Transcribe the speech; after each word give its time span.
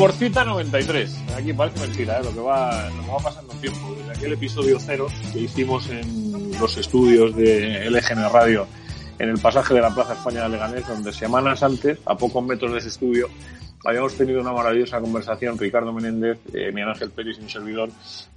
Bueno, 0.00 0.14
por 0.14 0.18
cita 0.18 0.44
93. 0.46 1.24
Aquí 1.36 1.52
parece 1.52 1.86
mentira, 1.86 2.18
¿eh? 2.18 2.24
lo, 2.24 2.32
que 2.32 2.40
va, 2.40 2.88
lo 2.88 3.02
que 3.02 3.10
va 3.10 3.18
pasando 3.18 3.52
el 3.52 3.60
tiempo. 3.60 3.94
Desde 3.98 4.12
aquel 4.12 4.32
episodio 4.32 4.78
cero 4.80 5.08
que 5.30 5.40
hicimos 5.40 5.90
en 5.90 6.52
los 6.58 6.78
estudios 6.78 7.36
de 7.36 7.90
LGN 7.90 8.32
Radio 8.32 8.66
en 9.18 9.28
el 9.28 9.38
pasaje 9.38 9.74
de 9.74 9.82
la 9.82 9.94
Plaza 9.94 10.14
España 10.14 10.44
de 10.44 10.48
Leganés, 10.48 10.88
donde 10.88 11.12
semanas 11.12 11.62
antes, 11.62 11.98
a 12.06 12.16
pocos 12.16 12.42
metros 12.42 12.72
de 12.72 12.78
ese 12.78 12.88
estudio, 12.88 13.28
habíamos 13.84 14.16
tenido 14.16 14.40
una 14.40 14.52
maravillosa 14.52 15.02
conversación, 15.02 15.58
Ricardo 15.58 15.92
Menéndez, 15.92 16.38
eh, 16.54 16.72
Miguel 16.72 16.88
Ángel 16.88 17.10
Pérez 17.10 17.36
y 17.38 17.42
un 17.42 17.50
servidor, 17.50 17.90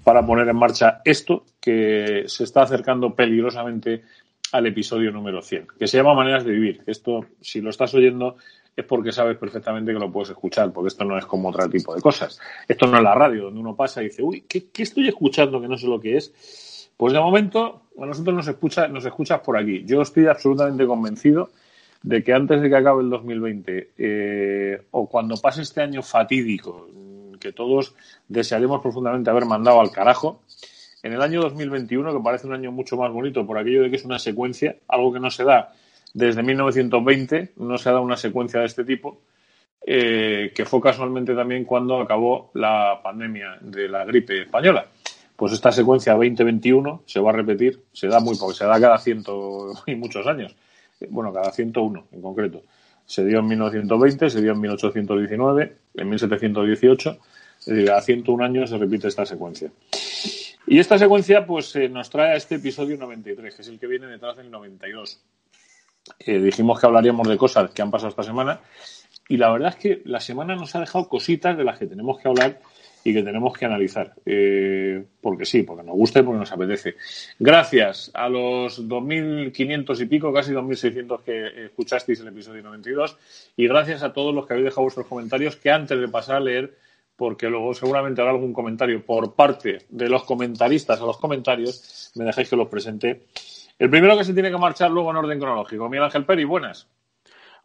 para 0.03 0.25
poner 0.25 0.49
en 0.49 0.57
marcha 0.57 0.99
esto 1.05 1.45
que 1.61 2.25
se 2.27 2.43
está 2.43 2.63
acercando 2.63 3.15
peligrosamente 3.15 4.03
al 4.51 4.67
episodio 4.67 5.11
número 5.11 5.41
100, 5.41 5.67
que 5.79 5.87
se 5.87 5.95
llama 5.95 6.13
Maneras 6.13 6.43
de 6.43 6.51
Vivir. 6.51 6.81
Esto, 6.85 7.25
si 7.39 7.61
lo 7.61 7.69
estás 7.69 7.93
oyendo, 7.93 8.35
es 8.75 8.85
porque 8.85 9.11
sabes 9.11 9.37
perfectamente 9.37 9.93
que 9.93 9.99
lo 9.99 10.11
puedes 10.11 10.29
escuchar, 10.29 10.71
porque 10.71 10.87
esto 10.87 11.05
no 11.05 11.17
es 11.17 11.25
como 11.25 11.49
otro 11.49 11.69
tipo 11.69 11.93
de 11.93 12.01
cosas. 12.01 12.39
Esto 12.67 12.87
no 12.87 12.97
es 12.97 13.03
la 13.03 13.13
radio, 13.13 13.45
donde 13.45 13.59
uno 13.59 13.75
pasa 13.75 14.01
y 14.01 14.05
dice, 14.05 14.23
uy, 14.23 14.41
¿qué, 14.47 14.69
estoy 14.77 15.07
escuchando 15.07 15.61
que 15.61 15.67
no 15.67 15.77
sé 15.77 15.87
lo 15.87 15.99
que 15.99 16.17
es? 16.17 16.89
Pues 16.97 17.13
de 17.13 17.19
momento, 17.19 17.83
a 17.99 18.05
nosotros 18.05 18.35
nos, 18.35 18.47
escucha, 18.47 18.87
nos 18.87 19.05
escuchas 19.05 19.41
por 19.41 19.57
aquí. 19.57 19.83
Yo 19.85 20.01
estoy 20.01 20.25
absolutamente 20.25 20.87
convencido 20.87 21.51
de 22.01 22.23
que 22.23 22.33
antes 22.33 22.61
de 22.61 22.69
que 22.69 22.75
acabe 22.75 23.03
el 23.03 23.09
2020 23.09 23.91
eh, 23.97 24.81
o 24.91 25.07
cuando 25.07 25.37
pase 25.37 25.61
este 25.61 25.81
año 25.81 26.01
fatídico, 26.01 26.87
que 27.39 27.51
todos 27.51 27.95
desearemos 28.27 28.81
profundamente 28.81 29.29
haber 29.29 29.45
mandado 29.45 29.81
al 29.81 29.91
carajo, 29.91 30.41
en 31.03 31.13
el 31.13 31.21
año 31.21 31.41
2021, 31.41 32.13
que 32.13 32.23
parece 32.23 32.47
un 32.47 32.53
año 32.53 32.71
mucho 32.71 32.95
más 32.95 33.11
bonito 33.11 33.45
por 33.45 33.57
aquello 33.57 33.83
de 33.83 33.89
que 33.89 33.97
es 33.97 34.05
una 34.05 34.17
secuencia, 34.17 34.77
algo 34.87 35.11
que 35.11 35.19
no 35.19 35.29
se 35.29 35.43
da 35.43 35.73
desde 36.13 36.43
1920 36.43 37.53
no 37.57 37.77
se 37.77 37.89
ha 37.89 37.93
dado 37.93 38.03
una 38.03 38.17
secuencia 38.17 38.59
de 38.59 38.67
este 38.67 38.83
tipo, 38.83 39.21
eh, 39.85 40.53
que 40.55 40.63
fue 40.65 40.79
casualmente 40.79 41.33
también 41.33 41.65
cuando 41.65 41.99
acabó 41.99 42.51
la 42.53 43.01
pandemia 43.03 43.57
de 43.61 43.89
la 43.89 44.05
gripe 44.05 44.43
española. 44.43 44.87
Pues 45.35 45.53
esta 45.53 45.71
secuencia 45.71 46.13
2021 46.13 47.03
se 47.05 47.19
va 47.19 47.31
a 47.31 47.33
repetir, 47.33 47.81
se 47.91 48.07
da 48.07 48.19
muy 48.19 48.37
poco, 48.37 48.53
se 48.53 48.65
da 48.65 48.79
cada 48.79 48.97
ciento 48.99 49.73
y 49.87 49.95
muchos 49.95 50.25
años, 50.27 50.55
bueno, 51.09 51.33
cada 51.33 51.51
101 51.51 52.07
en 52.11 52.21
concreto. 52.21 52.61
Se 53.05 53.25
dio 53.25 53.39
en 53.39 53.47
1920, 53.47 54.29
se 54.29 54.41
dio 54.41 54.53
en 54.53 54.61
1819, 54.61 55.75
en 55.95 56.09
1718, 56.09 57.17
es 57.59 57.65
decir, 57.65 57.85
cada 57.85 58.01
101 58.01 58.43
años 58.45 58.69
se 58.69 58.77
repite 58.77 59.07
esta 59.07 59.25
secuencia. 59.25 59.69
Y 60.65 60.79
esta 60.79 60.97
secuencia 60.97 61.45
pues 61.45 61.75
eh, 61.75 61.89
nos 61.89 62.09
trae 62.09 62.31
a 62.31 62.35
este 62.35 62.55
episodio 62.55 62.97
93, 62.97 63.53
que 63.53 63.61
es 63.63 63.67
el 63.67 63.79
que 63.79 63.87
viene 63.87 64.07
detrás 64.07 64.37
del 64.37 64.49
92 64.49 65.19
dijimos 66.25 66.79
que 66.79 66.85
hablaríamos 66.85 67.27
de 67.27 67.37
cosas 67.37 67.71
que 67.71 67.81
han 67.81 67.91
pasado 67.91 68.09
esta 68.09 68.23
semana 68.23 68.61
y 69.27 69.37
la 69.37 69.51
verdad 69.51 69.69
es 69.69 69.75
que 69.75 70.01
la 70.05 70.19
semana 70.19 70.55
nos 70.55 70.75
ha 70.75 70.79
dejado 70.79 71.07
cositas 71.07 71.57
de 71.57 71.63
las 71.63 71.79
que 71.79 71.87
tenemos 71.87 72.19
que 72.19 72.27
hablar 72.27 72.59
y 73.03 73.13
que 73.13 73.23
tenemos 73.23 73.53
que 73.57 73.65
analizar. 73.65 74.13
Eh, 74.25 75.03
porque 75.21 75.45
sí, 75.45 75.63
porque 75.63 75.83
nos 75.83 75.95
gusta 75.95 76.19
y 76.19 76.23
porque 76.23 76.39
nos 76.39 76.51
apetece. 76.51 76.95
Gracias 77.39 78.11
a 78.13 78.29
los 78.29 78.87
2.500 78.87 80.01
y 80.01 80.05
pico, 80.05 80.33
casi 80.33 80.51
2.600 80.51 81.21
que 81.21 81.65
escuchasteis 81.65 82.19
el 82.21 82.29
episodio 82.29 82.63
92 82.63 83.17
y 83.57 83.67
gracias 83.67 84.03
a 84.03 84.13
todos 84.13 84.33
los 84.33 84.45
que 84.45 84.53
habéis 84.53 84.65
dejado 84.65 84.83
vuestros 84.83 85.07
comentarios 85.07 85.55
que 85.57 85.71
antes 85.71 85.99
de 85.99 86.07
pasar 86.07 86.37
a 86.37 86.39
leer, 86.39 86.77
porque 87.15 87.47
luego 87.47 87.73
seguramente 87.73 88.21
habrá 88.21 88.33
algún 88.33 88.53
comentario 88.53 89.05
por 89.05 89.35
parte 89.35 89.79
de 89.89 90.09
los 90.09 90.23
comentaristas 90.23 90.99
a 90.99 91.05
los 91.05 91.17
comentarios, 91.17 92.11
me 92.15 92.25
dejáis 92.25 92.49
que 92.49 92.55
los 92.55 92.69
presente 92.69 93.23
el 93.79 93.89
primero 93.89 94.17
que 94.17 94.23
se 94.23 94.33
tiene 94.33 94.51
que 94.51 94.57
marchar 94.57 94.91
luego 94.91 95.11
en 95.11 95.17
orden 95.17 95.39
cronológico. 95.39 95.89
Miguel 95.89 96.05
Ángel 96.05 96.25
Peri, 96.25 96.43
buenas. 96.43 96.87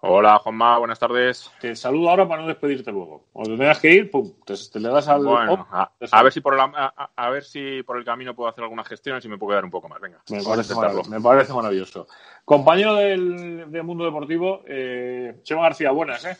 Hola, 0.00 0.38
Juanma, 0.38 0.78
buenas 0.78 0.98
tardes. 1.00 1.50
Te 1.60 1.74
saludo 1.74 2.10
ahora 2.10 2.28
para 2.28 2.42
no 2.42 2.48
despedirte 2.48 2.92
luego. 2.92 3.24
O 3.32 3.42
te 3.42 3.56
tengas 3.56 3.80
que 3.80 3.92
ir, 3.92 4.10
pum, 4.12 4.32
te, 4.44 4.54
le 4.78 4.88
das 4.90 5.08
al. 5.08 5.24
Bueno, 5.24 5.66
a, 5.72 6.22
ver 6.22 6.32
si 6.32 6.40
por 6.40 6.56
a, 6.56 7.30
ver 7.30 7.42
si 7.42 7.82
por 7.82 7.98
el 7.98 8.04
camino 8.04 8.32
puedo 8.32 8.48
hacer 8.48 8.62
algunas 8.62 8.86
gestiones 8.86 9.24
y 9.24 9.28
me 9.28 9.38
puedo 9.38 9.50
quedar 9.50 9.64
un 9.64 9.72
poco 9.72 9.88
más. 9.88 10.00
Venga, 10.00 10.22
me 10.30 10.40
parece, 10.44 10.76
maravilloso, 10.76 11.10
me 11.10 11.20
parece 11.20 11.52
maravilloso. 11.52 12.06
Compañero 12.44 12.94
del, 12.94 13.66
Mundo 13.82 14.04
Deportivo, 14.04 14.62
eh, 14.68 15.40
Chema 15.42 15.62
García, 15.62 15.90
buenas, 15.90 16.24
¿eh? 16.26 16.36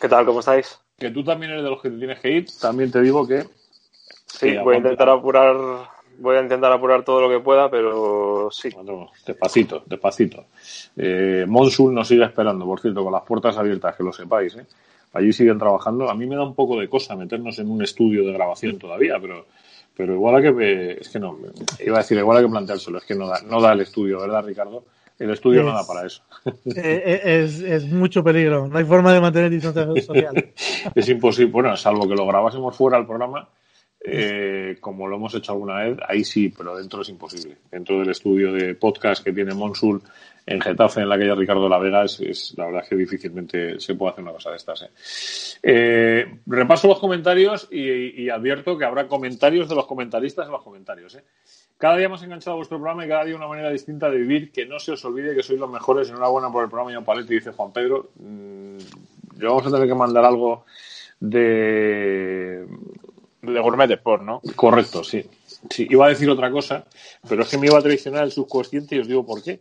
¿Qué 0.00 0.08
tal? 0.08 0.24
¿Cómo 0.24 0.40
estáis? 0.40 0.80
Que 0.98 1.10
tú 1.10 1.22
también 1.22 1.52
eres 1.52 1.64
de 1.64 1.70
los 1.70 1.82
que 1.82 1.90
te 1.90 1.98
tienes 1.98 2.20
que 2.20 2.30
ir. 2.30 2.46
También 2.62 2.90
te 2.90 3.02
digo 3.02 3.28
que. 3.28 3.44
Sí, 4.24 4.56
voy 4.56 4.76
a 4.76 4.78
intentar 4.78 5.10
apurar 5.10 5.54
voy 6.18 6.36
a 6.36 6.40
intentar 6.42 6.72
apurar 6.72 7.04
todo 7.04 7.20
lo 7.20 7.28
que 7.28 7.42
pueda, 7.42 7.70
pero 7.70 8.48
sí. 8.50 8.68
despacito, 9.26 9.82
despacito. 9.86 10.46
Eh, 10.96 11.44
Monsul 11.46 11.94
nos 11.94 12.08
sigue 12.08 12.24
esperando, 12.24 12.64
por 12.64 12.80
cierto, 12.80 13.02
con 13.02 13.12
las 13.12 13.22
puertas 13.22 13.56
abiertas, 13.56 13.96
que 13.96 14.02
lo 14.02 14.12
sepáis. 14.12 14.56
¿eh? 14.56 14.66
Allí 15.12 15.32
siguen 15.32 15.58
trabajando. 15.58 16.10
A 16.10 16.14
mí 16.14 16.26
me 16.26 16.36
da 16.36 16.42
un 16.42 16.54
poco 16.54 16.78
de 16.78 16.88
cosa 16.88 17.16
meternos 17.16 17.58
en 17.58 17.70
un 17.70 17.82
estudio 17.82 18.24
de 18.24 18.32
grabación 18.32 18.78
todavía, 18.78 19.18
pero, 19.20 19.46
pero 19.96 20.14
igual 20.14 20.36
hay 20.36 20.54
que. 20.54 20.98
Es 21.00 21.08
que 21.08 21.18
no, 21.18 21.38
iba 21.78 21.96
a 21.96 22.00
decir, 22.00 22.18
igual 22.18 22.38
hay 22.38 22.44
que 22.44 22.50
planteárselo, 22.50 22.98
es 22.98 23.04
que 23.04 23.14
no 23.14 23.28
da, 23.28 23.40
no 23.42 23.60
da 23.60 23.72
el 23.72 23.80
estudio, 23.80 24.20
¿verdad, 24.20 24.44
Ricardo? 24.44 24.84
El 25.18 25.30
estudio 25.30 25.62
no 25.62 25.72
da 25.72 25.86
para 25.86 26.06
eso. 26.06 26.22
Eh, 26.44 27.20
eh, 27.24 27.44
es, 27.44 27.60
es, 27.60 27.84
mucho 27.86 28.24
peligro. 28.24 28.66
No 28.66 28.76
hay 28.76 28.84
forma 28.84 29.12
de 29.14 29.20
mantener 29.20 29.48
distancia 29.48 29.86
social. 29.86 30.34
es 30.94 31.08
imposible. 31.08 31.52
Bueno, 31.52 31.76
salvo 31.76 32.08
que 32.08 32.16
lo 32.16 32.26
grabásemos 32.26 32.76
fuera 32.76 32.96
del 32.96 33.06
programa, 33.06 33.48
eh, 34.06 34.76
como 34.80 35.08
lo 35.08 35.16
hemos 35.16 35.34
hecho 35.34 35.52
alguna 35.52 35.82
vez, 35.82 35.98
ahí 36.06 36.24
sí, 36.24 36.52
pero 36.54 36.76
dentro 36.76 37.00
es 37.00 37.08
imposible. 37.08 37.56
Dentro 37.70 37.98
del 37.98 38.10
estudio 38.10 38.52
de 38.52 38.74
podcast 38.74 39.24
que 39.24 39.32
tiene 39.32 39.54
Monsul 39.54 40.02
en 40.44 40.60
Getafe, 40.60 41.00
en 41.00 41.08
la 41.08 41.16
calle 41.16 41.34
Ricardo 41.34 41.70
La 41.70 41.78
Vega, 41.78 42.04
es, 42.04 42.52
la 42.58 42.66
verdad 42.66 42.84
que 42.86 42.96
difícilmente 42.96 43.80
se 43.80 43.94
puede 43.94 44.12
hacer 44.12 44.24
una 44.24 44.32
cosa 44.32 44.50
de 44.50 44.56
estas. 44.56 44.82
¿eh? 44.82 44.90
Eh, 45.62 46.38
repaso 46.44 46.86
los 46.86 46.98
comentarios 46.98 47.66
y, 47.70 48.28
advierto 48.28 48.76
que 48.76 48.84
habrá 48.84 49.08
comentarios 49.08 49.70
de 49.70 49.74
los 49.74 49.86
comentaristas 49.86 50.44
en 50.44 50.52
los 50.52 50.62
comentarios. 50.62 51.16
Cada 51.78 51.96
día 51.96 52.06
hemos 52.06 52.22
enganchado 52.22 52.52
a 52.52 52.56
vuestro 52.56 52.76
programa 52.76 53.06
y 53.06 53.08
cada 53.08 53.24
día 53.24 53.36
una 53.36 53.48
manera 53.48 53.70
distinta 53.70 54.10
de 54.10 54.18
vivir. 54.18 54.52
Que 54.52 54.66
no 54.66 54.78
se 54.78 54.92
os 54.92 55.04
olvide 55.06 55.34
que 55.34 55.42
sois 55.42 55.58
los 55.58 55.70
mejores. 55.70 56.10
Enhorabuena 56.10 56.52
por 56.52 56.64
el 56.64 56.68
programa, 56.68 56.92
yo 56.92 57.02
Paletti, 57.02 57.34
dice 57.34 57.52
Juan 57.52 57.72
Pedro. 57.72 58.10
Mm, 58.16 58.76
yo 59.38 59.48
vamos 59.48 59.66
a 59.66 59.70
tener 59.70 59.88
que 59.88 59.94
mandar 59.94 60.26
algo 60.26 60.66
de 61.20 62.66
de 63.46 63.60
Gourmet 63.60 63.90
Sport, 63.90 64.22
¿no? 64.22 64.40
Correcto, 64.56 65.04
sí. 65.04 65.24
Sí, 65.70 65.86
iba 65.88 66.06
a 66.06 66.10
decir 66.10 66.28
otra 66.28 66.50
cosa, 66.50 66.86
pero 67.28 67.42
es 67.42 67.48
que 67.48 67.58
me 67.58 67.66
iba 67.66 67.78
a 67.78 67.82
traicionar 67.82 68.24
el 68.24 68.32
subconsciente 68.32 68.96
y 68.96 68.98
os 68.98 69.08
digo 69.08 69.24
por 69.24 69.42
qué. 69.42 69.60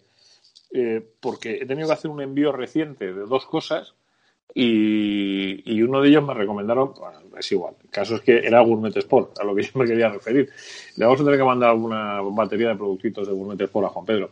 Eh, 0.74 1.02
porque 1.20 1.60
he 1.62 1.66
tenido 1.66 1.88
que 1.88 1.94
hacer 1.94 2.10
un 2.10 2.22
envío 2.22 2.52
reciente 2.52 3.14
de 3.14 3.26
dos 3.26 3.46
cosas 3.46 3.94
y, 4.56 5.82
uno 5.82 6.02
de 6.02 6.10
ellos 6.10 6.24
me 6.24 6.34
recomendaron, 6.34 6.94
bueno, 6.94 7.20
es 7.38 7.52
igual, 7.52 7.76
el 7.84 7.90
caso 7.90 8.16
es 8.16 8.22
que 8.22 8.38
era 8.38 8.62
Gourmet 8.62 8.96
Sport, 8.96 9.40
a 9.40 9.44
lo 9.44 9.56
que 9.56 9.64
yo 9.64 9.72
me 9.76 9.86
quería 9.86 10.10
referir. 10.10 10.50
Le 10.96 11.06
vamos 11.06 11.22
a 11.22 11.24
tener 11.24 11.40
que 11.40 11.46
mandar 11.46 11.70
alguna 11.70 12.22
batería 12.22 12.70
de 12.70 12.76
productitos 12.76 13.28
de 13.28 13.34
Gourmet 13.34 13.62
Sport 13.62 13.88
a 13.88 13.90
Juan 13.90 14.06
Pedro. 14.06 14.32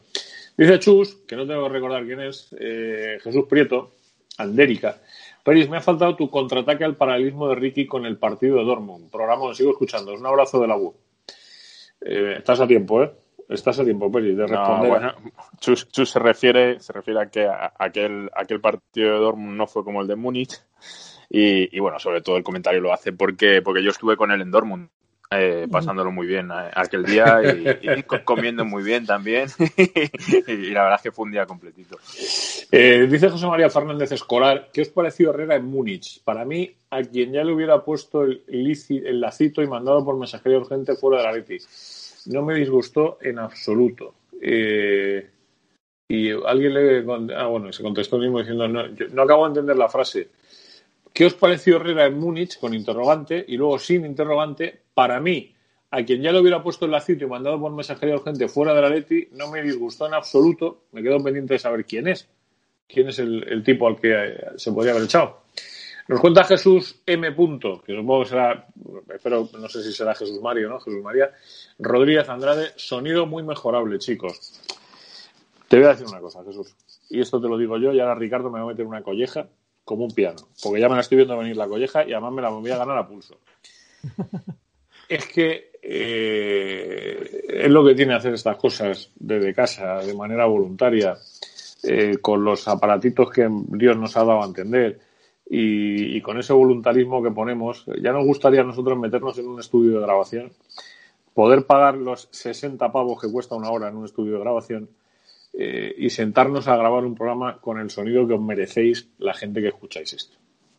Dice 0.57 0.79
Chus, 0.79 1.15
que 1.27 1.35
no 1.35 1.47
tengo 1.47 1.63
que 1.63 1.73
recordar 1.73 2.05
quién 2.05 2.21
es, 2.21 2.53
eh, 2.59 3.17
Jesús 3.23 3.45
Prieto, 3.49 3.91
Andérica, 4.37 5.01
Peris, 5.43 5.69
me 5.69 5.77
ha 5.77 5.81
faltado 5.81 6.15
tu 6.15 6.29
contraataque 6.29 6.83
al 6.83 6.95
paralelismo 6.95 7.47
de 7.49 7.55
Ricky 7.55 7.87
con 7.87 8.05
el 8.05 8.17
partido 8.17 8.57
de 8.57 8.63
Dortmund. 8.63 9.09
Programa, 9.09 9.53
sigo 9.53 9.71
escuchando. 9.71 10.13
Un 10.13 10.25
abrazo 10.25 10.59
de 10.61 10.67
la 10.67 10.77
U. 10.77 10.93
Eh, 12.01 12.35
estás 12.37 12.59
a 12.59 12.67
tiempo, 12.67 13.03
¿eh? 13.03 13.11
Estás 13.49 13.79
a 13.79 13.83
tiempo, 13.83 14.11
Peris, 14.11 14.37
de 14.37 14.47
responder. 14.47 15.15
Chus, 15.59 15.87
se 15.91 16.19
refiere, 16.19 16.79
se 16.79 16.93
refiere 16.93 17.21
a 17.21 17.25
que 17.25 17.47
aquel, 17.79 18.29
aquel 18.33 18.61
partido 18.61 19.13
de 19.13 19.19
Dortmund 19.19 19.57
no 19.57 19.67
fue 19.67 19.83
como 19.83 20.01
el 20.01 20.07
de 20.07 20.15
Múnich. 20.15 20.61
Y, 21.29 21.75
y, 21.75 21.79
bueno, 21.79 21.99
sobre 21.99 22.21
todo 22.21 22.37
el 22.37 22.43
comentario 22.43 22.81
lo 22.81 22.93
hace 22.93 23.13
porque, 23.13 23.61
porque 23.61 23.83
yo 23.83 23.91
estuve 23.91 24.17
con 24.17 24.31
él 24.31 24.41
en 24.41 24.51
Dortmund 24.51 24.89
eh, 25.33 25.65
pasándolo 25.71 26.11
muy 26.11 26.27
bien 26.27 26.51
eh, 26.51 26.71
aquel 26.73 27.05
día 27.05 27.39
y, 27.41 28.03
comiendo 28.25 28.65
muy 28.65 28.83
bien 28.83 29.05
también. 29.05 29.47
y 29.77 30.71
la 30.71 30.83
verdad 30.83 30.95
es 30.97 31.03
que 31.03 31.11
fue 31.13 31.23
un 31.23 31.31
día 31.31 31.45
completito. 31.45 31.97
Eh, 32.69 33.07
dice 33.09 33.29
José 33.29 33.47
María 33.47 33.69
Fernández 33.69 34.11
Escolar, 34.11 34.67
¿qué 34.73 34.81
os 34.81 34.89
pareció 34.89 35.29
Herrera 35.29 35.55
en 35.55 35.63
Múnich? 35.63 36.21
Para 36.25 36.43
mí, 36.43 36.75
a 36.89 37.01
quien 37.01 37.31
ya 37.31 37.45
le 37.45 37.53
hubiera 37.53 37.81
puesto 37.81 38.23
el, 38.23 38.43
el 38.45 39.21
lacito 39.21 39.61
y 39.61 39.67
mandado 39.67 40.03
por 40.03 40.17
mensajería 40.17 40.57
urgente 40.57 40.97
fuera 40.97 41.19
de 41.19 41.23
la 41.23 41.31
Leti. 41.31 41.59
No 42.25 42.41
me 42.41 42.55
disgustó 42.55 43.17
en 43.21 43.39
absoluto. 43.39 44.15
y 46.09 46.29
alguien 46.45 46.73
le... 46.73 47.33
Ah, 47.37 47.45
bueno, 47.45 47.71
se 47.71 47.83
contestó 47.83 48.17
mismo 48.17 48.39
diciendo, 48.39 48.67
no, 48.67 48.83
no 48.85 49.21
acabo 49.21 49.45
de 49.45 49.49
entender 49.51 49.77
la 49.77 49.87
frase. 49.87 50.27
¿Qué 51.13 51.25
os 51.25 51.33
pareció 51.33 51.75
Herrera 51.75 52.05
en 52.05 52.17
Múnich 52.17 52.57
con 52.59 52.73
interrogante 52.73 53.43
y 53.47 53.57
luego 53.57 53.77
sin 53.77 54.05
interrogante? 54.05 54.81
Para 54.93 55.19
mí, 55.19 55.53
a 55.89 56.03
quien 56.03 56.21
ya 56.21 56.31
le 56.31 56.39
hubiera 56.39 56.63
puesto 56.63 56.85
el 56.85 56.91
lacito 56.91 57.25
y 57.25 57.27
mandado 57.27 57.59
por 57.59 57.71
mensajería 57.73 58.15
urgente 58.15 58.47
fuera 58.47 58.73
de 58.73 58.81
la 58.81 58.89
Leti, 58.89 59.27
no 59.33 59.51
me 59.51 59.61
disgustó 59.61 60.07
en 60.07 60.13
absoluto. 60.13 60.85
Me 60.93 61.03
quedo 61.03 61.21
pendiente 61.21 61.55
de 61.55 61.59
saber 61.59 61.85
quién 61.85 62.07
es. 62.07 62.29
¿Quién 62.87 63.09
es 63.09 63.19
el, 63.19 63.61
tipo 63.63 63.87
al 63.87 63.99
que 63.99 64.11
eh, 64.11 64.37
se 64.55 64.71
podría 64.71 64.91
haber 64.91 65.03
echado? 65.03 65.43
Nos 66.07 66.19
cuenta 66.19 66.43
Jesús 66.43 67.01
M. 67.05 67.31
Punto, 67.33 67.81
que 67.81 67.95
supongo 67.95 68.23
que 68.23 68.29
será, 68.29 68.67
espero, 69.13 69.49
no 69.57 69.69
sé 69.69 69.83
si 69.83 69.93
será 69.93 70.13
Jesús 70.13 70.41
Mario, 70.41 70.69
¿no? 70.69 70.79
Jesús 70.79 71.01
María. 71.01 71.31
Rodríguez 71.79 72.27
Andrade, 72.27 72.71
sonido 72.75 73.25
muy 73.25 73.43
mejorable, 73.43 73.97
chicos. 73.99 74.61
Te 75.69 75.77
voy 75.77 75.85
a 75.85 75.89
decir 75.89 76.07
una 76.07 76.19
cosa, 76.19 76.43
Jesús. 76.43 76.75
Y 77.09 77.21
esto 77.21 77.41
te 77.41 77.47
lo 77.47 77.57
digo 77.57 77.77
yo, 77.77 77.93
y 77.93 77.99
ahora 77.99 78.15
Ricardo 78.15 78.49
me 78.49 78.59
va 78.59 78.65
a 78.65 78.69
meter 78.69 78.85
una 78.85 79.03
colleja 79.03 79.47
como 79.91 80.05
un 80.05 80.11
piano, 80.11 80.47
porque 80.63 80.79
ya 80.79 80.87
me 80.87 80.95
la 80.95 81.01
estoy 81.01 81.17
viendo 81.17 81.37
venir 81.37 81.57
la 81.57 81.67
colleja 81.67 82.07
y 82.07 82.13
además 82.13 82.31
me 82.31 82.41
la 82.41 82.47
voy 82.47 82.71
a 82.71 82.77
ganar 82.77 82.97
a 82.97 83.05
pulso. 83.05 83.37
es 85.09 85.27
que 85.27 85.71
eh, 85.81 87.43
es 87.49 87.69
lo 87.69 87.85
que 87.85 87.93
tiene 87.93 88.13
hacer 88.13 88.33
estas 88.33 88.55
cosas 88.55 89.11
desde 89.15 89.53
casa, 89.53 89.97
de 89.97 90.13
manera 90.13 90.45
voluntaria, 90.45 91.17
eh, 91.83 92.19
con 92.21 92.41
los 92.45 92.69
aparatitos 92.69 93.31
que 93.31 93.49
Dios 93.51 93.97
nos 93.97 94.15
ha 94.15 94.23
dado 94.23 94.41
a 94.41 94.45
entender 94.45 94.97
y, 95.49 96.15
y, 96.15 96.21
con 96.21 96.39
ese 96.39 96.53
voluntarismo 96.53 97.21
que 97.21 97.31
ponemos. 97.31 97.85
Ya 98.01 98.13
nos 98.13 98.25
gustaría 98.25 98.61
a 98.61 98.63
nosotros 98.63 98.97
meternos 98.97 99.37
en 99.39 99.47
un 99.49 99.59
estudio 99.59 99.95
de 99.95 100.05
grabación, 100.05 100.53
poder 101.33 101.65
pagar 101.65 101.95
los 101.97 102.29
60 102.31 102.89
pavos 102.93 103.19
que 103.19 103.29
cuesta 103.29 103.55
una 103.55 103.71
hora 103.71 103.89
en 103.89 103.97
un 103.97 104.05
estudio 104.05 104.35
de 104.35 104.39
grabación 104.39 104.89
eh, 105.53 105.93
y 105.97 106.09
sentarnos 106.09 106.67
a 106.67 106.77
grabar 106.77 107.03
un 107.05 107.15
programa 107.15 107.59
con 107.59 107.79
el 107.79 107.89
sonido 107.89 108.27
que 108.27 108.33
os 108.33 108.41
merecéis 108.41 109.09
la 109.17 109.33
gente 109.33 109.61
que 109.61 109.69
escucháis 109.69 110.13
esto. 110.13 110.37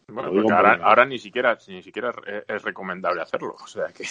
Bueno, 0.09 0.55
ahora, 0.55 0.79
ahora, 0.83 1.07
ni 1.07 1.19
siquiera 1.19 1.57
ni 1.69 1.83
siquiera 1.83 2.13
es 2.47 2.63
recomendable 2.63 3.23
hacerlo, 3.23 3.57
o 3.63 3.67
sea 3.67 3.87
que 3.89 4.05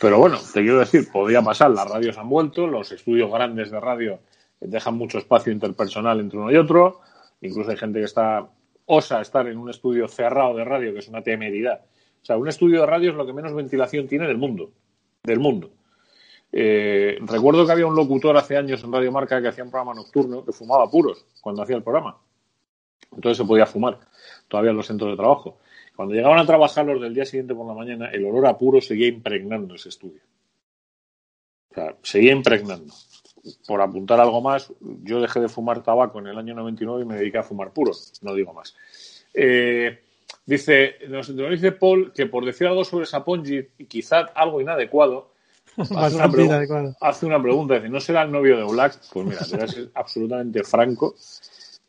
pero 0.00 0.18
bueno, 0.18 0.38
te 0.38 0.62
quiero 0.62 0.78
decir, 0.78 1.12
podría 1.12 1.42
pasar, 1.42 1.70
las 1.72 1.86
radios 1.86 2.16
han 2.16 2.28
vuelto, 2.30 2.66
los 2.66 2.90
estudios 2.90 3.30
grandes 3.30 3.70
de 3.70 3.78
radio 3.78 4.20
dejan 4.58 4.94
mucho 4.94 5.18
espacio 5.18 5.52
interpersonal 5.52 6.20
entre 6.20 6.38
uno 6.38 6.50
y 6.50 6.56
otro, 6.56 7.00
incluso 7.42 7.70
hay 7.70 7.76
gente 7.76 7.98
que 7.98 8.06
está 8.06 8.48
osa 8.86 9.20
estar 9.20 9.46
en 9.46 9.58
un 9.58 9.68
estudio 9.68 10.08
cerrado 10.08 10.56
de 10.56 10.64
radio, 10.64 10.94
que 10.94 11.00
es 11.00 11.08
una 11.08 11.22
temeridad. 11.22 11.82
O 12.22 12.24
sea, 12.24 12.38
un 12.38 12.48
estudio 12.48 12.80
de 12.80 12.86
radio 12.86 13.10
es 13.10 13.16
lo 13.16 13.26
que 13.26 13.34
menos 13.34 13.54
ventilación 13.54 14.08
tiene 14.08 14.26
del 14.26 14.38
mundo, 14.38 14.72
del 15.22 15.38
mundo. 15.38 15.70
Eh, 16.52 17.18
recuerdo 17.20 17.64
que 17.64 17.72
había 17.72 17.86
un 17.86 17.94
locutor 17.94 18.36
hace 18.36 18.56
años 18.56 18.82
en 18.82 18.92
Radio 18.92 19.12
Marca 19.12 19.40
que 19.40 19.48
hacía 19.48 19.64
un 19.64 19.70
programa 19.70 19.94
nocturno 19.94 20.44
que 20.44 20.52
fumaba 20.52 20.90
puros 20.90 21.24
cuando 21.40 21.62
hacía 21.62 21.76
el 21.76 21.82
programa. 21.82 22.18
Entonces 23.12 23.38
se 23.38 23.44
podía 23.44 23.66
fumar 23.66 23.98
todavía 24.48 24.70
en 24.70 24.76
los 24.76 24.86
centros 24.86 25.10
de 25.10 25.16
trabajo. 25.16 25.58
Cuando 25.96 26.14
llegaban 26.14 26.38
a 26.38 26.46
trabajar 26.46 26.86
los 26.86 27.00
del 27.00 27.14
día 27.14 27.24
siguiente 27.24 27.54
por 27.54 27.66
la 27.66 27.74
mañana, 27.74 28.10
el 28.10 28.24
olor 28.24 28.46
a 28.46 28.56
puro 28.56 28.80
seguía 28.80 29.08
impregnando 29.08 29.74
ese 29.74 29.90
estudio. 29.90 30.20
O 31.70 31.74
sea, 31.74 31.94
seguía 32.02 32.32
impregnando. 32.32 32.92
Por 33.66 33.80
apuntar 33.80 34.20
algo 34.20 34.40
más, 34.40 34.72
yo 34.80 35.20
dejé 35.20 35.40
de 35.40 35.48
fumar 35.48 35.82
tabaco 35.82 36.18
en 36.18 36.26
el 36.26 36.38
año 36.38 36.54
99 36.54 37.02
y 37.02 37.04
me 37.06 37.16
dediqué 37.16 37.38
a 37.38 37.42
fumar 37.42 37.72
puro. 37.72 37.92
No 38.22 38.34
digo 38.34 38.52
más. 38.52 38.74
Eh, 39.32 40.00
dice, 40.44 40.96
nos, 41.08 41.34
dice 41.36 41.72
Paul 41.72 42.12
que 42.12 42.26
por 42.26 42.44
decir 42.44 42.66
algo 42.66 42.84
sobre 42.84 43.06
Sapongi 43.06 43.68
quizá 43.88 44.20
algo 44.34 44.60
inadecuado, 44.60 45.32
hace 45.76 46.16
una, 46.16 46.96
hace 47.00 47.26
una, 47.26 47.42
pregunta, 47.42 47.74
dice, 47.74 47.88
¿no 47.88 48.00
será 48.00 48.22
el 48.22 48.32
novio 48.32 48.56
de 48.56 48.64
Black? 48.64 49.00
Pues 49.12 49.26
mira, 49.26 49.40
te 49.44 49.56
voy 49.56 49.64
a 49.64 49.68
ser 49.68 49.90
absolutamente 49.94 50.62
franco. 50.64 51.14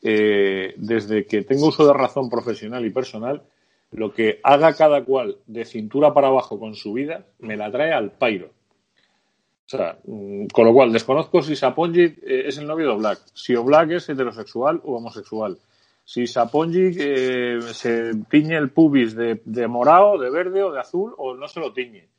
Eh, 0.04 0.74
desde 0.78 1.28
que 1.28 1.44
tengo 1.44 1.68
uso 1.68 1.86
de 1.86 1.94
razón 1.94 2.30
profesional 2.30 2.86
y 2.86 2.89
personal, 2.89 3.44
lo 3.92 4.13
que 4.13 4.39
haga 4.44 4.74
cada 4.74 5.04
cual 5.04 5.38
de 5.45 5.66
cintura 5.66 6.13
para 6.13 6.28
abajo 6.28 6.60
con 6.60 6.75
su 6.75 6.94
vida, 6.94 7.25
me 7.39 7.57
la 7.57 7.72
trae 7.72 7.92
al 7.92 8.12
pairo. 8.12 8.48
O 8.48 9.69
sea, 9.69 9.98
mm, 10.04 10.48
con 10.48 10.66
lo 10.66 10.74
cual, 10.74 10.92
desconozco 10.92 11.42
si 11.42 11.56
Sapongi 11.56 12.04
eh, 12.04 12.44
es 12.48 12.57
el 12.57 12.68
novio 12.68 12.89
de 12.89 12.98
Black, 12.98 13.19
si 13.33 13.56
Black 13.56 13.92
es 13.92 14.10
heterosexual 14.10 14.81
o 14.83 14.98
homosexual, 14.98 15.57
si 16.04 16.25
Sapongi 16.25 16.92
eh, 16.98 17.60
se 17.72 18.12
tiñe 18.30 18.57
el 18.57 18.72
pubis 18.72 19.16
de, 19.16 19.42
de 19.45 19.68
morado, 19.68 20.18
de 20.18 20.30
verde 20.30 20.63
o 20.63 20.72
de 20.72 20.80
azul 20.80 21.13
o 21.18 21.36
no 21.36 21.48
se 21.48 21.60
lo 21.60 21.72
tiñe. 21.74 22.10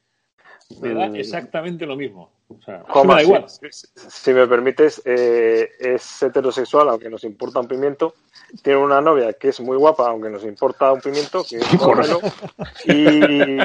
Me 0.81 0.94
da 0.94 1.09
mm. 1.09 1.17
exactamente 1.17 1.87
lo 1.87 1.97
mismo. 1.97 2.31
O 2.49 2.62
sea, 2.62 2.85
me 3.05 3.14
da 3.14 3.23
igual. 3.23 3.47
Si, 3.49 4.32
me 4.32 4.47
permites, 4.47 5.03
eh, 5.05 5.70
es 5.79 6.23
heterosexual, 6.23 6.88
aunque 6.88 7.09
nos 7.09 7.25
importa 7.25 7.61
un 7.61 7.69
pimiento. 7.69 8.14
Tiene 8.62 8.79
una 8.79 9.00
novia 9.00 9.32
que 9.32 9.49
es 9.49 9.61
muy 9.61 9.76
guapa, 9.76 10.09
aunque 10.09 10.29
nos 10.29 10.44
importa 10.44 10.93
un 10.93 11.00
pimiento, 11.00 11.44
que 11.49 11.56
es 11.56 11.67
y, 12.85 13.59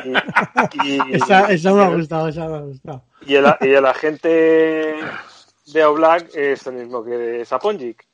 y, 0.83 1.15
esa, 1.15 1.51
esa, 1.51 1.73
me 1.73 1.83
ha 1.83 1.89
gustado, 1.89 2.29
esa 2.29 2.47
me 2.47 2.55
ha 2.55 2.61
gustado. 2.61 3.03
Y 3.25 3.35
el, 3.35 3.45
y 3.61 3.73
el 3.73 3.85
agente 3.85 4.95
de 5.67 5.85
Oblak 5.85 6.33
es 6.33 6.65
el 6.67 6.75
mismo 6.75 7.03
que 7.03 7.11
de 7.11 7.45
Saponjic. 7.45 8.05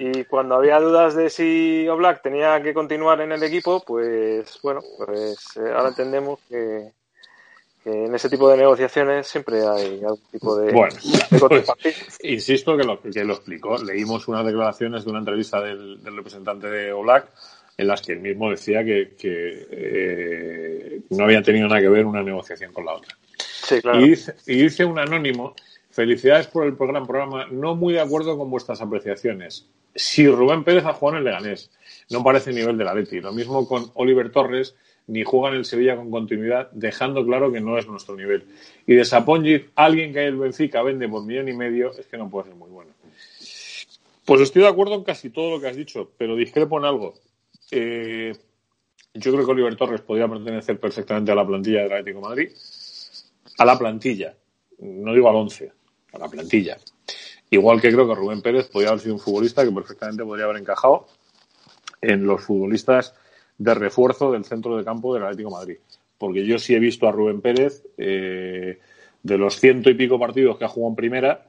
Y 0.00 0.24
cuando 0.24 0.54
había 0.54 0.78
dudas 0.78 1.16
de 1.16 1.28
si 1.28 1.88
Oblak 1.88 2.22
tenía 2.22 2.62
que 2.62 2.72
continuar 2.72 3.20
en 3.20 3.32
el 3.32 3.42
equipo, 3.42 3.82
pues 3.84 4.58
bueno, 4.62 4.80
pues 4.96 5.56
eh, 5.56 5.72
ahora 5.74 5.88
entendemos 5.88 6.38
que, 6.48 6.92
en 7.84 8.14
ese 8.14 8.28
tipo 8.28 8.50
de 8.50 8.56
negociaciones 8.56 9.26
siempre 9.26 9.66
hay 9.66 10.00
algún 10.02 10.20
tipo 10.30 10.56
de. 10.56 10.72
Bueno, 10.72 10.94
insisto 12.22 12.76
que 12.76 12.84
lo, 12.84 13.00
que 13.00 13.24
lo 13.24 13.34
explicó. 13.34 13.78
Leímos 13.78 14.28
unas 14.28 14.44
declaraciones 14.44 15.04
de 15.04 15.10
una 15.10 15.20
entrevista 15.20 15.60
del, 15.60 16.00
representante 16.04 16.68
de 16.68 16.92
OLAC 16.92 17.28
en 17.76 17.86
las 17.86 18.02
que 18.02 18.12
él 18.12 18.20
mismo 18.20 18.50
decía 18.50 18.84
que, 18.84 19.16
eh, 19.22 21.00
no 21.10 21.24
había 21.24 21.42
tenido 21.42 21.68
nada 21.68 21.80
que 21.80 21.88
ver 21.88 22.04
una 22.04 22.22
negociación 22.22 22.72
con 22.72 22.84
la 22.84 22.94
otra. 22.94 23.16
Sí, 23.38 23.80
claro. 23.80 24.00
y, 24.00 24.10
dice, 24.10 24.34
y 24.46 24.62
dice 24.62 24.84
un 24.84 24.98
anónimo: 24.98 25.54
Felicidades 25.90 26.48
por 26.48 26.66
el 26.66 26.76
programa, 26.76 27.06
programa. 27.06 27.46
No 27.50 27.74
muy 27.74 27.94
de 27.94 28.00
acuerdo 28.00 28.36
con 28.36 28.50
vuestras 28.50 28.80
apreciaciones. 28.80 29.66
Si 29.94 30.28
Rubén 30.28 30.64
Pérez 30.64 30.84
ha 30.84 30.92
jugado 30.92 31.16
en 31.16 31.18
el 31.18 31.24
Leganés, 31.24 31.70
no 32.10 32.22
parece 32.22 32.50
el 32.50 32.56
nivel 32.56 32.76
de 32.78 32.84
la 32.84 32.94
Leti. 32.94 33.20
Lo 33.20 33.32
mismo 33.32 33.66
con 33.66 33.90
Oliver 33.94 34.30
Torres 34.30 34.76
ni 35.08 35.24
juega 35.24 35.48
en 35.48 35.56
el 35.56 35.64
Sevilla 35.64 35.96
con 35.96 36.10
continuidad, 36.10 36.70
dejando 36.72 37.24
claro 37.24 37.50
que 37.50 37.60
no 37.60 37.78
es 37.78 37.86
nuestro 37.88 38.14
nivel. 38.14 38.44
Y 38.86 38.94
de 38.94 39.04
Sapongi, 39.04 39.64
alguien 39.74 40.12
que 40.12 40.26
el 40.26 40.36
Benfica 40.36 40.82
vende 40.82 41.08
por 41.08 41.24
millón 41.24 41.48
y 41.48 41.54
medio, 41.54 41.92
es 41.98 42.06
que 42.06 42.18
no 42.18 42.28
puede 42.30 42.48
ser 42.48 42.54
muy 42.54 42.70
bueno. 42.70 42.90
Pues 44.24 44.42
estoy 44.42 44.62
de 44.62 44.68
acuerdo 44.68 44.94
en 44.94 45.04
casi 45.04 45.30
todo 45.30 45.50
lo 45.50 45.60
que 45.60 45.68
has 45.68 45.76
dicho, 45.76 46.12
pero 46.18 46.36
discrepo 46.36 46.78
en 46.78 46.84
algo. 46.84 47.14
Eh, 47.70 48.36
yo 49.14 49.32
creo 49.32 49.46
que 49.46 49.52
Oliver 49.52 49.76
Torres 49.76 50.02
podría 50.02 50.28
pertenecer 50.28 50.78
perfectamente 50.78 51.32
a 51.32 51.34
la 51.34 51.46
plantilla 51.46 51.84
del 51.84 51.92
Atlético 51.92 52.20
Madrid. 52.20 52.50
A 53.56 53.64
la 53.64 53.78
plantilla, 53.78 54.36
no 54.78 55.14
digo 55.14 55.30
al 55.30 55.36
once, 55.36 55.72
a 56.12 56.18
la 56.18 56.28
plantilla. 56.28 56.76
Igual 57.48 57.80
que 57.80 57.90
creo 57.90 58.06
que 58.06 58.14
Rubén 58.14 58.42
Pérez 58.42 58.68
podría 58.68 58.90
haber 58.90 59.00
sido 59.00 59.14
un 59.14 59.20
futbolista 59.20 59.64
que 59.64 59.72
perfectamente 59.72 60.22
podría 60.22 60.44
haber 60.44 60.58
encajado 60.58 61.06
en 62.02 62.26
los 62.26 62.42
futbolistas 62.42 63.14
de 63.58 63.74
refuerzo 63.74 64.32
del 64.32 64.44
centro 64.44 64.76
de 64.76 64.84
campo 64.84 65.12
del 65.14 65.24
Atlético 65.24 65.50
Madrid. 65.50 65.76
Porque 66.16 66.46
yo 66.46 66.58
sí 66.58 66.74
he 66.74 66.78
visto 66.78 67.06
a 67.06 67.12
Rubén 67.12 67.40
Pérez, 67.40 67.84
eh, 67.96 68.78
de 69.22 69.38
los 69.38 69.58
ciento 69.58 69.90
y 69.90 69.94
pico 69.94 70.18
partidos 70.18 70.56
que 70.56 70.64
ha 70.64 70.68
jugado 70.68 70.90
en 70.90 70.96
primera, 70.96 71.48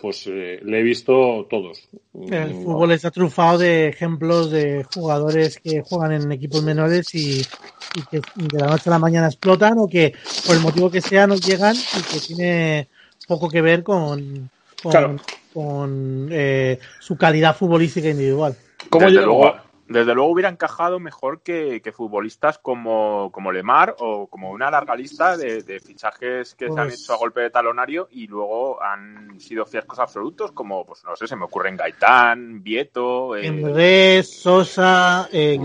pues 0.00 0.26
eh, 0.26 0.60
le 0.62 0.80
he 0.80 0.82
visto 0.82 1.46
todos. 1.48 1.88
El 2.14 2.54
mm, 2.54 2.64
fútbol 2.64 2.92
está 2.92 3.10
trufado 3.10 3.58
de 3.58 3.88
ejemplos 3.88 4.50
de 4.50 4.84
jugadores 4.94 5.58
que 5.58 5.82
juegan 5.82 6.12
en 6.12 6.32
equipos 6.32 6.62
menores 6.62 7.14
y, 7.14 7.42
que 8.10 8.20
de 8.36 8.58
la 8.58 8.68
noche 8.68 8.84
a 8.86 8.90
la 8.90 8.98
mañana 8.98 9.26
explotan 9.26 9.78
o 9.78 9.86
que 9.86 10.14
por 10.46 10.56
el 10.56 10.62
motivo 10.62 10.90
que 10.90 11.02
sea 11.02 11.26
no 11.26 11.36
llegan 11.36 11.76
y 11.76 12.02
que 12.02 12.20
tiene 12.20 12.88
poco 13.26 13.48
que 13.48 13.60
ver 13.60 13.82
con, 13.82 14.50
con, 14.82 16.28
eh, 16.32 16.78
su 16.98 17.16
calidad 17.16 17.56
futbolística 17.56 18.08
individual. 18.08 18.56
¿Cómo 18.88 19.08
luego, 19.08 19.54
desde 19.90 20.14
luego 20.14 20.30
hubiera 20.30 20.48
encajado 20.48 21.00
mejor 21.00 21.42
que, 21.42 21.82
futbolistas 21.92 22.58
como, 22.58 23.30
como 23.32 23.50
Lemar 23.50 23.96
o 23.98 24.28
como 24.28 24.52
una 24.52 24.70
larga 24.70 24.94
lista 24.94 25.36
de, 25.36 25.80
fichajes 25.84 26.54
que 26.54 26.66
se 26.66 26.80
han 26.80 26.86
pues 26.88 27.02
hecho 27.02 27.14
a 27.14 27.16
golpe 27.16 27.40
de 27.40 27.50
talonario 27.50 28.08
y 28.12 28.28
luego 28.28 28.80
han 28.80 29.40
sido 29.40 29.66
fiascos 29.66 29.98
absolutos, 29.98 30.52
como, 30.52 30.86
pues 30.86 31.02
no 31.04 31.16
sé, 31.16 31.26
se 31.26 31.34
me 31.34 31.44
ocurren 31.44 31.76
Gaitán, 31.76 32.62
Vieto... 32.62 33.34
Eh... 33.36 34.22
Sosa, 34.22 35.28
eh, 35.32 35.58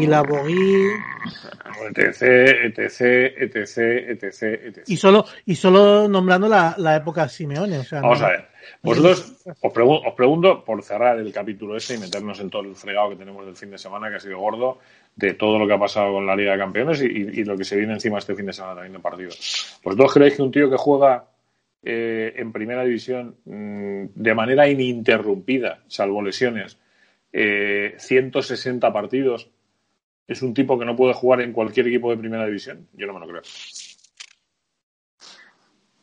etc, 1.96 2.22
etc, 2.64 3.02
etc, 3.38 3.78
etc, 4.10 4.44
etc. 4.44 4.84
Y 4.88 4.98
solo, 4.98 5.26
y 5.46 5.56
solo 5.56 6.08
nombrando 6.08 6.48
la, 6.48 6.74
la 6.78 6.96
época 6.96 7.30
Simeone. 7.30 7.78
O 7.78 7.84
sea, 7.84 8.02
Vamos 8.02 8.22
a 8.24 8.30
ver. 8.30 8.55
Vosotros, 8.82 9.44
os, 9.46 9.58
os, 9.62 10.14
pregunto, 10.14 10.64
por 10.64 10.84
cerrar 10.84 11.20
el 11.20 11.32
capítulo 11.32 11.76
este 11.76 11.96
y 11.96 11.98
meternos 11.98 12.40
en 12.40 12.50
todo 12.50 12.64
el 12.64 12.76
fregado 12.76 13.10
que 13.10 13.16
tenemos 13.16 13.46
del 13.46 13.56
fin 13.56 13.72
de 13.72 13.78
semana, 13.78 14.10
que 14.10 14.16
ha 14.16 14.20
sido 14.20 14.40
gordo, 14.40 14.80
de 15.16 15.34
todo 15.34 15.58
lo 15.58 15.68
que 15.68 15.74
ha 15.74 15.80
pasado 15.80 16.14
con 16.14 16.26
la 16.26 16.36
Liga 16.36 16.54
de 16.54 16.60
Campeones 16.60 17.02
y, 17.02 17.44
lo 17.44 17.58
que 17.58 17.64
se 17.64 17.78
viene 17.78 17.94
encima 17.94 18.20
este 18.20 18.36
fin 18.36 18.46
de 18.46 18.54
semana 18.54 18.76
también 18.76 18.94
de 18.94 19.00
partidos. 19.00 19.80
¿Vosotros 19.84 20.14
creéis 20.14 20.36
que 20.36 20.42
un 20.42 20.52
tío 20.52 20.70
que 20.70 20.78
juega 20.78 21.28
eh, 21.84 22.34
en 22.36 22.52
primera 22.52 22.84
división 22.84 23.36
mm, 23.46 24.06
de 24.16 24.34
manera 24.34 24.68
ininterrumpida, 24.68 25.84
salvo 25.88 26.22
lesiones, 26.22 26.78
eh, 27.32 27.96
160 27.98 28.92
partidos, 28.92 29.50
es 30.28 30.42
un 30.42 30.54
tipo 30.54 30.80
que 30.80 30.86
no 30.86 30.96
puede 30.96 31.14
jugar 31.14 31.42
en 31.42 31.54
cualquier 31.54 31.88
equipo 31.88 32.10
de 32.10 32.18
primera 32.18 32.46
división? 32.46 32.88
Yo 32.94 33.08
no 33.08 33.14
me 33.14 33.20
lo 33.20 33.28
creo. 33.28 33.42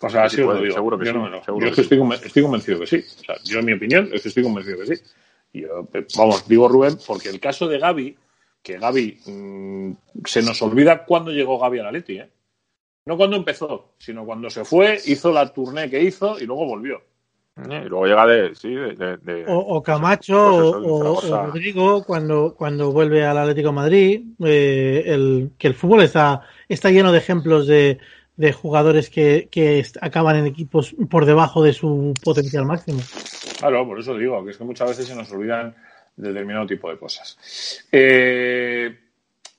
O 0.02 0.10
sea, 0.10 0.24
así 0.24 0.38
lo 0.38 0.54
digo. 0.60 0.74
Seguro 0.74 0.98
que 0.98 1.04
yo 1.06 1.74
sí. 1.74 1.80
estoy, 1.80 1.98
convencido 2.42 2.80
que 2.80 2.86
sí. 2.86 2.96
O 2.96 3.24
sea, 3.24 3.36
yo, 3.44 3.60
en 3.60 3.66
mi 3.66 3.72
opinión, 3.72 4.08
es 4.12 4.22
que 4.22 4.28
estoy 4.28 4.42
convencido 4.42 4.78
que 4.78 4.96
sí. 4.96 5.02
Yo, 5.52 5.88
vamos, 6.16 6.48
digo 6.48 6.68
Rubén, 6.68 6.96
porque 7.06 7.28
el 7.28 7.38
caso 7.38 7.68
de 7.68 7.78
Gaby, 7.78 8.16
que 8.62 8.78
Gaby 8.78 9.20
mm, 9.26 9.92
se 10.24 10.42
nos 10.42 10.60
olvida 10.62 11.04
cuándo 11.04 11.30
llegó 11.30 11.58
Gaby 11.58 11.78
a 11.80 11.82
la 11.84 11.92
Leti, 11.92 12.18
¿eh? 12.18 12.30
No 13.04 13.16
cuando 13.16 13.36
empezó, 13.36 13.94
sino 13.98 14.24
cuando 14.24 14.48
se 14.48 14.64
fue, 14.64 14.98
hizo 15.06 15.32
la 15.32 15.52
tournée 15.52 15.90
que 15.90 16.00
hizo 16.00 16.38
y 16.38 16.46
luego 16.46 16.66
volvió. 16.66 17.02
Y 17.56 17.84
luego 17.88 18.06
llega 18.06 18.26
de, 18.26 18.54
sí, 18.54 18.74
de, 18.74 19.18
de- 19.18 19.44
O, 19.46 19.58
o 19.58 19.82
Camacho 19.82 20.38
o. 20.38 21.20
Rodrigo 21.46 22.02
cuando, 22.04 22.54
cuando 22.56 22.92
vuelve 22.92 23.26
al 23.26 23.36
Atlético 23.36 23.68
de 23.68 23.74
Madrid. 23.74 24.22
eh, 24.42 25.02
el, 25.06 25.50
que 25.58 25.66
el 25.68 25.74
fútbol 25.74 26.02
está, 26.02 26.42
está 26.68 26.90
lleno 26.90 27.12
de 27.12 27.18
ejemplos 27.18 27.66
de, 27.66 27.98
de 28.36 28.52
jugadores 28.52 29.10
que, 29.10 29.48
que 29.50 29.84
acaban 30.00 30.36
en 30.36 30.46
equipos 30.46 30.94
por 31.10 31.26
debajo 31.26 31.62
de 31.62 31.72
su 31.72 32.14
potencial 32.24 32.64
máximo. 32.64 33.00
Claro, 33.58 33.86
por 33.86 34.00
eso 34.00 34.16
digo, 34.16 34.44
que 34.44 34.50
es 34.52 34.56
que 34.56 34.64
muchas 34.64 34.88
veces 34.88 35.06
se 35.06 35.14
nos 35.14 35.30
olvidan 35.32 35.74
determinado 36.16 36.66
tipo 36.66 36.90
de 36.90 36.98
cosas. 36.98 37.86
Eh, 37.92 38.98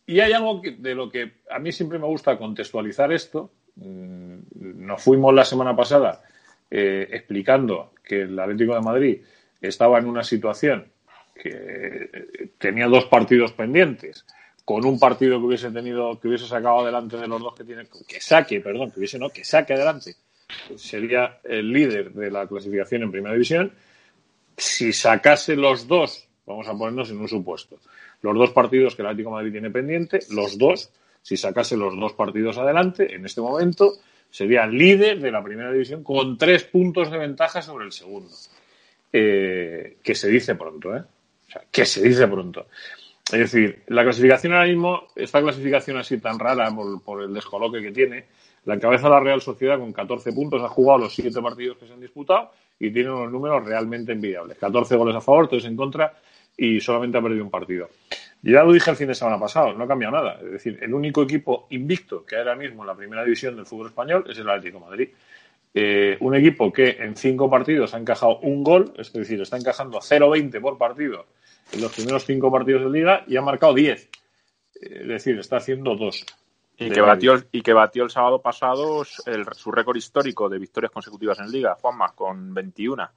y 0.05 0.19
hay 0.19 0.33
algo 0.33 0.61
que- 0.61 0.71
de 0.71 0.95
lo 0.95 1.09
que 1.09 1.33
a 1.49 1.59
mí 1.59 1.71
siempre 1.71 1.99
me 1.99 2.07
gusta 2.07 2.37
contextualizar 2.37 3.11
esto. 3.11 3.51
Mm, 3.75 4.23
Nos 4.85 5.01
fuimos 5.01 5.33
la 5.33 5.45
semana 5.45 5.75
pasada 5.75 6.21
eh, 6.69 7.07
explicando 7.11 7.93
que 8.03 8.21
el 8.23 8.37
Atlético 8.37 8.73
de 8.75 8.81
Madrid 8.81 9.21
estaba 9.61 9.97
en 9.99 10.05
una 10.07 10.23
situación 10.23 10.91
que 11.35 11.49
eh, 11.51 12.49
tenía 12.57 12.87
dos 12.87 13.05
partidos 13.05 13.53
pendientes, 13.53 14.25
con 14.65 14.86
un 14.86 14.98
partido 15.00 15.39
que 15.39 15.46
hubiese 15.46 15.72
tenido, 15.72 16.20
que 16.20 16.27
hubiese 16.27 16.48
sacado 16.48 16.79
adelante 16.79 17.17
de 17.17 17.27
los 17.27 17.41
dos 17.41 17.53
que 17.55 17.63
tiene, 17.63 17.86
que 18.08 18.22
saque, 18.22 18.62
perdón, 18.62 18.91
que 18.91 19.00
hubiese 19.00 19.20
no, 19.20 19.29
que 19.29 19.43
saque 19.43 19.74
adelante, 19.74 20.15
sería 20.75 21.39
el 21.43 21.72
líder 21.72 22.13
de 22.13 22.32
la 22.32 22.48
clasificación 22.48 23.03
en 23.03 23.12
primera 23.12 23.34
división. 23.34 23.72
Si 24.55 24.93
sacase 24.93 25.55
los 25.55 25.88
dos, 25.88 26.27
vamos 26.46 26.67
a 26.67 26.77
ponernos 26.77 27.10
en 27.10 27.20
un 27.20 27.27
supuesto, 27.27 27.79
los 28.22 28.38
dos 28.38 28.51
partidos 28.51 28.96
que 28.96 29.01
el 29.01 29.08
Atlético 29.10 29.32
Madrid 29.32 29.51
tiene 29.51 29.70
pendiente, 29.70 30.20
los 30.29 30.58
dos, 30.58 30.89
si 31.22 31.36
sacase 31.36 31.75
los 31.75 31.98
dos 31.98 32.13
partidos 32.13 32.58
adelante, 32.58 33.13
en 33.13 33.25
este 33.25 33.41
momento 33.41 33.93
sería 34.29 34.65
líder 34.65 35.20
de 35.20 35.32
la 35.32 35.43
primera 35.43 35.72
división 35.72 36.03
con 36.03 36.38
tres 36.38 36.63
puntos 36.63 37.12
de 37.12 37.17
ventaja 37.17 37.62
sobre 37.62 37.86
el 37.86 37.91
segundo. 37.91 38.34
Eh, 39.15 39.98
que 40.01 40.15
se 40.15 40.27
dice 40.27 40.55
pronto, 40.55 40.96
¿eh? 40.96 41.01
O 41.48 41.51
sea, 41.51 41.63
que 41.70 41.86
se 41.86 42.01
dice 42.01 42.27
pronto. 42.27 42.65
Es 43.33 43.51
decir, 43.51 43.81
la 43.87 44.03
clasificación 44.03 44.53
ahora 44.53 44.67
mismo, 44.67 45.07
esta 45.15 45.41
clasificación 45.41 45.97
así 45.97 46.19
tan 46.19 46.37
rara 46.37 46.69
por, 46.69 47.01
por 47.01 47.23
el 47.23 47.33
descoloque 47.33 47.81
que 47.81 47.91
tiene, 47.91 48.25
la 48.65 48.75
encabeza 48.75 49.09
la 49.09 49.19
Real 49.19 49.41
Sociedad 49.41 49.79
con 49.79 49.91
14 49.91 50.31
puntos, 50.33 50.61
ha 50.61 50.69
jugado 50.69 50.99
los 50.99 51.15
7 51.15 51.41
partidos 51.41 51.77
que 51.77 51.87
se 51.87 51.93
han 51.93 51.99
disputado 51.99 52.51
y 52.79 52.91
tiene 52.91 53.09
unos 53.09 53.31
números 53.31 53.65
realmente 53.65 54.11
envidiables. 54.11 54.59
14 54.59 54.95
goles 54.95 55.15
a 55.15 55.21
favor, 55.21 55.47
3 55.47 55.65
en 55.65 55.75
contra 55.75 56.13
y 56.55 56.79
solamente 56.79 57.17
ha 57.17 57.23
perdido 57.23 57.43
un 57.43 57.49
partido. 57.49 57.89
Ya 58.43 58.63
lo 58.63 58.71
dije 58.71 58.91
el 58.91 58.97
fin 58.97 59.07
de 59.07 59.15
semana 59.15 59.39
pasado, 59.39 59.73
no 59.73 59.83
ha 59.83 59.87
cambiado 59.87 60.15
nada. 60.15 60.39
Es 60.43 60.51
decir, 60.51 60.77
el 60.79 60.93
único 60.93 61.23
equipo 61.23 61.65
invicto 61.71 62.23
que 62.23 62.35
hay 62.35 62.41
ahora 62.41 62.55
mismo 62.55 62.83
en 62.83 62.87
la 62.87 62.95
primera 62.95 63.23
división 63.23 63.55
del 63.55 63.65
fútbol 63.65 63.87
español 63.87 64.25
es 64.29 64.37
el 64.37 64.47
Atlético 64.47 64.77
de 64.77 64.85
Madrid. 64.85 65.09
Eh, 65.73 66.17
un 66.19 66.35
equipo 66.35 66.71
que 66.71 66.97
en 66.99 67.15
cinco 67.15 67.49
partidos 67.49 67.95
ha 67.95 67.97
encajado 67.97 68.37
un 68.41 68.63
gol, 68.63 68.93
es 68.95 69.11
decir, 69.11 69.41
está 69.41 69.57
encajando 69.57 69.97
0-20 69.97 70.61
por 70.61 70.77
partido 70.77 71.25
en 71.72 71.82
los 71.82 71.91
primeros 71.93 72.25
cinco 72.25 72.51
partidos 72.51 72.84
de 72.84 72.89
liga 73.00 73.24
y 73.27 73.38
ha 73.38 73.41
marcado 73.41 73.74
10. 73.74 74.03
Eh, 74.03 74.10
Es 75.01 75.08
decir, 75.08 75.39
está 75.39 75.58
haciendo 75.58 75.96
dos. 75.96 76.25
Y 76.77 76.89
que, 76.89 77.01
batió, 77.01 77.36
y 77.51 77.62
que 77.62 77.72
batió 77.74 78.03
el 78.03 78.10
sábado 78.10 78.41
pasado 78.41 79.03
el- 79.27 79.46
su 79.53 79.72
récord 79.72 79.96
histórico 79.96 80.50
de 80.50 80.58
victorias 80.58 80.91
consecutivas 80.91 81.39
en 81.39 81.51
Liga, 81.51 81.75
Juanma, 81.79 82.13
con 82.13 82.53
21. 82.53 83.10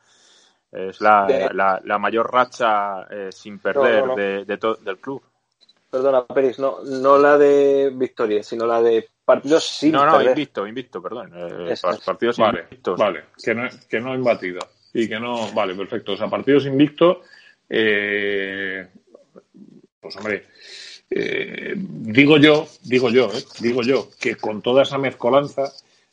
Es 0.71 1.01
la, 1.01 1.25
De- 1.27 1.55
la, 1.55 1.81
la 1.85 1.99
mayor 1.99 2.31
racha 2.31 3.05
eh, 3.11 3.31
sin 3.33 3.59
perder 3.59 4.01
no, 4.01 4.07
no. 4.09 4.17
De, 4.17 4.45
de 4.45 4.59
to- 4.59 4.75
del 4.77 4.99
club. 4.99 5.23
Perdona, 5.91 6.25
Peris, 6.27 6.59
no, 6.59 6.79
no 6.85 7.17
la 7.17 7.39
de 7.39 7.91
victoria, 7.95 8.43
sino 8.43 8.67
la 8.67 8.83
de 8.83 9.09
partidos 9.25 9.65
sin 9.65 9.93
no, 9.93 10.05
no, 10.05 10.13
perder. 10.13 10.29
invicto, 10.31 10.67
invicto, 10.67 11.01
perdón. 11.01 11.33
Eh, 11.35 11.75
partidos 12.05 12.37
Vale, 12.39 12.63
invictos. 12.65 12.99
vale, 12.99 13.25
que 13.43 13.55
no, 13.55 13.69
que 13.89 14.01
no 14.01 14.15
imbatido. 14.15 14.61
Y 14.93 15.09
que 15.09 15.19
no, 15.19 15.51
vale, 15.53 15.75
perfecto. 15.75 16.13
O 16.13 16.17
sea, 16.17 16.29
partidos 16.29 16.67
invicto, 16.67 17.23
eh, 17.69 18.87
pues 20.01 20.17
hombre, 20.17 20.45
eh, 21.11 21.75
digo 21.77 22.39
yo, 22.39 22.67
digo 22.83 23.11
yo, 23.11 23.31
eh, 23.33 23.45
digo 23.61 23.83
yo, 23.83 24.09
que 24.19 24.37
con 24.37 24.63
toda 24.63 24.83
esa 24.83 24.99
mezcolanza, 24.99 25.73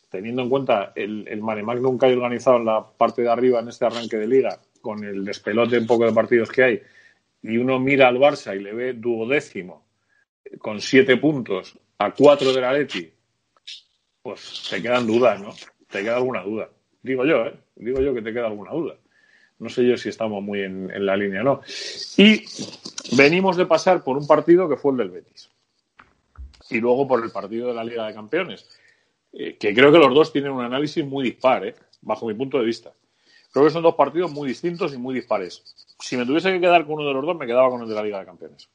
teniendo 0.09 0.43
en 0.43 0.49
cuenta 0.49 0.93
el, 0.95 1.27
el 1.27 1.41
mare 1.41 1.63
magnum 1.63 1.97
que 1.97 2.07
hay 2.07 2.13
organizado 2.13 2.57
en 2.57 2.65
la 2.65 2.85
parte 2.85 3.21
de 3.21 3.29
arriba 3.29 3.59
en 3.59 3.69
este 3.69 3.85
arranque 3.85 4.17
de 4.17 4.27
liga, 4.27 4.59
con 4.81 5.03
el 5.03 5.23
despelote 5.25 5.77
un 5.77 5.87
poco 5.87 6.05
de 6.05 6.13
partidos 6.13 6.51
que 6.51 6.63
hay, 6.63 6.81
y 7.41 7.57
uno 7.57 7.79
mira 7.79 8.07
al 8.07 8.17
Barça 8.17 8.55
y 8.55 8.61
le 8.61 8.73
ve 8.73 8.93
duodécimo, 8.93 9.85
con 10.59 10.79
siete 10.79 11.17
puntos, 11.17 11.77
a 11.97 12.11
cuatro 12.11 12.53
del 12.53 12.63
Atleti, 12.63 13.11
pues 14.21 14.67
te 14.69 14.81
quedan 14.81 15.05
dudas, 15.05 15.41
¿no? 15.41 15.53
Te 15.89 16.01
queda 16.01 16.17
alguna 16.17 16.41
duda. 16.43 16.69
Digo 17.01 17.25
yo, 17.25 17.45
¿eh? 17.45 17.53
Digo 17.75 17.99
yo 18.01 18.13
que 18.13 18.21
te 18.21 18.31
queda 18.31 18.47
alguna 18.47 18.71
duda. 18.71 18.95
No 19.63 19.69
sé 19.69 19.87
yo 19.87 19.97
si 19.97 20.09
estamos 20.09 20.43
muy 20.43 20.61
en, 20.61 20.91
en 20.91 21.05
la 21.05 21.15
línea 21.17 21.41
o 21.41 21.43
no. 21.45 21.61
Y 22.17 22.43
venimos 23.15 23.55
de 23.57 23.65
pasar 23.65 24.03
por 24.03 24.17
un 24.17 24.27
partido 24.27 24.67
que 24.69 24.75
fue 24.77 24.91
el 24.91 24.97
del 24.97 25.09
Betis. 25.09 25.49
Y 26.69 26.79
luego 26.79 27.07
por 27.07 27.23
el 27.23 27.31
partido 27.31 27.67
de 27.69 27.73
la 27.73 27.83
Liga 27.83 28.05
de 28.07 28.13
Campeones. 28.13 28.67
eh, 29.31 29.57
que 29.57 29.73
creo 29.73 29.91
que 29.91 29.97
los 29.97 30.13
dos 30.13 30.31
tienen 30.31 30.51
un 30.51 30.63
análisis 30.63 31.03
muy 31.05 31.23
dispar, 31.23 31.65
¿eh? 31.65 31.75
bajo 32.01 32.27
mi 32.27 32.33
punto 32.33 32.59
de 32.59 32.65
vista. 32.65 32.91
Creo 33.51 33.65
que 33.65 33.71
son 33.71 33.83
dos 33.83 33.95
partidos 33.95 34.31
muy 34.31 34.47
distintos 34.47 34.93
y 34.93 34.97
muy 34.97 35.13
dispares. 35.15 35.63
Si 35.99 36.17
me 36.17 36.25
tuviese 36.25 36.51
que 36.51 36.59
quedar 36.59 36.85
con 36.85 36.95
uno 36.95 37.07
de 37.07 37.13
los 37.13 37.25
dos, 37.25 37.35
me 37.37 37.45
quedaba 37.45 37.69
con 37.69 37.81
el 37.81 37.87
de 37.89 37.95
la 37.95 38.03
Liga 38.03 38.19
de 38.19 38.25
Campeones. 38.25 38.67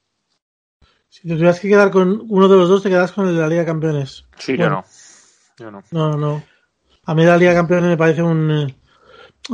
Si 1.08 1.22
te 1.26 1.34
tuvieras 1.34 1.58
que 1.60 1.68
quedar 1.68 1.90
con 1.90 2.26
uno 2.28 2.48
de 2.48 2.56
los 2.56 2.68
dos, 2.68 2.82
te 2.82 2.88
quedas 2.88 3.12
con 3.12 3.26
el 3.28 3.34
de 3.34 3.40
la 3.40 3.48
Liga 3.48 3.60
de 3.62 3.66
Campeones. 3.66 4.24
Sí, 4.38 4.56
Bueno. 4.56 4.84
yo 5.58 5.70
no. 5.70 5.82
Yo 5.82 5.98
no. 6.00 6.12
No, 6.12 6.16
no. 6.16 6.42
A 7.04 7.14
mí 7.14 7.24
la 7.24 7.36
Liga 7.36 7.50
de 7.52 7.56
Campeones 7.56 7.90
me 7.90 7.96
parece 7.96 8.22
un. 8.22 8.74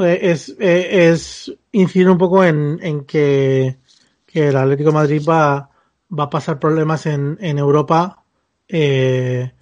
Eh, 0.00 0.18
es, 0.22 0.56
eh, 0.58 1.10
es 1.10 1.52
incidir 1.72 2.08
un 2.10 2.18
poco 2.18 2.44
en, 2.44 2.78
en 2.82 3.04
que, 3.04 3.78
que 4.26 4.48
el 4.48 4.56
Atlético 4.56 4.90
de 4.90 4.94
Madrid 4.94 5.22
va, 5.28 5.70
va 6.10 6.24
a 6.24 6.30
pasar 6.30 6.58
problemas 6.58 7.06
en, 7.06 7.38
en 7.40 7.58
Europa. 7.58 8.24
Eh, 8.68 9.52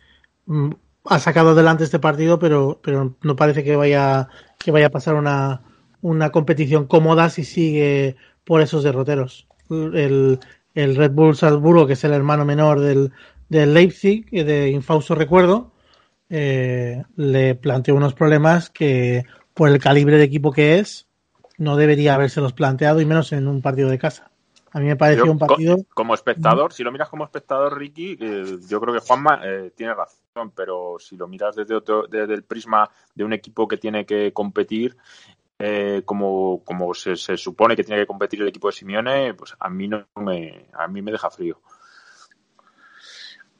mm, 0.47 0.71
ha 1.05 1.19
sacado 1.19 1.51
adelante 1.51 1.85
este 1.85 1.99
partido, 1.99 2.39
pero, 2.39 2.81
pero 2.83 3.17
no 3.23 3.37
parece 3.37 3.65
que 3.65 3.77
vaya, 3.77 4.29
que 4.59 4.71
vaya 4.71 4.87
a 4.87 4.91
pasar 4.91 5.15
una, 5.15 5.63
una 6.01 6.31
competición 6.31 6.87
cómoda 6.87 7.29
si 7.29 7.45
sigue 7.45 8.17
por 8.45 8.61
esos 8.61 8.85
derroteros. 8.85 9.49
El, 9.69 10.39
el 10.75 10.97
Red 10.97 11.13
Bull 11.13 11.37
Salzburgo, 11.37 11.87
que 11.87 11.95
es 11.95 12.05
el 12.05 12.13
hermano 12.13 12.45
menor 12.45 12.81
del, 12.81 13.13
del 13.49 13.75
Leipzig, 13.75 14.31
de 14.31 14.71
infausto 14.71 15.15
recuerdo, 15.15 15.73
eh, 16.31 17.03
le 17.17 17.55
planteó 17.57 17.95
unos 17.95 18.15
problemas 18.15 18.71
que, 18.71 19.25
por 19.55 19.69
el 19.69 19.79
calibre 19.79 20.17
de 20.19 20.25
equipo 20.25 20.53
que 20.53 20.79
es, 20.79 21.07
no 21.59 21.77
debería 21.77 22.15
habérselos 22.15 22.53
planteado, 22.53 23.01
y 23.01 23.07
menos 23.07 23.33
en 23.33 23.49
un 23.49 23.63
partido 23.63 23.89
de 23.89 23.99
casa. 23.99 24.31
A 24.73 24.81
mí 24.81 24.87
me 24.87 24.97
pareció 24.97 25.27
Yo, 25.27 25.33
un 25.33 25.39
partido. 25.39 25.77
como 25.93 26.15
espectador, 26.15 26.73
si 26.73 26.83
lo 26.83 26.91
miras 26.91 27.11
como 27.11 27.25
espectador, 27.25 27.77
Ricky, 27.77 28.17
eh, 28.19 28.59
yo 28.67 28.81
creo 28.81 28.95
que 28.95 29.01
Juanma 29.01 29.41
eh, 29.45 29.73
tiene 29.77 29.93
razón, 29.95 30.51
pero 30.55 30.97
si 30.99 31.17
lo 31.17 31.29
miras 31.29 31.55
desde, 31.55 31.75
otro, 31.75 32.07
desde 32.07 32.33
el 32.33 32.45
prisma 32.45 32.89
de 33.15 33.25
un 33.25 33.35
equipo 33.35 33.69
que 33.69 33.77
tiene 33.77 34.07
que 34.07 34.33
competir, 34.33 34.97
eh, 35.59 36.03
como, 36.07 36.63
como 36.65 36.95
se, 36.95 37.17
se 37.17 37.37
supone 37.37 37.77
que 37.77 37.85
tiene 37.85 38.01
que 38.01 38.07
competir 38.07 38.41
el 38.41 38.49
equipo 38.49 38.69
de 38.69 38.73
Simeone, 38.73 39.35
pues 39.35 39.55
a 39.61 39.69
mí 39.69 39.89
no 39.89 40.07
me, 40.17 40.67
a 40.73 40.89
mí 40.89 41.03
me 41.03 41.13
deja 41.13 41.31
frío. 41.31 41.61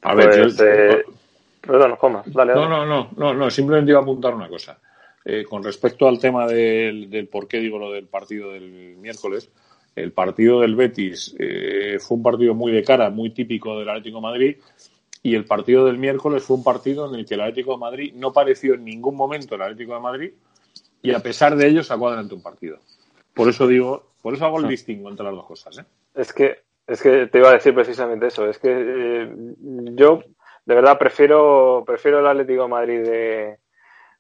A 0.03 0.15
ver, 0.15 0.29
Pues, 0.31 0.57
yo- 0.57 0.65
eh, 0.65 1.05
Perdón, 1.61 1.95
Juanma, 1.95 2.23
dale, 2.27 2.55
No, 2.55 2.69
no, 2.69 2.85
no, 2.85 3.11
no, 3.17 3.35
no, 3.35 3.49
simplemente 3.51 3.93
iba 3.93 4.01
a 4.01 4.03
apuntar 4.03 4.35
una 4.35 4.49
cosa. 4.49 4.81
Eh, 5.25 5.45
con 5.45 5.63
respecto 5.63 6.09
al 6.09 6.19
tema 6.19 6.47
del, 6.47 7.09
del 7.09 7.29
por 7.29 7.47
qué 7.47 7.59
digo 7.59 7.79
lo 7.79 7.93
del 7.93 8.07
partido 8.07 8.51
del 8.51 8.97
miércoles, 8.97 9.51
el 9.95 10.13
partido 10.13 10.61
del 10.61 10.75
Betis 10.75 11.35
eh, 11.39 11.99
fue 12.01 12.17
un 12.17 12.23
partido 12.23 12.55
muy 12.55 12.73
de 12.73 12.83
cara, 12.83 13.11
muy 13.11 13.31
típico 13.31 13.79
del 13.79 13.89
Atlético 13.89 14.19
de 14.19 14.23
Madrid, 14.23 14.57
y 15.23 15.35
el 15.35 15.45
partido 15.45 15.85
del 15.85 15.99
miércoles 15.99 16.43
fue 16.43 16.57
un 16.57 16.65
partido 16.65 17.09
en 17.09 17.21
el 17.21 17.27
que 17.27 17.35
el 17.35 17.43
Atlético 17.43 17.73
de 17.73 17.79
Madrid 17.79 18.13
no 18.17 18.33
pareció 18.33 18.75
en 18.75 18.85
ningún 18.85 19.17
momento 19.17 19.55
el 19.55 19.63
Atlético 19.63 19.95
de 19.95 20.01
Madrid, 20.01 20.33
y 21.03 21.13
a 21.13 21.21
pesar 21.21 21.57
de 21.57 21.69
ello 21.69 21.83
sacó 21.83 22.09
adelante 22.09 22.35
un 22.35 22.43
partido. 22.43 22.79
Por 23.35 23.49
eso 23.49 23.67
digo, 23.67 24.13
por 24.23 24.35
eso 24.35 24.45
hago 24.47 24.61
el 24.61 24.69
distingo 24.69 25.11
entre 25.11 25.27
las 25.27 25.35
dos 25.35 25.47
cosas. 25.47 25.79
¿eh? 25.79 25.85
Es 26.15 26.33
que, 26.33 26.61
es 26.87 27.03
que 27.03 27.27
te 27.27 27.39
iba 27.39 27.51
a 27.51 27.55
decir 27.55 27.75
precisamente 27.75 28.27
eso. 28.27 28.49
Es 28.49 28.59
que 28.59 28.69
eh, 28.71 29.35
yo, 29.95 30.23
de 30.65 30.75
verdad, 30.75 30.99
prefiero, 30.99 31.83
prefiero 31.87 32.21
el 32.21 32.27
Atlético 32.27 32.63
de 32.63 32.69
Madrid 32.69 33.01
de, 33.01 33.59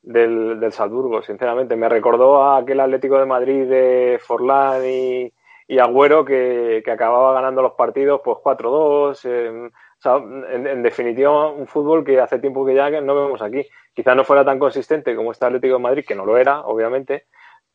del, 0.02 0.58
del 0.60 0.72
Salzburgo, 0.72 1.22
sinceramente. 1.22 1.76
Me 1.76 1.88
recordó 1.88 2.42
a 2.42 2.58
aquel 2.58 2.80
Atlético 2.80 3.18
de 3.18 3.26
Madrid 3.26 3.68
de 3.68 4.20
Forlán 4.22 4.84
y, 4.84 5.32
y 5.68 5.78
Agüero 5.78 6.24
que, 6.24 6.82
que 6.84 6.90
acababa 6.90 7.32
ganando 7.34 7.62
los 7.62 7.72
partidos 7.72 8.20
pues 8.24 8.38
4-2. 8.38 9.20
eh, 9.24 9.70
o 9.70 10.02
sea, 10.02 10.16
en, 10.16 10.82
definitiva, 10.82 11.50
un 11.52 11.68
fútbol 11.68 12.04
que 12.04 12.18
hace 12.18 12.40
tiempo 12.40 12.66
que 12.66 12.74
ya 12.74 12.90
no 13.00 13.14
vemos 13.14 13.40
aquí. 13.40 13.64
Quizás 13.94 14.16
no 14.16 14.24
fuera 14.24 14.44
tan 14.44 14.58
consistente 14.58 15.14
como 15.14 15.30
este 15.30 15.46
Atlético 15.46 15.74
de 15.74 15.80
Madrid, 15.80 16.04
que 16.06 16.16
no 16.16 16.26
lo 16.26 16.36
era, 16.36 16.62
obviamente, 16.62 17.26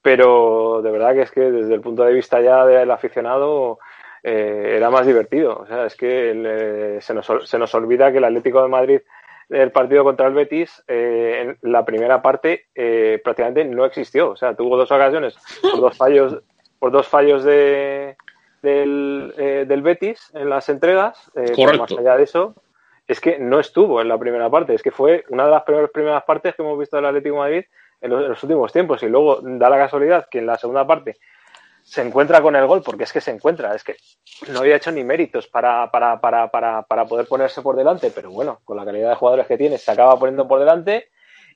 pero 0.01 0.81
de 0.81 0.91
verdad 0.91 1.13
que 1.13 1.21
es 1.21 1.31
que 1.31 1.49
desde 1.51 1.73
el 1.73 1.79
punto 1.79 2.03
de 2.03 2.11
vista 2.11 2.41
ya 2.41 2.65
del 2.65 2.91
aficionado 2.91 3.79
eh, 4.23 4.73
era 4.75 4.89
más 4.89 5.07
divertido. 5.07 5.59
O 5.59 5.65
sea, 5.67 5.85
es 5.85 5.95
que 5.95 6.97
se, 6.99 7.13
nos, 7.13 7.31
se 7.45 7.57
nos 7.57 7.73
olvida 7.75 8.11
que 8.11 8.17
el 8.17 8.25
Atlético 8.25 8.61
de 8.61 8.67
Madrid 8.67 8.99
del 9.49 9.71
partido 9.71 10.03
contra 10.03 10.27
el 10.27 10.33
Betis, 10.33 10.83
eh, 10.87 11.55
en 11.61 11.71
la 11.71 11.85
primera 11.85 12.21
parte 12.21 12.65
eh, 12.75 13.21
prácticamente 13.23 13.65
no 13.65 13.85
existió. 13.85 14.31
O 14.31 14.35
sea, 14.35 14.55
tuvo 14.55 14.77
dos 14.77 14.91
ocasiones 14.91 15.37
por 15.61 15.79
dos 15.79 15.97
fallos, 15.97 16.41
por 16.79 16.91
dos 16.91 17.07
fallos 17.07 17.43
de, 17.43 18.17
del, 18.61 19.33
eh, 19.37 19.65
del 19.67 19.81
Betis 19.81 20.31
en 20.33 20.49
las 20.49 20.69
entregas. 20.69 21.31
Eh, 21.35 21.53
pero 21.55 21.77
más 21.77 21.91
allá 21.91 22.17
de 22.17 22.23
eso, 22.23 22.55
es 23.07 23.21
que 23.21 23.39
no 23.39 23.59
estuvo 23.59 24.01
en 24.01 24.09
la 24.09 24.17
primera 24.17 24.49
parte. 24.49 24.73
Es 24.73 24.83
que 24.83 24.91
fue 24.91 25.23
una 25.29 25.45
de 25.45 25.51
las 25.51 25.63
primeras, 25.63 25.91
primeras 25.91 26.23
partes 26.23 26.55
que 26.55 26.61
hemos 26.61 26.77
visto 26.77 26.97
del 26.97 27.05
Atlético 27.05 27.35
de 27.35 27.41
Madrid 27.41 27.65
en 28.01 28.11
los, 28.11 28.23
en 28.23 28.29
los 28.29 28.43
últimos 28.43 28.73
tiempos. 28.73 29.01
Y 29.03 29.07
luego 29.07 29.39
da 29.41 29.69
la 29.69 29.77
casualidad 29.77 30.27
que 30.29 30.39
en 30.39 30.45
la 30.45 30.57
segunda 30.57 30.85
parte 30.85 31.17
se 31.87 32.01
encuentra 32.01 32.41
con 32.41 32.53
el 32.53 32.67
gol, 32.67 32.83
porque 32.83 33.05
es 33.05 33.13
que 33.13 33.21
se 33.21 33.31
encuentra, 33.31 33.73
es 33.73 33.81
que 33.81 33.95
no 34.51 34.59
había 34.59 34.75
hecho 34.75 34.91
ni 34.91 35.05
méritos 35.05 35.47
para, 35.47 35.89
para, 35.89 36.19
para, 36.19 36.49
para, 36.49 37.05
poder 37.05 37.27
ponerse 37.27 37.61
por 37.61 37.77
delante, 37.77 38.11
pero 38.13 38.29
bueno, 38.29 38.59
con 38.65 38.75
la 38.75 38.83
calidad 38.83 39.09
de 39.09 39.15
jugadores 39.15 39.47
que 39.47 39.57
tiene, 39.57 39.77
se 39.77 39.91
acaba 39.91 40.19
poniendo 40.19 40.49
por 40.49 40.59
delante 40.59 41.07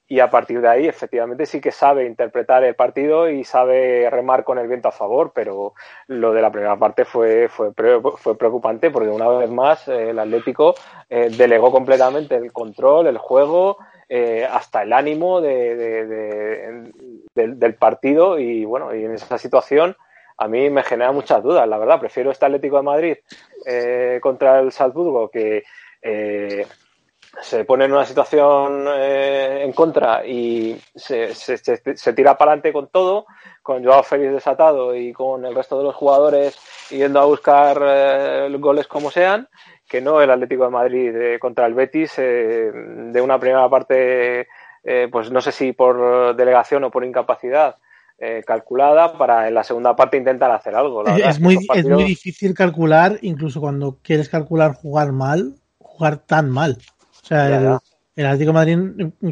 y 0.08 0.22
a 0.22 0.30
partir 0.30 0.62
de 0.62 0.70
ahí 0.70 0.88
efectivamente 0.88 1.46
sí 1.46 1.60
que 1.60 1.74
sabe 1.74 2.06
interpretar 2.06 2.64
el 2.64 2.76
partido 2.76 3.30
y 3.30 3.44
sabe 3.44 4.10
remar 4.10 4.46
con 4.46 4.58
el 4.58 4.70
viento 4.70 4.88
a 4.88 4.94
favor, 4.94 5.34
pero 5.36 5.74
lo 6.08 6.32
de 6.32 6.42
la 6.42 6.50
primera 6.50 6.78
parte 6.78 7.04
fue, 7.04 7.50
fue, 7.50 7.74
fue 8.16 8.38
preocupante 8.38 8.90
porque 8.90 9.10
una 9.10 9.28
vez 9.28 9.50
más 9.50 9.86
eh, 9.90 10.12
el 10.12 10.20
Atlético 10.20 10.76
eh, 11.10 11.30
delegó 11.36 11.74
completamente 11.74 12.38
el 12.38 12.54
control, 12.54 13.08
el 13.08 13.18
juego, 13.18 13.80
eh, 14.08 14.48
hasta 14.50 14.84
el 14.84 14.94
ánimo 14.94 15.42
de, 15.42 15.76
del, 17.36 17.60
del 17.60 17.76
partido 17.76 18.40
y 18.40 18.64
bueno, 18.64 18.96
y 18.96 19.04
en 19.04 19.14
esa 19.14 19.38
situación 19.38 19.98
a 20.42 20.48
mí 20.48 20.72
me 20.72 20.82
genera 20.82 21.12
muchas 21.12 21.44
dudas, 21.44 21.68
la 21.68 21.78
verdad. 21.78 22.00
Prefiero 22.00 22.32
este 22.32 22.48
Atlético 22.48 22.78
de 22.78 22.84
Madrid 22.84 23.18
eh, 23.64 24.20
contra 24.20 24.60
el 24.60 24.72
Salzburgo 24.72 25.30
que 25.30 25.64
eh, 26.02 26.66
se 27.40 27.64
pone 27.64 27.86
en 27.86 27.94
una 27.94 28.06
situación 28.06 28.88
eh, 28.90 29.62
en 29.64 29.72
contra 29.72 30.26
y 30.26 30.82
se, 30.96 31.36
se, 31.36 31.58
se, 31.58 31.80
se 31.96 32.14
tira 32.14 32.36
para 32.40 32.54
adelante 32.54 32.74
con 32.74 32.88
todo, 32.88 33.28
con 33.62 33.86
Joao 33.86 34.02
Félix 34.02 34.34
desatado 34.34 34.96
y 34.96 35.14
con 35.14 35.46
el 35.46 35.54
resto 35.54 35.78
de 35.78 35.84
los 35.84 35.96
jugadores 35.96 36.58
yendo 36.90 37.20
a 37.20 37.26
buscar 37.26 37.80
eh, 37.80 38.58
goles 38.60 38.88
como 38.88 39.12
sean, 39.12 39.48
que 39.88 40.02
no 40.02 40.22
el 40.22 40.32
Atlético 40.32 40.64
de 40.64 40.70
Madrid 40.72 41.16
eh, 41.16 41.40
contra 41.40 41.68
el 41.68 41.76
Betis 41.76 42.16
de 42.16 43.22
una 43.22 43.40
primera 43.40 43.70
parte, 43.70 44.48
pues 45.12 45.30
no 45.30 45.40
sé 45.40 45.52
si 45.52 45.74
por 45.74 46.36
delegación 46.36 46.84
o 46.86 46.90
por 46.90 47.06
incapacidad 47.06 47.78
eh, 48.24 48.44
calculada 48.46 49.18
para 49.18 49.48
en 49.48 49.56
la 49.56 49.64
segunda 49.64 49.96
parte 49.96 50.16
intentar 50.16 50.52
hacer 50.52 50.76
algo. 50.76 51.02
La 51.02 51.18
es, 51.18 51.40
muy, 51.40 51.56
partidos... 51.66 51.92
es 51.92 51.98
muy 51.98 52.04
difícil 52.04 52.54
calcular, 52.54 53.18
incluso 53.24 53.60
cuando 53.60 53.98
quieres 54.04 54.30
calcular 54.30 54.76
jugar 54.76 55.12
mal, 55.12 55.56
jugar 55.80 56.18
tan 56.18 56.52
mal. 56.52 56.78
O 57.24 57.26
sea, 57.26 57.50
ya, 57.50 57.58
el, 57.58 57.64
ya. 57.64 57.80
el, 58.18 58.26
Atlético 58.28 58.50
de 58.50 58.54
Madrid 58.54 58.78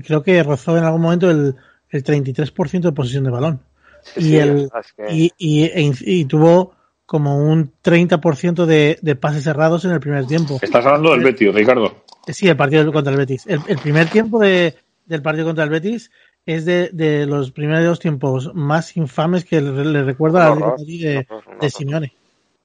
creo 0.03 0.24
que 0.24 0.41
rozó 0.41 0.75
en 0.75 0.86
algún 0.86 1.01
momento 1.01 1.29
el, 1.29 1.55
el 1.89 2.03
33% 2.03 2.81
de 2.81 2.91
posesión 2.91 3.25
de 3.25 3.29
balón. 3.29 3.62
Sí, 4.01 4.22
y, 4.22 4.24
sí, 4.24 4.38
el, 4.38 4.72
que... 4.98 5.13
y, 5.13 5.31
y, 5.38 5.65
y, 5.65 5.93
y, 6.22 6.25
tuvo 6.25 6.74
como 7.05 7.38
un 7.38 7.72
30% 7.84 8.65
de, 8.65 8.98
de 9.03 9.15
pases 9.15 9.43
cerrados 9.43 9.86
en 9.86 9.91
el 9.91 10.00
primer 10.00 10.25
tiempo. 10.25 10.58
Estás 10.60 10.84
hablando 10.88 11.12
del 11.12 11.24
Betis, 11.24 11.53
Ricardo. 11.53 12.05
Sí, 12.27 12.48
el 12.48 12.58
partido 12.58 12.91
contra 12.91 13.13
el 13.13 13.19
Betis. 13.19 13.46
El, 13.46 13.62
el 13.67 13.77
primer 13.77 14.08
tiempo 14.10 14.39
de, 14.39 14.74
del 15.05 15.22
partido 15.22 15.46
contra 15.46 15.63
el 15.63 15.69
Betis 15.69 16.10
es 16.56 16.65
de, 16.65 16.89
de, 16.91 17.27
los 17.27 17.51
primeros 17.51 18.00
tiempos 18.00 18.53
más 18.56 18.98
infames 18.98 19.46
que 19.46 19.62
le, 19.62 19.86
le 19.86 20.03
recuerda 20.03 20.48
a 20.48 20.50
la 20.50 20.56
Madrid 20.56 21.03
de, 21.03 21.27
de, 21.62 21.70
Simeone. 21.70 22.13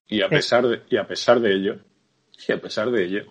Y 0.09 0.23
a 0.23 0.29
pesar 0.29 0.67
de, 0.67 0.83
y 0.89 0.97
a 0.97 1.07
pesar 1.07 1.39
de 1.39 1.53
ello, 1.53 1.77
y 2.49 2.53
a 2.53 2.61
pesar 2.61 2.91
de 2.91 3.05
ello, 3.05 3.25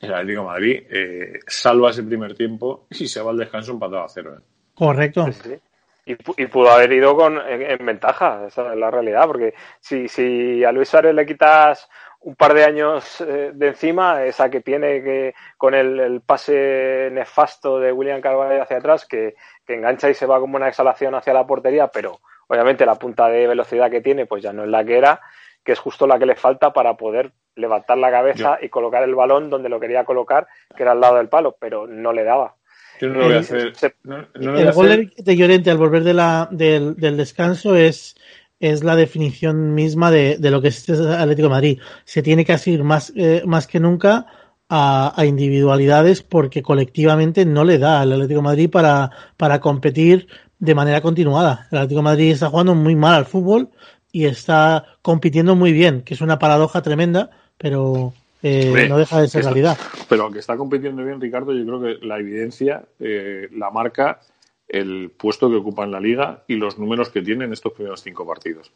el 0.00 0.14
Atlético 0.14 0.40
de 0.40 0.46
Madrid 0.46 0.82
eh, 0.90 1.40
salva 1.46 1.90
ese 1.90 2.02
primer 2.02 2.34
tiempo 2.34 2.86
y 2.90 3.06
se 3.06 3.20
va 3.20 3.32
al 3.32 3.36
descanso 3.36 3.72
empatado 3.72 4.04
a 4.04 4.08
cero. 4.08 4.36
¿eh? 4.38 4.42
Correcto. 4.74 5.26
Sí, 5.26 5.32
sí. 5.44 5.54
Y, 6.06 6.12
y, 6.42 6.46
pudo 6.46 6.70
haber 6.70 6.90
ido 6.92 7.14
con, 7.14 7.38
en, 7.46 7.62
en, 7.62 7.86
ventaja, 7.86 8.46
esa 8.48 8.72
es 8.72 8.78
la 8.78 8.90
realidad, 8.90 9.26
porque 9.26 9.54
si, 9.78 10.08
si 10.08 10.64
a 10.64 10.72
Luis 10.72 10.88
Suárez 10.88 11.14
le 11.14 11.26
quitas 11.26 11.88
un 12.22 12.36
par 12.36 12.54
de 12.54 12.64
años 12.64 13.20
eh, 13.20 13.50
de 13.52 13.68
encima, 13.68 14.24
esa 14.24 14.50
que 14.50 14.60
tiene 14.60 15.02
que 15.02 15.34
con 15.56 15.74
el, 15.74 15.98
el, 15.98 16.20
pase 16.20 17.08
nefasto 17.12 17.80
de 17.80 17.92
William 17.92 18.20
Carvalho 18.20 18.62
hacia 18.62 18.78
atrás, 18.78 19.06
que, 19.06 19.34
que 19.66 19.74
engancha 19.74 20.08
y 20.08 20.14
se 20.14 20.26
va 20.26 20.38
como 20.38 20.56
una 20.56 20.68
exhalación 20.68 21.14
hacia 21.14 21.34
la 21.34 21.46
portería, 21.46 21.88
pero 21.88 22.20
obviamente 22.48 22.86
la 22.86 22.94
punta 22.96 23.28
de 23.28 23.46
velocidad 23.46 23.90
que 23.90 24.00
tiene 24.00 24.26
pues 24.26 24.42
ya 24.42 24.52
no 24.52 24.64
es 24.64 24.68
la 24.68 24.84
que 24.84 24.98
era, 24.98 25.20
que 25.64 25.72
es 25.72 25.78
justo 25.78 26.06
la 26.06 26.18
que 26.18 26.26
le 26.26 26.36
falta 26.36 26.72
para 26.72 26.96
poder 26.96 27.32
levantar 27.56 27.98
la 27.98 28.10
cabeza 28.10 28.58
Yo. 28.60 28.66
y 28.66 28.68
colocar 28.68 29.02
el 29.02 29.14
balón 29.14 29.50
donde 29.50 29.68
lo 29.68 29.80
quería 29.80 30.04
colocar, 30.04 30.46
que 30.76 30.82
era 30.82 30.92
al 30.92 31.00
lado 31.00 31.16
del 31.16 31.28
palo, 31.28 31.56
pero 31.58 31.86
no 31.86 32.12
le 32.12 32.24
daba. 32.24 32.56
Yo 33.00 33.08
no 33.08 33.18
lo 33.18 33.24
voy 33.26 33.34
a 33.34 33.38
hacer. 33.40 33.74
Se, 33.74 33.94
no, 34.04 34.26
no 34.34 34.56
el 34.58 34.72
gol 34.72 34.86
hacer. 34.92 35.10
de 35.16 35.36
Llorente 35.36 35.70
al 35.70 35.78
volver 35.78 36.04
de 36.04 36.14
la, 36.14 36.48
del, 36.50 36.94
del 36.96 37.16
descanso 37.16 37.74
es, 37.74 38.14
es 38.62 38.84
la 38.84 38.94
definición 38.94 39.74
misma 39.74 40.12
de, 40.12 40.38
de, 40.38 40.50
lo 40.52 40.62
que 40.62 40.68
es 40.68 40.88
este 40.88 40.92
Atlético 40.92 41.48
de 41.48 41.54
Madrid. 41.54 41.78
Se 42.04 42.22
tiene 42.22 42.44
que 42.44 42.52
asir 42.52 42.84
más, 42.84 43.12
eh, 43.16 43.42
más 43.44 43.66
que 43.66 43.80
nunca 43.80 44.26
a, 44.68 45.12
a, 45.20 45.26
individualidades 45.26 46.22
porque 46.22 46.62
colectivamente 46.62 47.44
no 47.44 47.64
le 47.64 47.78
da 47.78 48.00
al 48.00 48.12
Atlético 48.12 48.38
de 48.38 48.44
Madrid 48.44 48.70
para, 48.70 49.10
para 49.36 49.60
competir 49.60 50.28
de 50.60 50.76
manera 50.76 51.00
continuada. 51.00 51.66
El 51.72 51.78
Atlético 51.78 51.98
de 51.98 52.04
Madrid 52.04 52.30
está 52.30 52.50
jugando 52.50 52.76
muy 52.76 52.94
mal 52.94 53.14
al 53.14 53.26
fútbol 53.26 53.68
y 54.12 54.26
está 54.26 54.84
compitiendo 55.02 55.56
muy 55.56 55.72
bien, 55.72 56.02
que 56.02 56.14
es 56.14 56.20
una 56.20 56.38
paradoja 56.38 56.82
tremenda, 56.82 57.30
pero 57.58 58.14
eh, 58.44 58.86
no 58.88 58.96
deja 58.96 59.20
de 59.20 59.26
ser 59.26 59.40
está, 59.40 59.50
realidad. 59.50 59.78
Pero 60.08 60.22
aunque 60.22 60.38
está 60.38 60.56
compitiendo 60.56 61.04
bien, 61.04 61.20
Ricardo, 61.20 61.52
yo 61.52 61.66
creo 61.66 61.80
que 61.80 62.06
la 62.06 62.20
evidencia 62.20 62.84
eh, 63.00 63.48
la 63.56 63.72
marca 63.72 64.20
el 64.72 65.10
puesto 65.10 65.50
que 65.50 65.56
ocupa 65.56 65.84
en 65.84 65.92
la 65.92 66.00
liga 66.00 66.42
y 66.48 66.56
los 66.56 66.78
números 66.78 67.10
que 67.10 67.22
tiene 67.22 67.44
en 67.44 67.52
estos 67.52 67.72
primeros 67.72 68.02
cinco 68.02 68.26
partidos. 68.26 68.72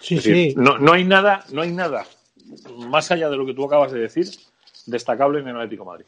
Sí, 0.00 0.16
es 0.16 0.24
decir, 0.24 0.52
sí. 0.52 0.54
No, 0.56 0.78
no, 0.78 0.92
hay 0.92 1.04
nada, 1.04 1.44
no 1.52 1.62
hay 1.62 1.72
nada 1.72 2.06
más 2.88 3.10
allá 3.10 3.28
de 3.28 3.36
lo 3.36 3.44
que 3.44 3.54
tú 3.54 3.64
acabas 3.64 3.92
de 3.92 4.00
decir 4.00 4.26
destacable 4.86 5.40
en 5.40 5.48
el 5.48 5.56
Atlético 5.56 5.84
Madrid. 5.84 6.06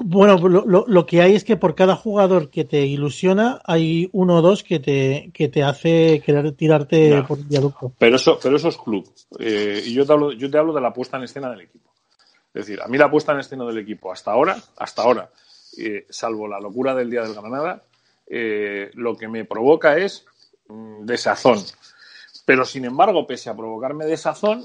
Bueno, 0.00 0.38
lo, 0.38 0.64
lo, 0.64 0.84
lo, 0.86 1.06
que 1.06 1.22
hay 1.22 1.34
es 1.34 1.42
que 1.42 1.56
por 1.56 1.74
cada 1.74 1.96
jugador 1.96 2.50
que 2.50 2.64
te 2.64 2.86
ilusiona 2.86 3.60
hay 3.64 4.08
uno 4.12 4.36
o 4.36 4.42
dos 4.42 4.62
que 4.62 4.78
te, 4.78 5.30
que 5.34 5.48
te 5.48 5.64
hace 5.64 6.22
querer 6.24 6.52
tirarte 6.52 7.10
no, 7.10 7.26
por 7.26 7.44
viaducto. 7.44 7.92
Pero 7.98 8.14
eso, 8.14 8.38
pero 8.40 8.56
eso 8.56 8.68
es 8.68 8.76
club. 8.76 9.08
Eh, 9.40 9.82
y 9.86 9.94
yo 9.94 10.06
te, 10.06 10.12
hablo, 10.12 10.30
yo 10.30 10.48
te 10.48 10.56
hablo 10.56 10.72
de 10.72 10.80
la 10.80 10.92
puesta 10.92 11.16
en 11.16 11.24
escena 11.24 11.50
del 11.50 11.62
equipo. 11.62 11.90
Es 12.54 12.66
decir, 12.66 12.80
a 12.80 12.86
mí 12.86 12.96
la 12.96 13.10
puesta 13.10 13.32
en 13.32 13.40
escena 13.40 13.64
del 13.64 13.78
equipo 13.78 14.12
hasta 14.12 14.30
ahora, 14.30 14.56
hasta 14.76 15.02
ahora, 15.02 15.30
eh, 15.76 16.06
salvo 16.08 16.46
la 16.46 16.60
locura 16.60 16.94
del 16.94 17.10
día 17.10 17.22
del 17.22 17.34
Granada, 17.34 17.82
eh, 18.30 18.90
lo 18.94 19.16
que 19.16 19.28
me 19.28 19.44
provoca 19.44 19.96
es 19.96 20.24
mmm, 20.68 21.04
desazón. 21.04 21.58
Pero 22.44 22.64
sin 22.64 22.84
embargo, 22.84 23.26
pese 23.26 23.50
a 23.50 23.56
provocarme 23.56 24.06
desazón, 24.06 24.64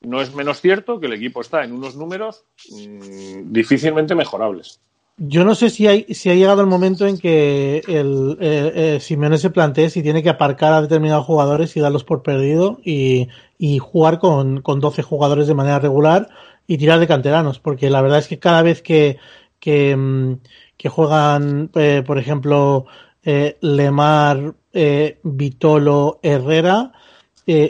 no 0.00 0.20
es 0.20 0.34
menos 0.34 0.60
cierto 0.60 1.00
que 1.00 1.06
el 1.06 1.14
equipo 1.14 1.40
está 1.40 1.64
en 1.64 1.72
unos 1.72 1.96
números 1.96 2.44
mmm, 2.70 3.52
difícilmente 3.52 4.14
mejorables. 4.14 4.80
Yo 5.18 5.44
no 5.44 5.54
sé 5.54 5.70
si, 5.70 5.86
hay, 5.86 6.04
si 6.12 6.28
ha 6.28 6.34
llegado 6.34 6.60
el 6.60 6.66
momento 6.66 7.06
en 7.06 7.16
que 7.16 7.82
el 7.88 8.36
eh, 8.38 8.72
eh, 8.74 9.00
Simeone 9.00 9.38
se 9.38 9.48
plantee 9.48 9.88
si 9.88 10.02
tiene 10.02 10.22
que 10.22 10.28
aparcar 10.28 10.74
a 10.74 10.82
determinados 10.82 11.24
jugadores 11.24 11.74
y 11.74 11.80
darlos 11.80 12.04
por 12.04 12.22
perdido 12.22 12.80
y, 12.84 13.28
y 13.56 13.78
jugar 13.78 14.18
con, 14.18 14.60
con 14.60 14.78
12 14.78 15.02
jugadores 15.02 15.46
de 15.46 15.54
manera 15.54 15.78
regular 15.78 16.28
y 16.66 16.76
tirar 16.76 17.00
de 17.00 17.06
canteranos, 17.06 17.60
porque 17.60 17.88
la 17.88 18.02
verdad 18.02 18.18
es 18.18 18.28
que 18.28 18.38
cada 18.38 18.60
vez 18.60 18.82
que, 18.82 19.16
que, 19.60 19.96
mm, 19.96 20.38
que 20.76 20.88
juegan, 20.88 21.70
eh, 21.74 22.02
por 22.06 22.18
ejemplo, 22.18 22.86
eh, 23.24 23.56
Lemar, 23.60 24.54
eh, 24.72 25.18
Vitolo, 25.22 26.20
Herrera, 26.22 26.92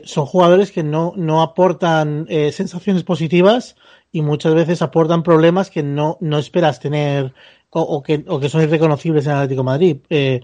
son 0.05 0.25
jugadores 0.25 0.73
que 0.73 0.83
no, 0.83 1.13
no 1.17 1.43
aportan 1.43 2.27
sensaciones 2.51 3.05
positivas 3.05 3.77
y 4.11 4.23
muchas 4.23 4.55
veces 4.55 4.81
aportan 4.81 5.23
problemas 5.23 5.69
que 5.69 5.83
no, 5.83 6.17
no 6.23 6.39
esperas 6.39 6.81
tener 6.81 7.35
o, 7.69 8.03
que, 8.03 8.25
o 8.27 8.41
que 8.41 8.49
son 8.49 8.63
irreconocibles 8.63 9.27
en 9.27 9.33
Atlético 9.33 9.65
Madrid. 9.65 9.99
Eh, 10.09 10.41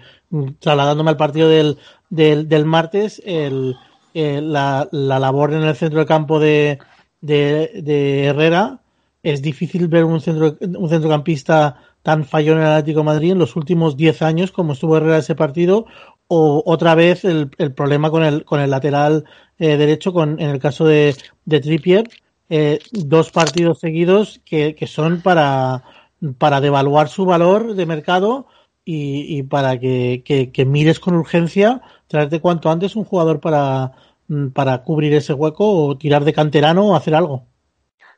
trasladándome 0.59 1.12
al 1.12 1.16
partido 1.16 1.48
del, 1.48 1.78
del, 2.11 2.46
del 2.46 2.66
martes, 2.66 3.22
el, 3.24 3.74
la, 4.12 4.87
la, 4.92 5.18
labor 5.18 5.55
en 5.55 5.62
el 5.62 5.76
centro 5.76 6.00
de 6.00 6.07
campo 6.07 6.38
de, 6.38 6.78
de 7.22 8.24
Herrera 8.26 8.82
es 9.22 9.42
difícil 9.42 9.88
ver 9.88 10.04
un, 10.04 10.20
centro, 10.20 10.56
un 10.61 10.88
centrocampista 10.88 11.76
tan 12.02 12.24
fallón 12.24 12.58
en 12.58 12.64
el 12.64 12.70
Atlético 12.70 13.00
de 13.00 13.04
Madrid 13.04 13.32
en 13.32 13.38
los 13.38 13.56
últimos 13.56 13.96
10 13.96 14.22
años 14.22 14.52
como 14.52 14.72
estuvo 14.72 14.96
Herrera 14.96 15.18
ese 15.18 15.35
partido 15.35 15.87
o 16.28 16.62
otra 16.66 16.94
vez 16.94 17.24
el, 17.24 17.50
el 17.58 17.72
problema 17.72 18.11
con 18.11 18.24
el, 18.24 18.44
con 18.44 18.61
el 18.61 18.70
lateral 18.70 19.24
eh, 19.58 19.76
derecho 19.76 20.12
con, 20.12 20.40
en 20.40 20.50
el 20.50 20.58
caso 20.58 20.85
de, 20.85 21.14
de 21.44 21.61
Trippier 21.61 22.08
eh, 22.48 22.80
dos 22.90 23.30
partidos 23.30 23.78
seguidos 23.80 24.40
que, 24.44 24.74
que 24.74 24.87
son 24.87 25.22
para, 25.22 25.85
para 26.38 26.61
devaluar 26.61 27.08
su 27.08 27.24
valor 27.24 27.74
de 27.74 27.87
mercado 27.87 28.46
y, 28.85 29.38
y 29.38 29.42
para 29.44 29.78
que, 29.78 30.22
que, 30.24 30.50
que, 30.50 30.64
mires 30.66 31.00
con 31.00 31.14
urgencia 31.14 31.80
traerte 32.08 32.40
cuanto 32.40 32.70
antes 32.70 32.96
un 32.96 33.04
jugador 33.04 33.40
para, 33.40 33.92
para 34.52 34.82
cubrir 34.82 35.14
ese 35.14 35.32
hueco 35.32 35.87
o 35.87 35.96
tirar 35.96 36.24
de 36.24 36.32
canterano 36.32 36.88
o 36.88 36.96
hacer 36.96 37.14
algo. 37.14 37.46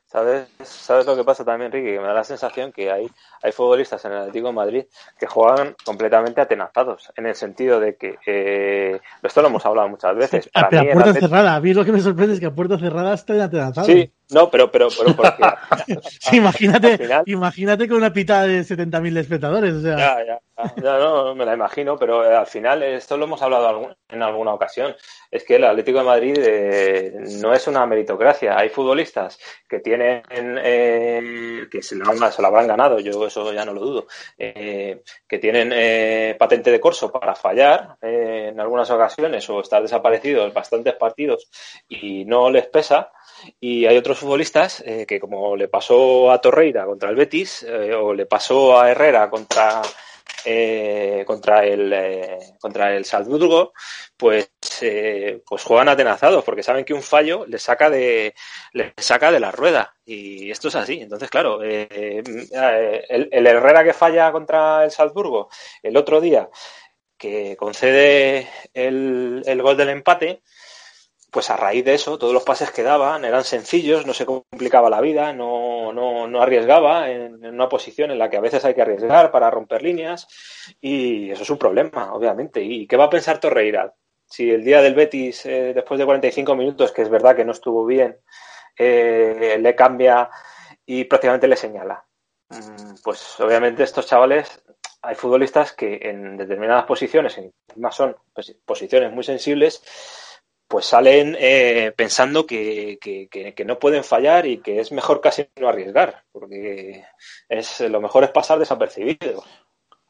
¿Sabes? 0.07 0.47
¿Sabes 0.63 1.05
lo 1.05 1.15
que 1.15 1.23
pasa 1.23 1.43
también, 1.43 1.71
Ricky? 1.71 1.93
Que 1.93 1.99
me 1.99 2.07
da 2.07 2.13
la 2.13 2.23
sensación 2.23 2.71
que 2.71 2.91
hay, 2.91 3.09
hay 3.41 3.51
futbolistas 3.51 4.05
en 4.05 4.11
el 4.11 4.19
Atlético 4.19 4.47
de 4.47 4.53
Madrid 4.53 4.83
que 5.19 5.25
juegan 5.25 5.75
completamente 5.83 6.41
atenazados, 6.41 7.11
en 7.17 7.25
el 7.25 7.35
sentido 7.35 7.79
de 7.79 7.95
que, 7.95 8.15
eh, 8.25 8.99
esto 9.23 9.41
lo 9.41 9.47
hemos 9.47 9.65
hablado 9.65 9.89
muchas 9.89 10.15
veces. 10.15 10.49
Pero 10.69 10.81
a 10.81 10.93
puerta 10.93 11.13
cerrada, 11.13 11.55
a 11.55 11.59
mí 11.59 11.73
lo 11.73 11.83
que 11.83 11.91
me 11.91 11.99
sorprende 11.99 12.35
es 12.35 12.39
que 12.39 12.45
a 12.45 12.53
puerta 12.53 12.77
cerrada 12.77 13.15
estén 13.15 13.41
atenazados. 13.41 13.87
Sí, 13.87 14.11
no, 14.29 14.49
pero, 14.49 14.71
pero, 14.71 14.89
pero 14.97 15.15
porque, 15.15 15.43
imagínate, 16.31 16.99
imagínate 17.25 17.87
con 17.87 17.97
una 17.97 18.13
pitada 18.13 18.47
de 18.47 18.61
70.000 18.61 19.17
espectadores. 19.17 19.73
O 19.73 19.81
sea. 19.81 19.97
Ya, 19.97 20.25
ya, 20.25 20.39
ya, 20.81 20.97
no, 20.99 21.35
me 21.35 21.45
la 21.45 21.53
imagino, 21.53 21.97
pero 21.97 22.23
eh, 22.23 22.35
al 22.35 22.47
final, 22.47 22.83
esto 22.83 23.17
lo 23.17 23.25
hemos 23.25 23.41
hablado 23.41 23.95
en 24.07 24.21
alguna 24.21 24.53
ocasión, 24.53 24.95
es 25.29 25.43
que 25.43 25.55
el 25.55 25.65
Atlético 25.65 25.99
de 25.99 26.03
Madrid 26.05 26.37
eh, 26.37 27.13
no 27.41 27.53
es 27.53 27.67
una 27.67 27.85
meritocracia. 27.85 28.57
Hay 28.57 28.69
futbolistas 28.69 29.37
que 29.67 29.79
tienen, 29.79 30.23
eh, 30.31 31.67
que 31.69 31.81
se 31.81 31.95
lo, 31.95 32.05
se 32.31 32.45
habrán 32.45 32.67
ganado, 32.67 32.99
yo 32.99 33.25
eso 33.27 33.51
ya 33.51 33.65
no 33.65 33.73
lo 33.73 33.81
dudo, 33.81 34.07
eh, 34.37 35.03
que 35.27 35.39
tienen 35.39 35.71
eh, 35.73 36.35
patente 36.39 36.71
de 36.71 36.79
corso 36.79 37.11
para 37.11 37.35
fallar 37.35 37.97
eh, 38.01 38.49
en 38.51 38.59
algunas 38.59 38.89
ocasiones 38.91 39.49
o 39.49 39.59
estar 39.59 39.81
desaparecidos 39.81 40.53
bastantes 40.53 40.93
partidos 40.93 41.49
y 41.89 42.25
no 42.25 42.49
les 42.49 42.67
pesa. 42.67 43.11
Y 43.59 43.85
hay 43.85 43.97
otros 43.97 44.19
futbolistas 44.19 44.83
que, 45.07 45.19
como 45.19 45.55
le 45.55 45.67
pasó 45.67 46.31
a 46.31 46.39
Torreira 46.39 46.85
contra 46.85 47.09
el 47.09 47.15
Betis 47.15 47.65
o 47.99 48.13
le 48.13 48.25
pasó 48.25 48.79
a 48.79 48.89
Herrera 48.89 49.29
contra 49.29 49.81
eh, 50.45 51.23
contra 51.25 51.65
el 51.65 51.91
eh, 51.93 52.37
contra 52.59 52.95
el 52.95 53.05
Salzburgo, 53.05 53.73
pues 54.17 54.49
eh, 54.81 55.41
pues 55.45 55.63
juegan 55.63 55.89
atenazados 55.89 56.43
porque 56.43 56.63
saben 56.63 56.85
que 56.85 56.93
un 56.93 57.03
fallo 57.03 57.45
les 57.47 57.61
saca 57.61 57.89
de 57.89 58.33
les 58.73 58.93
saca 58.97 59.31
de 59.31 59.39
la 59.39 59.51
rueda 59.51 59.95
y 60.05 60.51
esto 60.51 60.67
es 60.67 60.75
así. 60.75 61.01
Entonces, 61.01 61.29
claro, 61.29 61.61
el, 61.63 62.23
el 63.09 63.47
Herrera 63.47 63.83
que 63.83 63.93
falla 63.93 64.31
contra 64.31 64.83
el 64.85 64.91
Salzburgo 64.91 65.49
el 65.83 65.97
otro 65.97 66.21
día 66.21 66.49
que 67.17 67.55
concede 67.57 68.49
el, 68.73 69.41
el 69.45 69.61
gol 69.61 69.77
del 69.77 69.89
empate, 69.89 70.41
pues 71.35 71.49
a 71.49 71.57
raíz 71.57 71.83
de 71.83 71.95
eso, 71.95 72.17
todos 72.17 72.33
los 72.33 72.45
pases 72.45 72.71
que 72.71 72.81
daban 72.81 73.25
eran 73.25 73.43
sencillos, 73.43 74.05
no 74.05 74.13
se 74.13 74.25
complicaba 74.25 74.89
la 74.89 75.01
vida, 75.01 75.33
no, 75.33 75.91
no, 75.91 76.29
no 76.29 76.41
arriesgaba 76.41 77.11
en, 77.11 77.43
en, 77.43 77.53
una 77.53 77.67
posición 77.67 78.09
en 78.11 78.19
la 78.19 78.29
que 78.29 78.37
a 78.37 78.39
veces 78.39 78.63
hay 78.63 78.73
que 78.73 78.81
arriesgar 78.81 79.31
para 79.31 79.51
romper 79.51 79.83
líneas 79.83 80.29
y 80.79 81.29
eso 81.29 81.43
es 81.43 81.49
un 81.49 81.57
problema, 81.57 82.13
obviamente. 82.13 82.63
¿Y 82.63 82.87
qué 82.87 82.95
va 82.95 83.03
a 83.03 83.09
pensar 83.09 83.41
Torreira? 83.41 83.93
Si 84.25 84.49
el 84.49 84.63
día 84.63 84.81
del 84.81 84.95
Betis, 84.95 85.45
eh, 85.45 85.73
después 85.75 85.99
de 85.99 86.05
45 86.05 86.55
minutos, 86.55 86.93
que 86.93 87.01
es 87.01 87.09
verdad 87.09 87.35
que 87.35 87.43
no 87.43 87.51
estuvo 87.51 87.85
bien, 87.85 88.17
eh, 88.77 89.57
le 89.59 89.75
cambia 89.75 90.29
y 90.85 91.03
prácticamente 91.03 91.49
le 91.49 91.57
señala. 91.57 92.05
Pues 93.03 93.37
obviamente 93.41 93.83
estos 93.83 94.07
chavales, 94.07 94.63
hay 95.01 95.15
futbolistas 95.15 95.73
que 95.73 95.99
en 96.01 96.37
determinadas 96.37 96.85
posiciones, 96.85 97.37
en 97.37 97.51
más 97.75 97.93
son 97.93 98.15
pues, 98.33 98.55
posiciones 98.65 99.11
muy 99.11 99.25
sensibles, 99.25 99.83
pues 100.75 100.87
salen 100.87 101.37
eh, 101.39 101.93
pensando 101.95 102.45
que, 102.45 102.97
que, 102.99 103.29
que, 103.29 103.53
que, 103.53 103.63
no 103.63 103.79
pueden 103.79 104.03
fallar 104.03 104.45
y 104.45 104.57
que 104.57 104.81
es 104.81 104.91
mejor 104.91 105.21
casi 105.21 105.47
no 105.57 105.69
arriesgar, 105.69 106.23
porque 106.33 107.05
es 107.47 107.79
lo 107.79 108.01
mejor 108.01 108.25
es 108.25 108.31
pasar 108.31 108.59
desapercibido. 108.59 109.41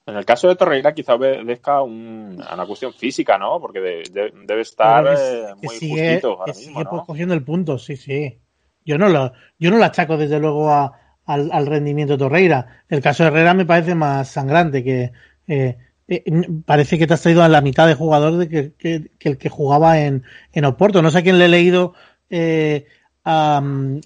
En 0.08 0.16
el 0.16 0.26
caso 0.26 0.48
de 0.48 0.56
Torreira 0.56 0.96
quizá 0.96 1.14
obedezca 1.14 1.84
un, 1.84 2.44
a 2.44 2.56
una 2.56 2.66
cuestión 2.66 2.94
física, 2.94 3.38
¿no? 3.38 3.62
Porque 3.62 3.80
de, 3.80 4.04
de, 4.12 4.34
debe 4.44 4.62
estar 4.62 5.06
eh, 5.06 5.54
muy 5.62 5.76
sigue, 5.76 6.08
justito 6.08 6.40
ahora 6.40 6.54
sigue 6.56 6.68
mismo, 6.70 6.84
¿no? 6.84 7.06
cogiendo 7.06 7.36
el 7.36 7.44
punto, 7.44 7.78
sí, 7.78 7.96
sí. 7.96 8.42
Yo 8.84 8.98
no 8.98 9.08
lo, 9.08 9.34
yo 9.60 9.70
no 9.70 9.78
lo 9.78 9.86
achaco 9.86 10.18
desde 10.18 10.40
luego 10.40 10.72
a, 10.72 11.00
al, 11.28 11.52
al, 11.54 11.68
rendimiento 11.68 12.14
de 12.14 12.18
Torreira. 12.26 12.84
El 12.90 13.04
caso 13.04 13.22
de 13.22 13.30
Herrera 13.30 13.54
me 13.54 13.68
parece 13.68 13.94
más 13.94 14.30
sangrante 14.30 14.84
que 14.84 15.12
eh, 15.48 15.78
eh, 16.08 16.24
parece 16.66 16.98
que 16.98 17.08
te 17.08 17.14
has 17.14 17.22
traído 17.22 17.44
a 17.44 17.50
la 17.50 17.62
mitad 17.62 17.88
de 17.88 17.96
jugador 17.96 18.38
de 18.38 18.74
que, 18.78 19.10
el 19.20 19.38
que 19.38 19.50
jugaba 19.50 20.00
en, 20.00 20.24
en 20.54 20.66
Oporto. 20.66 21.02
No 21.02 21.12
sé 21.12 21.20
a 21.20 21.24
quién 21.24 21.40
le 21.40 21.46
he 21.46 21.50
leído 21.50 21.94
eh, 22.30 22.86
a, 23.24 23.58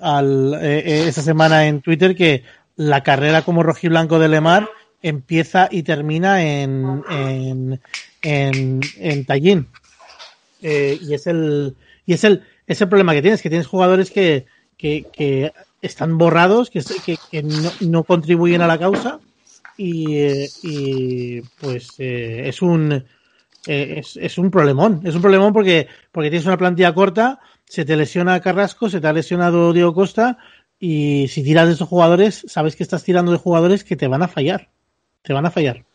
al, 0.02 0.58
eh, 0.62 1.08
esa 1.08 1.22
semana 1.22 1.68
en 1.68 1.82
Twitter 1.82 2.16
que 2.16 2.44
la 2.76 3.04
carrera 3.04 3.42
como 3.42 3.64
rojiblanco 3.64 4.20
de 4.20 4.30
Lemar 4.30 4.70
empieza 5.02 5.68
y 5.72 5.84
termina 5.84 6.44
en, 6.44 7.04
en, 7.10 7.82
en, 8.22 8.80
en 8.98 9.26
Tallín. 9.26 9.68
Eh, 10.62 10.98
y 11.02 11.14
es 11.14 11.28
el, 11.28 11.76
y 12.06 12.14
es 12.14 12.24
el, 12.24 12.44
es 12.68 12.82
el 12.82 12.90
problema 12.90 13.14
que 13.14 13.22
tienes, 13.22 13.42
que 13.42 13.50
tienes 13.50 13.68
jugadores 13.68 14.12
que, 14.12 14.46
que, 14.78 15.06
que 15.12 15.54
están 15.82 16.18
borrados, 16.18 16.70
que, 16.70 16.82
que, 17.06 17.18
que 17.32 17.44
no, 17.44 17.72
no, 17.82 18.04
contribuyen 18.04 18.62
a 18.62 18.68
la 18.68 18.78
causa 18.78 19.20
y, 19.82 20.46
y 20.62 21.42
pues 21.62 21.94
eh, 22.00 22.50
es 22.50 22.62
un 22.62 22.92
eh, 22.92 24.00
es, 24.00 24.18
es, 24.18 24.38
un 24.38 24.52
problemón, 24.52 25.02
es 25.06 25.15
un 25.15 25.22
problemón 25.22 25.54
porque, 25.54 25.88
porque 26.12 26.30
tienes 26.30 26.46
una 26.46 26.58
plantilla 26.58 26.94
corta, 26.94 27.39
se 27.63 27.86
te 27.86 27.96
lesiona 27.96 28.42
Carrasco, 28.42 28.89
se 28.89 29.00
te 29.00 29.08
ha 29.08 29.13
lesionado 29.13 29.72
Diego 29.72 29.94
Costa 29.94 30.38
y 30.80 31.30
si 31.30 31.44
tiras 31.44 31.68
de 31.68 31.74
esos 31.76 31.88
jugadores, 31.88 32.44
sabes 32.48 32.76
que 32.76 32.84
estás 32.84 33.06
tirando 33.06 33.32
de 33.32 33.38
jugadores 33.38 33.86
que 33.86 33.96
te 33.96 34.10
van 34.10 34.22
a 34.22 34.28
fallar, 34.28 34.70
te 35.22 35.32
van 35.32 35.46
a 35.46 35.52
fallar. 35.52 35.86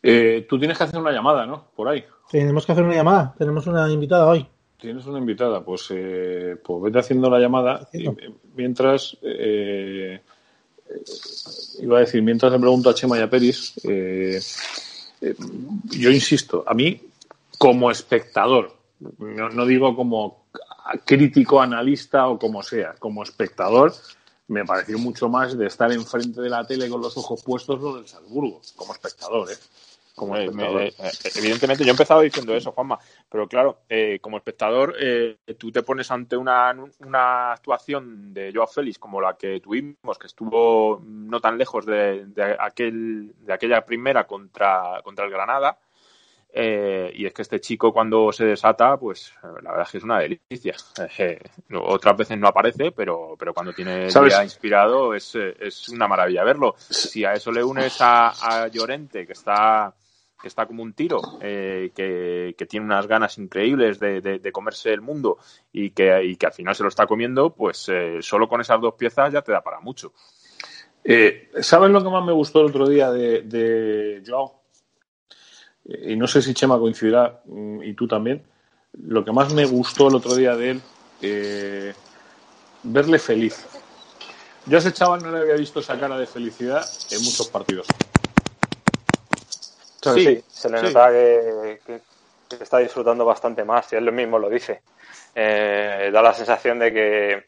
Eh, 0.00 0.46
tú 0.48 0.56
tienes 0.56 0.78
que 0.78 0.84
hacer 0.84 1.00
una 1.00 1.10
llamada, 1.10 1.46
¿no? 1.46 1.72
Por 1.74 1.88
ahí. 1.88 2.04
Tenemos 2.30 2.64
que 2.64 2.72
hacer 2.72 2.84
una 2.84 2.94
llamada, 2.94 3.34
tenemos 3.36 3.66
una 3.66 3.90
invitada 3.90 4.26
hoy. 4.26 4.46
Tienes 4.78 5.04
una 5.06 5.18
invitada, 5.18 5.64
pues, 5.64 5.88
eh, 5.90 6.56
pues 6.62 6.82
vete 6.82 7.00
haciendo 7.00 7.28
la 7.28 7.40
llamada 7.40 7.88
y, 7.92 8.06
mientras, 8.54 9.16
eh, 9.22 10.20
iba 11.80 11.98
a 11.98 12.00
decir, 12.00 12.22
mientras 12.22 12.52
le 12.52 12.58
pregunto 12.58 12.90
a 12.90 12.94
Chema 12.94 13.18
y 13.18 13.22
a 13.22 13.30
Peris, 13.30 13.74
eh, 13.84 14.40
yo 15.90 16.10
insisto, 16.10 16.64
a 16.66 16.74
mí, 16.74 17.00
como 17.58 17.90
espectador, 17.90 18.74
no, 19.18 19.48
no, 19.50 19.66
digo 19.66 19.94
como 19.94 20.46
crítico, 21.04 21.60
analista 21.60 22.28
o 22.28 22.38
como 22.38 22.62
sea, 22.62 22.94
como 22.98 23.22
espectador, 23.22 23.94
me 24.48 24.64
pareció 24.64 24.98
mucho 24.98 25.28
más 25.28 25.56
de 25.58 25.66
estar 25.66 25.90
enfrente 25.92 26.40
de 26.40 26.48
la 26.48 26.66
tele 26.66 26.88
con 26.88 27.00
los 27.00 27.16
ojos 27.16 27.42
puestos 27.42 27.80
lo 27.80 27.96
del 27.96 28.06
Salzburgo, 28.06 28.60
como 28.76 28.92
espectador, 28.92 29.50
¿eh? 29.50 29.56
Como 30.16 30.34
eh, 30.34 30.48
eh, 30.48 30.92
evidentemente 31.36 31.84
yo 31.84 31.90
he 31.90 31.92
empezado 31.92 32.22
diciendo 32.22 32.54
eso, 32.56 32.72
Juanma, 32.72 32.98
pero 33.28 33.46
claro, 33.46 33.82
eh, 33.86 34.18
como 34.20 34.38
espectador, 34.38 34.96
eh, 34.98 35.36
tú 35.58 35.70
te 35.70 35.82
pones 35.82 36.10
ante 36.10 36.38
una, 36.38 36.74
una, 37.00 37.52
actuación 37.52 38.32
de 38.32 38.50
Joao 38.52 38.66
Félix 38.66 38.98
como 38.98 39.20
la 39.20 39.36
que 39.36 39.60
tuvimos, 39.60 40.18
que 40.18 40.26
estuvo 40.26 41.02
no 41.04 41.38
tan 41.40 41.58
lejos 41.58 41.84
de, 41.84 42.24
de 42.28 42.56
aquel, 42.58 43.34
de 43.40 43.52
aquella 43.52 43.84
primera 43.84 44.26
contra, 44.26 45.02
contra 45.04 45.26
el 45.26 45.30
Granada, 45.30 45.78
eh, 46.58 47.12
y 47.14 47.26
es 47.26 47.34
que 47.34 47.42
este 47.42 47.60
chico 47.60 47.92
cuando 47.92 48.32
se 48.32 48.46
desata, 48.46 48.96
pues 48.96 49.34
la 49.42 49.72
verdad 49.72 49.82
es 49.82 49.90
que 49.90 49.98
es 49.98 50.04
una 50.04 50.20
delicia. 50.20 50.74
Eh, 51.18 51.38
otras 51.74 52.16
veces 52.16 52.38
no 52.38 52.48
aparece, 52.48 52.92
pero, 52.92 53.36
pero 53.38 53.52
cuando 53.52 53.72
tiene 53.72 54.06
día 54.08 54.42
inspirado 54.42 55.14
es, 55.14 55.34
es 55.34 55.88
una 55.88 56.08
maravilla 56.08 56.44
verlo. 56.44 56.74
Si 56.78 57.24
a 57.24 57.32
eso 57.32 57.50
le 57.52 57.62
unes 57.62 58.00
a, 58.00 58.28
a 58.28 58.68
Llorente, 58.68 59.26
que 59.26 59.32
está 59.32 59.94
que 60.46 60.48
está 60.48 60.66
como 60.66 60.84
un 60.84 60.92
tiro, 60.92 61.20
eh, 61.40 61.90
que, 61.92 62.54
que, 62.56 62.66
tiene 62.66 62.86
unas 62.86 63.08
ganas 63.08 63.36
increíbles 63.36 63.98
de, 63.98 64.20
de, 64.20 64.52
comerse 64.52 64.92
el 64.92 65.00
mundo 65.00 65.38
y 65.72 65.90
que, 65.90 66.24
y 66.24 66.36
que, 66.36 66.46
al 66.46 66.52
final 66.52 66.72
se 66.72 66.84
lo 66.84 66.88
está 66.88 67.04
comiendo, 67.04 67.50
pues 67.50 67.88
eh, 67.88 68.18
solo 68.20 68.48
con 68.48 68.60
esas 68.60 68.80
dos 68.80 68.94
piezas 68.94 69.32
ya 69.32 69.42
te 69.42 69.50
da 69.50 69.60
para 69.60 69.80
mucho. 69.80 70.12
Eh, 71.02 71.50
¿Sabes 71.62 71.90
lo 71.90 72.00
que 72.00 72.10
más 72.10 72.24
me 72.24 72.32
gustó 72.32 72.60
el 72.60 72.66
otro 72.66 72.88
día 72.88 73.10
de, 73.10 73.42
de 73.42 74.22
Joao? 74.24 74.62
Y 75.84 76.14
no 76.14 76.28
sé 76.28 76.40
si 76.40 76.54
Chema 76.54 76.78
coincidirá, 76.78 77.42
mm, 77.44 77.82
y 77.82 77.94
tú 77.94 78.06
también. 78.06 78.44
Lo 78.92 79.24
que 79.24 79.32
más 79.32 79.52
me 79.52 79.64
gustó 79.64 80.06
el 80.06 80.14
otro 80.14 80.36
día 80.36 80.54
de 80.54 80.70
él, 80.70 81.94
verle 82.84 83.18
feliz. 83.18 83.66
Yo 84.66 84.76
a 84.76 84.78
ese 84.78 84.92
chaval 84.92 85.24
no 85.24 85.32
le 85.32 85.40
había 85.40 85.56
visto 85.56 85.80
esa 85.80 85.98
cara 85.98 86.16
de 86.16 86.26
felicidad 86.28 86.84
en 87.10 87.18
muchos 87.24 87.48
partidos. 87.48 87.88
Sí, 90.14 90.24
sí, 90.24 90.44
se 90.48 90.70
le 90.70 90.82
nota 90.82 91.08
sí. 91.08 91.12
que, 91.12 91.80
que, 91.86 92.00
que, 92.48 92.62
está 92.62 92.78
disfrutando 92.78 93.24
bastante 93.24 93.64
más, 93.64 93.92
y 93.92 93.96
él 93.96 94.10
mismo 94.12 94.38
lo 94.38 94.48
dice. 94.48 94.82
Eh, 95.34 96.10
da 96.12 96.22
la 96.22 96.32
sensación 96.32 96.78
de 96.78 96.92
que 96.92 97.44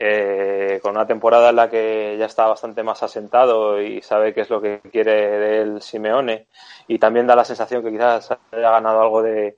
eh, 0.00 0.78
con 0.80 0.92
una 0.92 1.06
temporada 1.06 1.50
en 1.50 1.56
la 1.56 1.68
que 1.68 2.16
ya 2.18 2.26
está 2.26 2.46
bastante 2.46 2.82
más 2.82 3.02
asentado 3.02 3.82
y 3.82 4.00
sabe 4.00 4.32
qué 4.32 4.42
es 4.42 4.50
lo 4.50 4.60
que 4.60 4.80
quiere 4.92 5.12
de 5.12 5.62
él 5.62 5.82
Simeone, 5.82 6.46
y 6.86 6.98
también 6.98 7.26
da 7.26 7.34
la 7.34 7.44
sensación 7.44 7.82
que 7.82 7.90
quizás 7.90 8.30
haya 8.30 8.70
ganado 8.70 9.00
algo 9.00 9.22
de, 9.22 9.56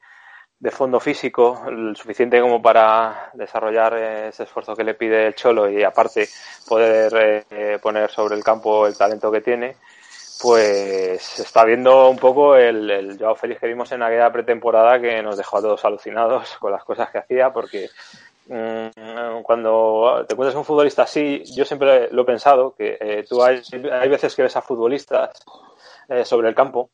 de 0.58 0.70
fondo 0.70 0.98
físico, 0.98 1.62
el 1.68 1.96
suficiente 1.96 2.40
como 2.40 2.60
para 2.60 3.30
desarrollar 3.34 3.96
ese 3.96 4.44
esfuerzo 4.44 4.74
que 4.74 4.84
le 4.84 4.94
pide 4.94 5.26
el 5.26 5.34
Cholo 5.34 5.70
y 5.70 5.82
aparte 5.82 6.28
poder 6.66 7.44
eh, 7.50 7.78
poner 7.82 8.10
sobre 8.10 8.34
el 8.34 8.44
campo 8.44 8.86
el 8.86 8.96
talento 8.96 9.30
que 9.30 9.40
tiene 9.40 9.76
pues 10.40 11.38
está 11.38 11.64
viendo 11.64 12.08
un 12.08 12.16
poco 12.16 12.56
el, 12.56 12.90
el 12.90 13.18
Joao 13.18 13.34
Félix 13.34 13.60
que 13.60 13.66
vimos 13.66 13.92
en 13.92 14.02
aquella 14.02 14.32
pretemporada 14.32 15.00
que 15.00 15.22
nos 15.22 15.36
dejó 15.36 15.58
a 15.58 15.62
todos 15.62 15.84
alucinados 15.84 16.56
con 16.60 16.72
las 16.72 16.84
cosas 16.84 17.10
que 17.10 17.18
hacía, 17.18 17.52
porque 17.52 17.90
mm, 18.46 19.42
cuando 19.42 20.24
te 20.26 20.34
encuentras 20.34 20.56
un 20.56 20.64
futbolista 20.64 21.02
así, 21.02 21.42
yo 21.54 21.64
siempre 21.64 22.08
lo 22.10 22.22
he 22.22 22.24
pensado, 22.24 22.74
que 22.74 22.96
eh, 23.00 23.24
tú 23.28 23.42
hay, 23.42 23.60
hay, 23.92 24.08
veces 24.08 24.34
que 24.34 24.42
ves 24.42 24.56
a 24.56 24.62
futbolistas 24.62 25.30
eh, 26.08 26.24
sobre 26.24 26.48
el 26.48 26.54
campo 26.54 26.90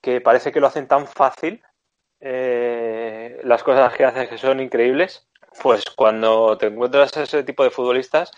que 0.00 0.20
parece 0.20 0.52
que 0.52 0.60
lo 0.60 0.68
hacen 0.68 0.86
tan 0.86 1.06
fácil, 1.06 1.62
eh, 2.20 3.40
las 3.42 3.62
cosas 3.64 3.92
que 3.94 4.04
hacen 4.04 4.28
que 4.28 4.38
son 4.38 4.60
increíbles, 4.60 5.26
pues 5.62 5.84
cuando 5.94 6.56
te 6.58 6.66
encuentras 6.66 7.16
ese 7.16 7.42
tipo 7.42 7.64
de 7.64 7.70
futbolistas, 7.70 8.30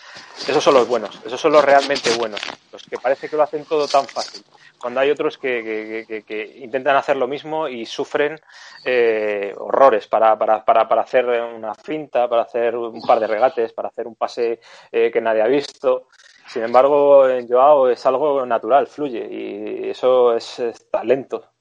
esos 0.46 0.62
son 0.62 0.74
los 0.74 0.88
buenos, 0.88 1.20
esos 1.24 1.40
son 1.40 1.52
los 1.52 1.64
realmente 1.64 2.10
buenos, 2.16 2.40
los 2.72 2.82
que 2.82 2.98
parece 2.98 3.28
que 3.28 3.36
lo 3.36 3.42
hacen 3.42 3.64
todo 3.64 3.86
tan 3.88 4.06
fácil. 4.06 4.44
Cuando 4.78 5.00
hay 5.00 5.10
otros 5.10 5.38
que, 5.38 6.04
que, 6.06 6.22
que, 6.22 6.58
intentan 6.58 6.96
hacer 6.96 7.16
lo 7.16 7.26
mismo 7.26 7.68
y 7.68 7.84
sufren 7.84 8.40
eh, 8.84 9.52
horrores 9.56 10.06
para, 10.06 10.38
para, 10.38 10.64
para, 10.64 10.86
para, 10.88 11.02
hacer 11.02 11.26
una 11.26 11.74
finta, 11.74 12.28
para 12.28 12.42
hacer 12.42 12.76
un 12.76 13.02
par 13.02 13.18
de 13.18 13.26
regates, 13.26 13.72
para 13.72 13.88
hacer 13.88 14.06
un 14.06 14.14
pase 14.14 14.60
eh, 14.92 15.10
que 15.10 15.20
nadie 15.20 15.42
ha 15.42 15.48
visto. 15.48 16.08
Sin 16.46 16.62
embargo, 16.62 17.28
en 17.28 17.48
Joao 17.48 17.88
es 17.88 18.06
algo 18.06 18.46
natural, 18.46 18.86
fluye 18.86 19.26
y 19.30 19.90
eso 19.90 20.34
es, 20.34 20.60
es 20.60 20.88
talento. 20.90 21.57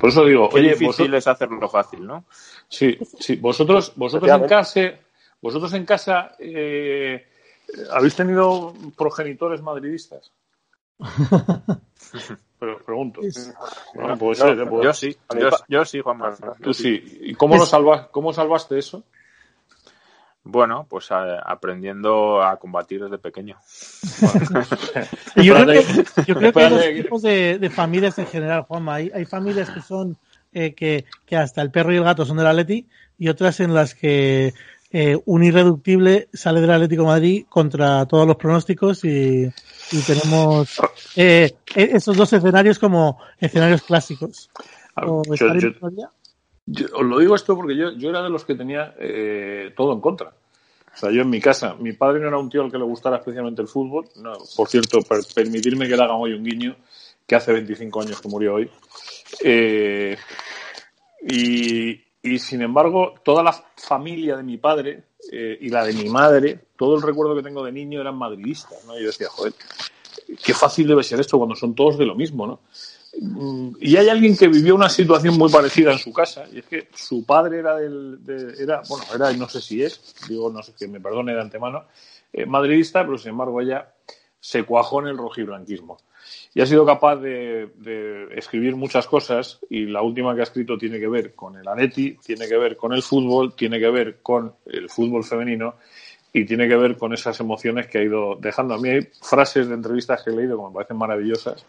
Por 0.00 0.08
eso 0.08 0.24
digo, 0.24 0.48
Qué 0.48 0.56
oye, 0.56 0.68
difícil 0.70 0.86
vosotros... 0.86 1.18
es 1.18 1.26
hacerlo 1.26 1.68
fácil, 1.68 2.06
¿no? 2.06 2.24
Sí, 2.68 2.98
sí. 3.18 3.36
Vosotros, 3.36 3.92
vosotros 3.96 4.30
en 4.30 4.48
casa, 4.48 4.80
vosotros 5.42 5.74
en 5.74 5.84
casa 5.84 6.36
eh, 6.38 7.28
habéis 7.90 8.16
tenido 8.16 8.72
progenitores 8.96 9.60
madridistas. 9.60 10.32
Pero 12.58 12.78
pregunto. 12.78 13.20
Bueno, 13.94 14.16
puede 14.16 14.34
ser, 14.36 14.56
no, 14.56 14.68
puede... 14.68 14.84
Yo 14.84 14.94
sí, 14.94 15.16
yo, 15.38 15.50
yo, 15.68 15.84
sí, 15.84 16.00
Juan 16.00 16.18
Manuel. 16.18 16.52
Tú 16.62 16.72
sí. 16.72 17.18
¿Y 17.20 17.34
cómo 17.34 17.56
lo 17.56 17.66
salvas, 17.66 18.08
cómo 18.08 18.32
salvaste 18.32 18.78
eso? 18.78 19.04
Bueno, 20.42 20.86
pues 20.88 21.12
a, 21.12 21.38
aprendiendo 21.40 22.42
a 22.42 22.56
combatir 22.58 23.02
desde 23.02 23.18
pequeño. 23.18 23.56
yo, 25.36 25.54
creo 25.54 25.66
que, 25.66 26.04
yo 26.26 26.34
creo 26.34 26.52
que 26.52 26.62
hay 26.62 26.70
dos 26.70 27.02
tipos 27.02 27.22
de, 27.22 27.58
de, 27.58 27.70
familias 27.70 28.18
en 28.18 28.26
general, 28.26 28.62
Juanma. 28.62 28.94
Hay, 28.94 29.10
hay 29.14 29.26
familias 29.26 29.70
que 29.70 29.82
son 29.82 30.16
eh, 30.52 30.74
que, 30.74 31.04
que, 31.26 31.36
hasta 31.36 31.60
el 31.62 31.70
perro 31.70 31.92
y 31.92 31.96
el 31.96 32.04
gato 32.04 32.24
son 32.24 32.38
del 32.38 32.46
Atleti 32.46 32.86
y 33.18 33.28
otras 33.28 33.60
en 33.60 33.74
las 33.74 33.94
que 33.94 34.54
eh, 34.92 35.16
un 35.26 35.44
irreductible 35.44 36.28
sale 36.32 36.60
del 36.60 36.70
Atlético 36.70 37.04
Madrid 37.04 37.44
contra 37.48 38.06
todos 38.06 38.26
los 38.26 38.36
pronósticos 38.36 39.04
y, 39.04 39.52
y 39.92 40.02
tenemos 40.06 40.80
eh, 41.14 41.54
esos 41.76 42.16
dos 42.16 42.32
escenarios 42.32 42.78
como 42.78 43.20
escenarios 43.38 43.82
clásicos. 43.82 44.50
Yo, 44.96 45.22
yo, 45.54 46.10
yo, 46.66 46.86
os 46.94 47.02
lo 47.04 47.18
digo 47.18 47.34
esto 47.34 47.56
porque 47.56 47.76
yo, 47.76 47.92
yo 47.92 48.10
era 48.10 48.22
de 48.22 48.30
los 48.30 48.44
que 48.44 48.54
tenía 48.54 48.94
eh, 48.98 49.72
todo 49.76 49.92
en 49.92 50.00
contra. 50.00 50.32
O 50.92 50.96
sea, 50.96 51.10
yo 51.10 51.22
en 51.22 51.30
mi 51.30 51.40
casa, 51.40 51.76
mi 51.78 51.92
padre 51.92 52.20
no 52.20 52.28
era 52.28 52.38
un 52.38 52.50
tío 52.50 52.62
al 52.62 52.70
que 52.70 52.78
le 52.78 52.84
gustara 52.84 53.16
especialmente 53.16 53.62
el 53.62 53.68
fútbol. 53.68 54.08
No, 54.16 54.32
por 54.56 54.68
cierto, 54.68 55.00
per 55.02 55.20
permitirme 55.34 55.88
que 55.88 55.96
le 55.96 56.02
hagan 56.02 56.16
hoy 56.18 56.32
un 56.32 56.44
guiño, 56.44 56.76
que 57.26 57.36
hace 57.36 57.52
25 57.52 58.02
años 58.02 58.20
que 58.20 58.28
murió 58.28 58.54
hoy. 58.54 58.70
Eh, 59.42 60.16
y, 61.28 62.00
y, 62.22 62.38
sin 62.38 62.62
embargo, 62.62 63.14
toda 63.22 63.42
la 63.42 63.52
familia 63.76 64.36
de 64.36 64.42
mi 64.42 64.58
padre 64.58 65.04
eh, 65.30 65.58
y 65.60 65.68
la 65.68 65.84
de 65.84 65.92
mi 65.92 66.08
madre, 66.08 66.58
todo 66.76 66.96
el 66.96 67.02
recuerdo 67.02 67.36
que 67.36 67.42
tengo 67.42 67.64
de 67.64 67.72
niño 67.72 68.00
eran 68.00 68.16
madridistas. 68.16 68.84
¿no? 68.84 68.98
Y 68.98 69.02
yo 69.02 69.06
decía, 69.06 69.28
joder, 69.28 69.52
qué 70.42 70.54
fácil 70.54 70.88
debe 70.88 71.02
ser 71.02 71.20
esto 71.20 71.38
cuando 71.38 71.54
son 71.54 71.74
todos 71.74 71.98
de 71.98 72.06
lo 72.06 72.14
mismo, 72.14 72.46
¿no? 72.46 72.60
Y 73.12 73.96
hay 73.96 74.08
alguien 74.08 74.36
que 74.36 74.46
vivió 74.46 74.74
una 74.74 74.88
situación 74.88 75.36
muy 75.36 75.50
parecida 75.50 75.92
en 75.92 75.98
su 75.98 76.12
casa 76.12 76.44
y 76.52 76.60
es 76.60 76.66
que 76.66 76.88
su 76.94 77.24
padre 77.24 77.58
era 77.58 77.76
del 77.76 78.24
de, 78.24 78.62
era 78.62 78.82
bueno 78.88 79.04
era 79.12 79.32
no 79.32 79.48
sé 79.48 79.60
si 79.60 79.82
es 79.82 80.14
digo 80.28 80.50
no 80.50 80.62
sé 80.62 80.72
que 80.78 80.86
me 80.86 81.00
perdone 81.00 81.34
de 81.34 81.40
antemano 81.40 81.86
eh, 82.32 82.46
madridista 82.46 83.04
pero 83.04 83.18
sin 83.18 83.30
embargo 83.30 83.60
ella 83.60 83.92
se 84.40 84.64
cuajó 84.64 85.00
en 85.00 85.08
el 85.08 85.18
rojiblanquismo. 85.18 85.98
Y 86.54 86.60
ha 86.60 86.66
sido 86.66 86.84
capaz 86.84 87.16
de, 87.16 87.70
de, 87.76 88.28
escribir 88.34 88.74
muchas 88.74 89.06
cosas 89.06 89.60
y 89.68 89.86
la 89.86 90.02
última 90.02 90.34
que 90.34 90.40
ha 90.40 90.44
escrito 90.44 90.76
tiene 90.76 90.98
que 90.98 91.06
ver 91.06 91.34
con 91.34 91.56
el 91.56 91.68
Aneti 91.68 92.16
tiene 92.24 92.48
que 92.48 92.56
ver 92.56 92.76
con 92.76 92.92
el 92.92 93.02
fútbol 93.02 93.54
tiene 93.54 93.78
que 93.78 93.90
ver 93.90 94.20
con 94.20 94.54
el 94.66 94.88
fútbol 94.90 95.22
femenino 95.22 95.76
y 96.32 96.44
tiene 96.44 96.68
que 96.68 96.76
ver 96.76 96.96
con 96.96 97.12
esas 97.12 97.38
emociones 97.40 97.86
que 97.86 97.98
ha 97.98 98.02
ido 98.02 98.36
dejando. 98.36 98.74
A 98.74 98.78
mí 98.78 98.88
hay 98.88 99.08
frases 99.20 99.68
de 99.68 99.74
entrevistas 99.74 100.22
que 100.22 100.30
he 100.30 100.36
leído 100.36 100.56
que 100.56 100.68
me 100.68 100.74
parecen 100.74 100.96
maravillosas 100.96 101.64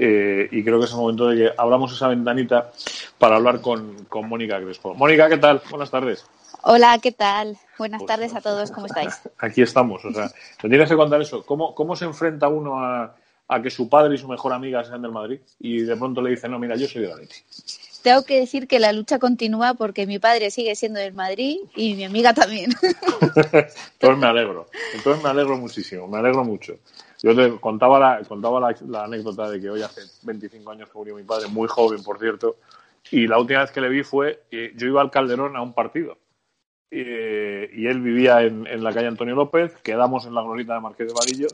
eh, 0.00 0.48
y 0.52 0.62
creo 0.62 0.78
que 0.78 0.84
es 0.84 0.92
el 0.92 0.98
momento 0.98 1.28
de 1.28 1.36
que 1.36 1.52
abramos 1.56 1.92
esa 1.92 2.06
ventanita 2.06 2.70
para 3.18 3.34
hablar 3.34 3.60
con, 3.60 4.04
con 4.04 4.28
Mónica 4.28 4.60
Crespo. 4.60 4.94
Mónica, 4.94 5.28
¿qué 5.28 5.38
tal? 5.38 5.60
Buenas 5.70 5.90
tardes. 5.90 6.24
Hola, 6.62 6.98
¿qué 7.02 7.10
tal? 7.10 7.56
Buenas 7.78 8.02
pues, 8.02 8.08
tardes 8.08 8.34
a 8.36 8.40
todos, 8.40 8.70
¿cómo 8.70 8.86
estáis? 8.86 9.20
Aquí 9.38 9.62
estamos, 9.62 10.04
o 10.04 10.12
sea, 10.12 10.30
te 10.60 10.68
tienes 10.68 10.88
que 10.88 10.94
contar 10.94 11.20
eso. 11.20 11.44
¿Cómo, 11.44 11.74
cómo 11.74 11.96
se 11.96 12.04
enfrenta 12.04 12.46
uno 12.46 12.78
a, 12.78 13.16
a, 13.48 13.62
que 13.62 13.70
su 13.70 13.88
padre 13.88 14.14
y 14.14 14.18
su 14.18 14.28
mejor 14.28 14.52
amiga 14.52 14.84
sean 14.84 15.02
del 15.02 15.10
Madrid 15.10 15.40
y 15.58 15.80
de 15.80 15.96
pronto 15.96 16.22
le 16.22 16.30
dice, 16.30 16.48
no, 16.48 16.60
mira, 16.60 16.76
yo 16.76 16.86
soy 16.86 17.02
de 17.02 17.08
la 17.08 17.16
Leti? 17.16 17.36
Tengo 18.02 18.24
que 18.24 18.38
decir 18.38 18.68
que 18.68 18.78
la 18.78 18.92
lucha 18.92 19.18
continúa 19.18 19.74
porque 19.74 20.06
mi 20.06 20.20
padre 20.20 20.52
sigue 20.52 20.76
siendo 20.76 21.00
del 21.00 21.12
Madrid 21.12 21.58
y 21.74 21.94
mi 21.94 22.04
amiga 22.04 22.32
también. 22.32 22.70
Entonces 22.82 24.18
me 24.18 24.26
alegro, 24.26 24.68
entonces 24.94 25.22
me 25.24 25.28
alegro 25.28 25.56
muchísimo, 25.56 26.06
me 26.06 26.18
alegro 26.18 26.44
mucho. 26.44 26.78
Yo 27.22 27.34
te 27.34 27.58
contaba, 27.58 27.98
la, 27.98 28.24
contaba 28.24 28.60
la, 28.60 28.76
la, 28.86 29.04
anécdota 29.04 29.50
de 29.50 29.60
que 29.60 29.70
hoy 29.70 29.82
hace 29.82 30.02
25 30.22 30.70
años 30.70 30.88
que 30.88 30.98
murió 30.98 31.16
mi 31.16 31.24
padre, 31.24 31.48
muy 31.48 31.66
joven, 31.66 32.02
por 32.02 32.18
cierto, 32.18 32.56
y 33.10 33.26
la 33.26 33.38
última 33.38 33.60
vez 33.60 33.70
que 33.70 33.80
le 33.80 33.88
vi 33.88 34.04
fue, 34.04 34.44
eh, 34.50 34.72
yo 34.76 34.86
iba 34.86 35.00
al 35.00 35.10
Calderón 35.10 35.56
a 35.56 35.62
un 35.62 35.72
partido, 35.72 36.18
eh, 36.90 37.68
y 37.74 37.86
él 37.86 38.00
vivía 38.00 38.42
en, 38.42 38.66
en, 38.66 38.84
la 38.84 38.92
calle 38.92 39.08
Antonio 39.08 39.34
López, 39.34 39.74
quedamos 39.82 40.26
en 40.26 40.34
la 40.34 40.42
glorita 40.42 40.74
de 40.74 40.80
Marqués 40.80 41.08
de 41.08 41.14
Vadillo, 41.14 41.48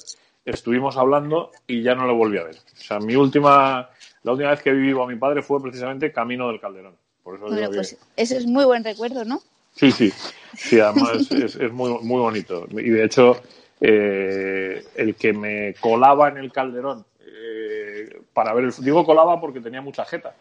estuvimos 0.45 0.97
hablando 0.97 1.51
y 1.67 1.83
ya 1.83 1.95
no 1.95 2.07
le 2.07 2.13
volví 2.13 2.39
a 2.39 2.45
ver. 2.45 2.57
O 2.57 2.77
sea, 2.77 2.99
mi 2.99 3.17
última, 3.17 3.89
la 4.23 4.33
última 4.33 4.51
vez 4.51 4.63
que 4.63 4.73
vi 4.73 4.83
vivo 4.83 5.03
a 5.03 5.07
mi 5.07 5.17
padre 5.17 5.43
fue 5.43 5.63
precisamente 5.63 6.13
camino 6.13 6.49
del 6.49 6.61
Calderón. 6.61 6.95
Por 7.23 7.37
eso 7.37 7.47
bueno, 7.47 7.71
pues 7.71 7.95
que... 7.95 8.23
eso 8.23 8.37
es 8.37 8.47
muy 8.47 8.65
buen 8.65 8.85
recuerdo, 8.85 9.25
¿no? 9.25 9.41
Sí, 9.75 9.91
sí, 9.91 10.13
sí, 10.55 10.79
además 10.79 11.31
es, 11.33 11.57
es 11.57 11.73
muy, 11.73 11.99
muy 12.03 12.21
bonito. 12.21 12.67
Y 12.71 12.91
de 12.91 13.05
hecho, 13.05 13.41
eh, 13.81 14.85
el 14.95 15.15
que 15.17 15.33
me 15.33 15.75
colaba 15.81 16.29
en 16.29 16.39
el 16.39 16.53
Calderón 16.53 17.05
eh, 17.21 18.21
para 18.33 18.55
ver 18.55 18.65
el 18.65 18.73
digo 18.79 19.05
colaba 19.05 19.41
porque 19.41 19.61
tenía 19.61 19.83
mucha 19.83 20.05
jeta 20.05 20.35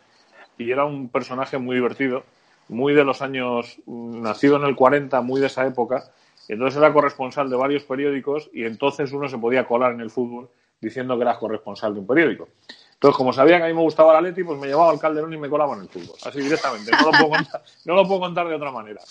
y 0.57 0.71
era 0.71 0.85
un 0.85 1.09
personaje 1.09 1.57
muy 1.57 1.75
divertido, 1.75 2.23
muy 2.69 2.93
de 2.93 3.03
los 3.03 3.21
años 3.21 3.77
nacido 3.87 4.57
en 4.57 4.63
el 4.63 4.75
40, 4.75 5.21
muy 5.21 5.41
de 5.41 5.47
esa 5.47 5.65
época. 5.65 6.03
Entonces 6.47 6.77
era 6.77 6.93
corresponsal 6.93 7.49
de 7.49 7.55
varios 7.55 7.83
periódicos 7.83 8.49
y 8.53 8.65
entonces 8.65 9.11
uno 9.13 9.29
se 9.29 9.37
podía 9.37 9.65
colar 9.65 9.93
en 9.93 10.01
el 10.01 10.11
fútbol 10.11 10.49
diciendo 10.79 11.15
que 11.15 11.23
era 11.23 11.37
corresponsal 11.37 11.93
de 11.93 12.01
un 12.01 12.07
periódico. 12.07 12.49
Entonces, 13.03 13.17
como 13.17 13.33
sabía 13.33 13.57
que 13.57 13.63
a 13.63 13.67
mí 13.67 13.73
me 13.73 13.81
gustaba 13.81 14.13
la 14.13 14.21
Leti, 14.21 14.45
pues 14.45 14.57
me 14.57 14.67
llevaba 14.67 14.89
al 14.89 14.99
Calderón 14.99 15.33
y 15.33 15.37
me 15.37 15.49
colaba 15.49 15.75
en 15.75 15.81
el 15.81 15.89
fútbol. 15.89 16.15
Así 16.23 16.39
directamente. 16.39 16.89
No 16.91 17.11
lo 17.11 17.11
puedo 17.11 17.29
contar, 17.31 17.63
no 17.85 17.95
lo 17.95 18.07
puedo 18.07 18.19
contar 18.21 18.47
de 18.47 18.55
otra 18.55 18.71
manera. 18.71 19.01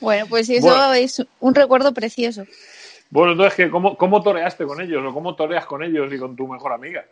Bueno, 0.00 0.26
pues 0.28 0.50
eso 0.50 0.66
bueno. 0.66 0.92
es 0.94 1.24
un 1.38 1.54
recuerdo 1.54 1.94
precioso. 1.94 2.44
Bueno, 3.12 3.32
entonces, 3.32 3.70
¿cómo, 3.70 3.94
¿cómo 3.98 4.22
toreaste 4.22 4.64
con 4.64 4.80
ellos 4.80 5.04
o 5.06 5.12
cómo 5.12 5.36
toreas 5.36 5.66
con 5.66 5.82
ellos 5.82 6.10
y 6.14 6.18
con 6.18 6.34
tu 6.34 6.48
mejor 6.48 6.72
amiga? 6.72 7.04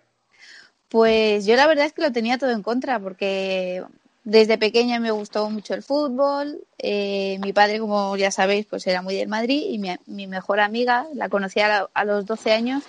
Pues 0.89 1.45
yo 1.45 1.57
la 1.57 1.67
verdad 1.67 1.85
es 1.85 1.93
que 1.93 2.01
lo 2.01 2.11
tenía 2.11 2.39
todo 2.39 2.53
en 2.53 2.63
contra 2.63 2.99
porque 2.99 3.83
desde 4.25 4.57
pequeña 4.57 4.99
me 4.99 5.11
gustó 5.11 5.51
mucho 5.51 5.75
el 5.75 5.83
fútbol. 5.83 6.65
Eh, 6.79 7.39
mi 7.43 7.53
padre, 7.53 7.81
como 7.81 8.17
ya 8.17 8.31
sabéis, 8.31 8.65
pues 8.65 8.87
era 8.87 9.03
muy 9.03 9.15
del 9.15 9.29
Madrid 9.29 9.63
y 9.69 9.79
mi, 9.79 10.27
mejor 10.27 10.61
amiga 10.61 11.07
la 11.13 11.29
conocí 11.29 11.61
a, 11.61 11.91
a 11.93 12.05
los 12.07 12.25
12 12.25 12.51
años 12.51 12.83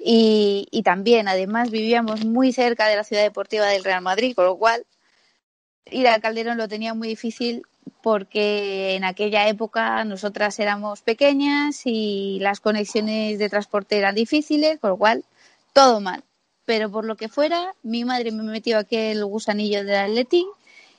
y, 0.00 0.66
y, 0.72 0.82
también, 0.82 1.28
además, 1.28 1.70
vivíamos 1.70 2.24
muy 2.24 2.52
cerca 2.52 2.88
de 2.88 2.96
la 2.96 3.04
ciudad 3.04 3.22
deportiva 3.22 3.66
del 3.66 3.84
Real 3.84 4.02
Madrid, 4.02 4.34
con 4.34 4.46
lo 4.46 4.56
cual 4.56 4.84
ir 5.86 6.08
al 6.08 6.20
Calderón 6.20 6.58
lo 6.58 6.66
tenía 6.66 6.92
muy 6.92 7.06
difícil 7.06 7.62
porque 8.02 8.94
en 8.94 9.04
aquella 9.04 9.48
época 9.48 10.04
nosotras 10.04 10.58
éramos 10.58 11.02
pequeñas 11.02 11.82
y 11.84 12.38
las 12.40 12.60
conexiones 12.60 13.38
de 13.38 13.48
transporte 13.48 13.98
eran 13.98 14.14
difíciles, 14.14 14.78
con 14.78 14.90
lo 14.90 14.96
cual 14.96 15.24
todo 15.72 16.00
mal. 16.00 16.24
Pero 16.64 16.90
por 16.90 17.04
lo 17.04 17.16
que 17.16 17.28
fuera, 17.28 17.74
mi 17.82 18.04
madre 18.04 18.30
me 18.30 18.42
metió 18.42 18.78
aquel 18.78 19.24
gusanillo 19.24 19.84
del 19.84 19.96
Atleti 19.96 20.46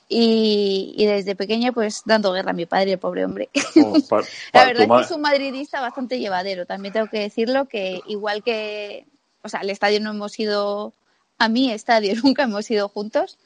y, 0.08 0.92
y, 0.96 1.06
desde 1.06 1.36
pequeña 1.36 1.70
pues 1.70 2.02
dando 2.04 2.32
guerra 2.32 2.50
a 2.50 2.54
mi 2.54 2.66
padre, 2.66 2.92
el 2.92 2.98
pobre 2.98 3.24
hombre. 3.24 3.48
Oh, 3.76 3.92
para, 4.08 4.26
para 4.52 4.64
la 4.64 4.72
verdad 4.72 4.82
es 4.82 5.06
que 5.06 5.12
es 5.12 5.16
un 5.16 5.22
madridista 5.22 5.80
bastante 5.80 6.18
llevadero, 6.18 6.66
también 6.66 6.92
tengo 6.92 7.06
que 7.06 7.20
decirlo 7.20 7.66
que 7.66 8.00
igual 8.08 8.42
que, 8.42 9.06
o 9.42 9.48
sea, 9.48 9.60
al 9.60 9.70
estadio 9.70 10.00
no 10.00 10.10
hemos 10.10 10.36
ido, 10.40 10.94
a 11.38 11.48
mi 11.48 11.70
estadio 11.70 12.14
nunca 12.24 12.42
hemos 12.42 12.68
ido 12.72 12.88
juntos, 12.88 13.38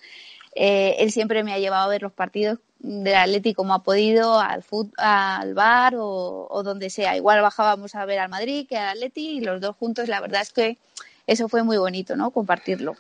eh, 0.54 0.96
él 1.00 1.12
siempre 1.12 1.44
me 1.44 1.52
ha 1.52 1.59
llevado 1.59 1.85
a 1.85 1.88
ver 1.88 2.00
los 2.00 2.12
partidos 2.12 2.59
del 2.85 3.14
Atleti 3.14 3.55
como 3.55 3.75
ha 3.75 3.83
podido, 3.83 4.38
al, 4.38 4.62
fut, 4.62 4.92
al 4.99 5.55
bar 5.55 5.94
o, 5.97 6.47
o, 6.51 6.62
donde 6.62 6.90
sea. 6.90 7.16
Igual 7.16 7.40
bajábamos 7.40 7.94
a 7.94 8.05
ver 8.05 8.18
al 8.18 8.29
Madrid 8.29 8.66
que 8.68 8.77
al 8.77 8.97
Atleti 8.97 9.38
y 9.38 9.40
los 9.40 9.61
dos 9.61 9.75
juntos, 9.77 10.09
la 10.09 10.20
verdad 10.20 10.42
es 10.42 10.53
que 10.53 10.79
eso 11.27 11.49
fue 11.49 11.62
muy 11.62 11.79
bonito, 11.79 12.14
¿no? 12.14 12.31
Compartirlo. 12.31 12.94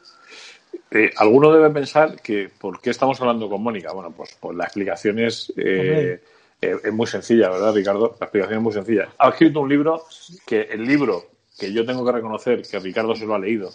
Eh, 0.90 1.10
alguno 1.18 1.52
debe 1.52 1.70
pensar 1.70 2.20
que, 2.20 2.48
¿por 2.48 2.80
qué 2.80 2.90
estamos 2.90 3.20
hablando 3.20 3.48
con 3.48 3.62
Mónica? 3.62 3.92
Bueno, 3.92 4.10
pues, 4.10 4.36
pues 4.40 4.56
la 4.56 4.64
explicación 4.64 5.18
es, 5.18 5.52
eh, 5.56 6.20
Eh, 6.64 6.76
es 6.82 6.92
muy 6.92 7.06
sencilla, 7.06 7.50
¿verdad, 7.50 7.74
Ricardo? 7.74 8.16
La 8.20 8.26
explicación 8.26 8.58
es 8.58 8.62
muy 8.62 8.72
sencilla. 8.72 9.08
Ha 9.18 9.28
escrito 9.28 9.60
un 9.60 9.68
libro 9.68 10.06
que 10.46 10.62
el 10.70 10.84
libro 10.84 11.26
que 11.58 11.70
yo 11.72 11.84
tengo 11.84 12.06
que 12.06 12.12
reconocer 12.12 12.62
que 12.62 12.78
Ricardo 12.78 13.14
se 13.14 13.26
lo 13.26 13.34
ha 13.34 13.38
leído 13.38 13.70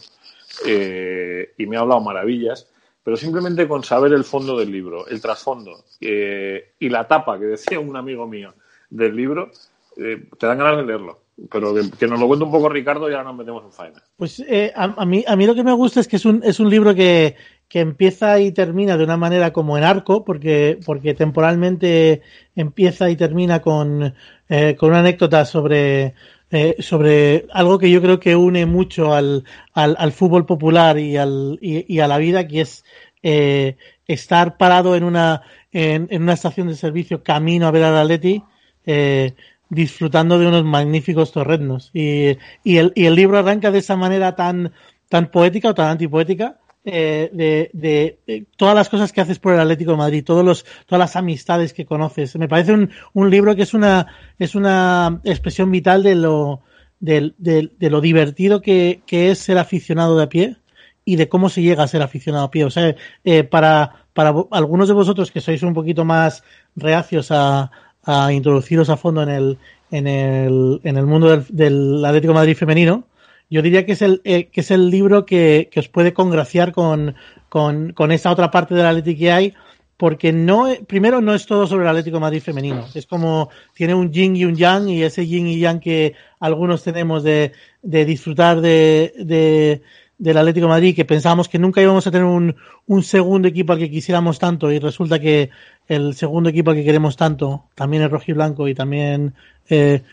eh, 0.65 1.53
y 1.57 1.67
me 1.67 1.77
ha 1.77 1.81
hablado 1.81 2.01
maravillas, 2.01 2.67
pero 3.09 3.17
simplemente 3.17 3.67
con 3.67 3.83
saber 3.83 4.13
el 4.13 4.23
fondo 4.23 4.55
del 4.55 4.71
libro, 4.71 5.07
el 5.07 5.19
trasfondo 5.19 5.83
eh, 5.99 6.73
y 6.77 6.89
la 6.89 7.07
tapa 7.07 7.39
que 7.39 7.45
decía 7.45 7.79
un 7.79 7.97
amigo 7.97 8.27
mío 8.27 8.53
del 8.87 9.15
libro, 9.15 9.49
eh, 9.97 10.27
te 10.37 10.45
dan 10.45 10.59
ganas 10.59 10.77
de 10.77 10.83
leerlo. 10.83 11.19
Pero 11.51 11.73
que, 11.73 12.05
nos 12.05 12.19
lo 12.19 12.27
cuente 12.27 12.45
un 12.45 12.51
poco 12.51 12.69
Ricardo 12.69 13.09
y 13.09 13.13
ahora 13.13 13.23
nos 13.23 13.37
metemos 13.37 13.63
en 13.63 13.71
faena. 13.71 14.03
Pues 14.15 14.41
eh, 14.41 14.71
a, 14.75 14.83
a 14.95 15.05
mí, 15.07 15.25
a 15.27 15.35
mí 15.35 15.47
lo 15.47 15.55
que 15.55 15.63
me 15.63 15.73
gusta 15.73 16.01
es 16.01 16.07
que 16.07 16.17
es 16.17 16.25
un, 16.25 16.43
es 16.43 16.59
un 16.59 16.69
libro 16.69 16.93
que, 16.93 17.35
que 17.67 17.79
empieza 17.79 18.39
y 18.39 18.51
termina 18.51 18.95
de 18.95 19.05
una 19.05 19.17
manera 19.17 19.51
como 19.51 19.75
en 19.75 19.85
arco, 19.85 20.23
porque, 20.23 20.77
porque 20.85 21.15
temporalmente 21.15 22.21
empieza 22.55 23.09
y 23.09 23.15
termina 23.15 23.59
con, 23.59 24.13
eh, 24.49 24.75
con 24.77 24.89
una 24.89 24.99
anécdota 24.99 25.45
sobre, 25.45 26.13
eh, 26.51 26.75
sobre 26.79 27.45
algo 27.51 27.77
que 27.77 27.91
yo 27.91 28.01
creo 28.01 28.19
que 28.19 28.35
une 28.35 28.65
mucho 28.65 29.13
al, 29.13 29.43
al, 29.73 29.95
al 29.99 30.11
fútbol 30.11 30.45
popular 30.45 30.97
y, 30.97 31.17
al, 31.17 31.59
y, 31.61 31.85
y, 31.93 31.99
a 31.99 32.07
la 32.07 32.17
vida, 32.17 32.47
que 32.47 32.61
es 32.61 32.83
eh, 33.21 33.77
estar 34.07 34.57
parado 34.57 34.95
en 34.95 35.03
una, 35.03 35.43
en, 35.71 36.07
en, 36.09 36.23
una 36.23 36.33
estación 36.33 36.67
de 36.67 36.75
servicio 36.75 37.23
camino 37.23 37.67
a 37.67 37.71
ver 37.71 37.83
al 37.83 37.97
Atleti, 37.97 38.43
eh, 38.85 39.35
disfrutando 39.69 40.39
de 40.39 40.47
unos 40.47 40.63
magníficos 40.63 41.31
torrenos. 41.31 41.91
Y, 41.93 42.37
y, 42.63 42.77
el, 42.77 42.93
y 42.95 43.05
el 43.05 43.15
libro 43.15 43.37
arranca 43.37 43.69
de 43.69 43.79
esa 43.79 43.95
manera 43.95 44.35
tan, 44.35 44.73
tan 45.07 45.29
poética 45.29 45.69
o 45.69 45.75
tan 45.75 45.89
antipoética, 45.89 46.57
eh, 46.91 47.69
de, 47.73 48.45
todas 48.57 48.75
las 48.75 48.89
cosas 48.89 49.11
que 49.11 49.21
haces 49.21 49.39
por 49.39 49.53
el 49.53 49.59
Atlético 49.59 49.91
de 49.91 49.97
Madrid, 49.97 50.23
todos 50.23 50.43
los, 50.43 50.65
todas 50.85 50.99
las 50.99 51.15
amistades 51.15 51.73
que 51.73 51.85
conoces. 51.85 52.35
Me 52.37 52.47
parece 52.47 52.73
un, 52.73 52.89
un 53.13 53.29
libro 53.29 53.55
que 53.55 53.63
es 53.63 53.73
una, 53.73 54.07
es 54.37 54.55
una 54.55 55.19
expresión 55.23 55.71
vital 55.71 56.03
de 56.03 56.15
lo, 56.15 56.61
de, 56.99 57.33
de, 57.37 57.89
lo 57.89 58.01
divertido 58.01 58.61
que, 58.61 59.01
que, 59.05 59.31
es 59.31 59.39
ser 59.39 59.57
aficionado 59.57 60.17
de 60.17 60.23
a 60.23 60.29
pie 60.29 60.57
y 61.05 61.15
de 61.15 61.29
cómo 61.29 61.49
se 61.49 61.61
llega 61.61 61.83
a 61.83 61.87
ser 61.87 62.01
aficionado 62.01 62.45
a 62.45 62.51
pie. 62.51 62.65
O 62.65 62.69
sea, 62.69 62.95
eh, 63.23 63.43
para, 63.43 64.05
para 64.13 64.33
algunos 64.51 64.87
de 64.87 64.93
vosotros 64.93 65.31
que 65.31 65.41
sois 65.41 65.63
un 65.63 65.73
poquito 65.73 66.05
más 66.05 66.43
reacios 66.75 67.31
a, 67.31 67.71
a 68.03 68.31
introduciros 68.33 68.89
a 68.89 68.97
fondo 68.97 69.23
en 69.23 69.29
el, 69.29 69.57
en 69.91 70.07
el, 70.07 70.81
en 70.83 70.97
el 70.97 71.05
mundo 71.05 71.43
del, 71.49 72.03
Atlético 72.05 72.33
Madrid 72.33 72.55
femenino, 72.55 73.05
yo 73.49 73.61
diría 73.61 73.85
que 73.85 73.93
es 73.93 74.01
el, 74.01 74.21
eh, 74.23 74.45
que 74.45 74.61
es 74.61 74.71
el 74.71 74.89
libro 74.89 75.25
que, 75.25 75.69
que 75.71 75.79
os 75.79 75.87
puede 75.87 76.13
congraciar 76.13 76.71
con, 76.71 77.15
con, 77.49 77.93
con, 77.93 78.11
esa 78.11 78.31
otra 78.31 78.51
parte 78.51 78.75
del 78.75 78.85
Atlético 78.85 79.19
que 79.19 79.31
hay, 79.31 79.53
porque 79.97 80.31
no, 80.31 80.67
primero 80.87 81.19
no 81.19 81.33
es 81.33 81.45
todo 81.45 81.67
sobre 81.67 81.83
el 81.83 81.89
Atlético 81.89 82.19
Madrid 82.19 82.41
femenino. 82.41 82.85
Es 82.93 83.05
como, 83.05 83.49
tiene 83.73 83.95
un 83.95 84.11
yin 84.11 84.35
y 84.35 84.45
un 84.45 84.55
yang, 84.55 84.87
y 84.87 85.03
ese 85.03 85.27
yin 85.27 85.47
y 85.47 85.59
yang 85.59 85.79
que 85.79 86.13
algunos 86.39 86.83
tenemos 86.83 87.23
de, 87.23 87.51
de 87.81 88.05
disfrutar 88.05 88.61
de, 88.61 89.13
de, 89.17 89.81
del 90.17 90.37
Atlético 90.37 90.67
Madrid, 90.67 90.95
que 90.95 91.05
pensábamos 91.05 91.49
que 91.49 91.59
nunca 91.59 91.81
íbamos 91.81 92.05
a 92.05 92.11
tener 92.11 92.25
un, 92.25 92.55
un 92.85 93.03
segundo 93.03 93.47
equipo 93.47 93.73
al 93.73 93.79
que 93.79 93.89
quisiéramos 93.89 94.37
tanto, 94.37 94.71
y 94.71 94.79
resulta 94.79 95.19
que 95.19 95.49
el 95.87 96.13
segundo 96.13 96.49
equipo 96.49 96.69
al 96.69 96.77
que 96.77 96.85
queremos 96.85 97.17
tanto 97.17 97.65
también 97.73 98.03
es 98.03 98.11
rojiblanco 98.11 98.67
y 98.67 98.75
también 98.75 99.33
eh, 99.69 100.03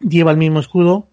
lleva 0.00 0.30
el 0.30 0.38
mismo 0.38 0.58
escudo 0.58 1.06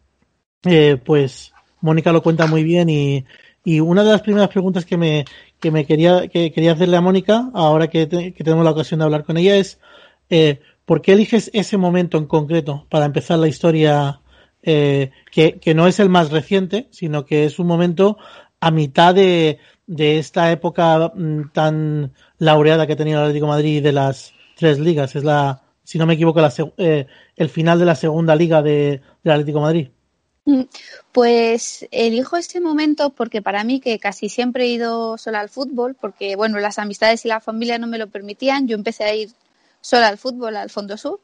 eh, 0.66 0.98
pues 1.04 1.54
Mónica 1.82 2.12
lo 2.12 2.24
cuenta 2.24 2.48
muy 2.48 2.64
bien 2.64 2.90
y, 2.90 3.26
y, 3.64 3.80
una 3.80 4.04
de 4.04 4.12
las 4.12 4.22
primeras 4.22 4.50
preguntas 4.50 4.86
que 4.86 4.98
me, 4.98 5.26
que 5.60 5.72
me 5.72 5.86
quería, 5.86 6.28
que 6.28 6.52
quería 6.52 6.74
hacerle 6.74 6.98
a 6.98 7.02
Mónica, 7.02 7.50
ahora 7.54 7.90
que, 7.90 8.08
te, 8.08 8.32
tenemos 8.32 8.64
la 8.64 8.72
ocasión 8.72 9.00
de 9.00 9.06
hablar 9.06 9.26
con 9.26 9.38
ella, 9.38 9.58
es 9.58 9.80
eh, 10.30 10.62
¿por 10.86 11.02
qué 11.02 11.14
eliges 11.14 11.50
ese 11.54 11.78
momento 11.78 12.18
en 12.18 12.26
concreto 12.26 12.86
para 12.90 13.06
empezar 13.06 13.40
la 13.40 13.48
historia 13.48 14.22
eh, 14.62 15.12
que, 15.32 15.60
que 15.60 15.74
no 15.74 15.88
es 15.88 16.00
el 16.00 16.10
más 16.10 16.32
reciente, 16.32 16.88
sino 16.92 17.26
que 17.26 17.46
es 17.46 17.60
un 17.60 17.68
momento 17.68 18.18
a 18.62 18.72
mitad 18.72 19.14
de, 19.14 19.60
de 19.88 20.20
esta 20.20 20.52
época 20.52 21.12
mm, 21.14 21.52
tan 21.52 22.14
laureada 22.38 22.88
que 22.88 22.94
ha 22.94 22.98
tenido 22.98 23.20
el 23.20 23.26
Atlético 23.26 23.48
Madrid 23.48 23.84
de 23.84 23.92
las 23.92 24.34
tres 24.56 24.80
ligas? 24.80 25.16
Es 25.16 25.26
la, 25.26 25.64
si 25.84 25.98
no 25.98 26.06
me 26.06 26.14
equivoco, 26.14 26.40
la, 26.40 26.54
eh, 26.78 27.08
el 27.36 27.50
final 27.50 27.80
de 27.80 27.86
la 27.86 27.96
segunda 27.96 28.36
liga 28.36 28.62
de, 28.62 29.02
del 29.24 29.34
Atlético 29.34 29.60
Madrid. 29.60 29.90
Pues 31.12 31.88
elijo 31.92 32.38
este 32.38 32.60
momento 32.60 33.12
porque 33.12 33.42
para 33.42 33.64
mí, 33.64 33.80
que 33.80 34.00
casi 34.00 34.30
siempre 34.30 34.66
he 34.66 34.70
ido 34.70 35.18
sola 35.18 35.40
al 35.40 35.50
fútbol, 35.50 35.96
porque 35.96 36.36
bueno, 36.36 36.60
las 36.60 36.80
amistades 36.80 37.24
y 37.26 37.30
la 37.30 37.40
familia 37.40 37.78
no 37.78 37.88
me 37.88 37.98
lo 37.98 38.08
permitían, 38.08 38.68
yo 38.68 38.76
empecé 38.76 39.06
a 39.06 39.16
ir 39.16 39.32
sola 39.82 40.10
al 40.10 40.18
fútbol 40.18 40.58
al 40.58 40.70
Fondo 40.70 40.98
Sur. 40.98 41.22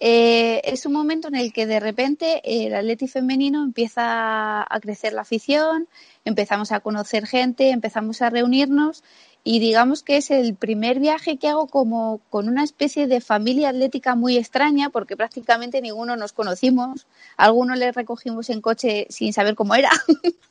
Eh, 0.00 0.60
es 0.64 0.86
un 0.86 0.92
momento 0.92 1.26
en 1.28 1.34
el 1.34 1.52
que 1.52 1.66
de 1.66 1.80
repente 1.80 2.40
el 2.44 2.72
atleti 2.74 3.08
femenino 3.08 3.64
empieza 3.64 4.62
a 4.62 4.80
crecer 4.80 5.12
la 5.12 5.22
afición, 5.22 5.88
empezamos 6.24 6.70
a 6.70 6.80
conocer 6.80 7.26
gente, 7.26 7.70
empezamos 7.70 8.22
a 8.22 8.30
reunirnos 8.30 9.02
y 9.44 9.60
digamos 9.60 10.02
que 10.02 10.16
es 10.18 10.30
el 10.30 10.54
primer 10.54 11.00
viaje 11.00 11.38
que 11.38 11.48
hago 11.48 11.68
como 11.68 12.20
con 12.28 12.48
una 12.48 12.64
especie 12.64 13.06
de 13.06 13.20
familia 13.20 13.70
atlética 13.70 14.14
muy 14.14 14.36
extraña 14.36 14.90
porque 14.90 15.16
prácticamente 15.16 15.80
ninguno 15.80 16.16
nos 16.16 16.32
conocimos. 16.32 17.06
Algunos 17.36 17.78
les 17.78 17.94
recogimos 17.94 18.50
en 18.50 18.60
coche 18.60 19.06
sin 19.10 19.32
saber 19.32 19.54
cómo 19.54 19.74
era. 19.74 19.90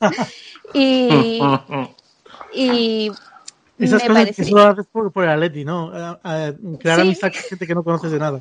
y, 0.74 1.40
y 2.52 3.12
esas 3.78 4.02
me 4.02 4.08
cosas 4.08 4.22
parecía... 4.24 4.44
que 4.44 4.50
solo 4.50 4.66
haces 4.66 4.86
por, 4.86 5.12
por 5.12 5.24
el 5.24 5.30
Atleti, 5.30 5.64
¿no? 5.64 5.92
A, 5.94 6.18
a 6.24 6.52
crear 6.80 6.96
¿Sí? 6.96 7.02
amistad 7.02 7.30
con 7.32 7.40
gente 7.42 7.66
que 7.66 7.74
no 7.74 7.84
conoces 7.84 8.10
de 8.10 8.18
nada. 8.18 8.40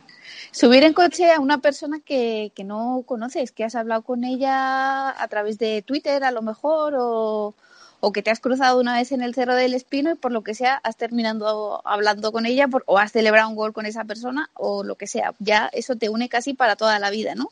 Subir 0.51 0.83
en 0.83 0.93
coche 0.93 1.31
a 1.31 1.39
una 1.39 1.59
persona 1.59 1.99
que, 2.03 2.51
que 2.55 2.63
no 2.63 3.03
conoces, 3.05 3.51
que 3.51 3.63
has 3.63 3.75
hablado 3.75 4.01
con 4.01 4.23
ella 4.23 5.09
a 5.21 5.27
través 5.27 5.59
de 5.59 5.83
Twitter 5.83 6.23
a 6.23 6.31
lo 6.31 6.41
mejor 6.41 6.95
o, 6.97 7.53
o 7.99 8.11
que 8.11 8.21
te 8.21 8.31
has 8.31 8.39
cruzado 8.39 8.79
una 8.79 8.95
vez 8.95 9.11
en 9.11 9.21
el 9.21 9.33
Cerro 9.33 9.55
del 9.55 9.73
Espino 9.73 10.11
y 10.11 10.15
por 10.15 10.31
lo 10.31 10.43
que 10.43 10.53
sea 10.53 10.79
has 10.83 10.97
terminado 10.97 11.81
hablando 11.85 12.31
con 12.31 12.45
ella 12.45 12.67
por, 12.67 12.83
o 12.85 12.97
has 12.97 13.11
celebrado 13.11 13.49
un 13.49 13.55
gol 13.55 13.73
con 13.73 13.85
esa 13.85 14.05
persona 14.05 14.49
o 14.53 14.83
lo 14.83 14.95
que 14.95 15.07
sea. 15.07 15.33
Ya 15.39 15.69
eso 15.73 15.95
te 15.95 16.09
une 16.09 16.29
casi 16.29 16.53
para 16.53 16.75
toda 16.75 16.99
la 16.99 17.09
vida, 17.09 17.35
¿no? 17.35 17.49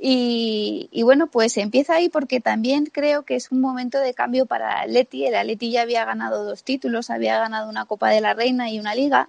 Y, 0.00 1.02
bueno, 1.02 1.26
pues 1.26 1.56
empieza 1.56 1.96
ahí 1.96 2.08
porque 2.08 2.40
también 2.40 2.86
creo 2.86 3.24
que 3.24 3.34
es 3.34 3.50
un 3.50 3.60
momento 3.60 3.98
de 3.98 4.14
cambio 4.14 4.46
para 4.46 4.86
Leti. 4.86 5.26
El 5.26 5.34
Atleti 5.34 5.72
ya 5.72 5.82
había 5.82 6.04
ganado 6.04 6.44
dos 6.44 6.62
títulos, 6.62 7.10
había 7.10 7.38
ganado 7.40 7.68
una 7.68 7.84
Copa 7.84 8.10
de 8.10 8.20
la 8.20 8.32
Reina 8.32 8.70
y 8.70 8.78
una 8.78 8.94
Liga, 8.94 9.28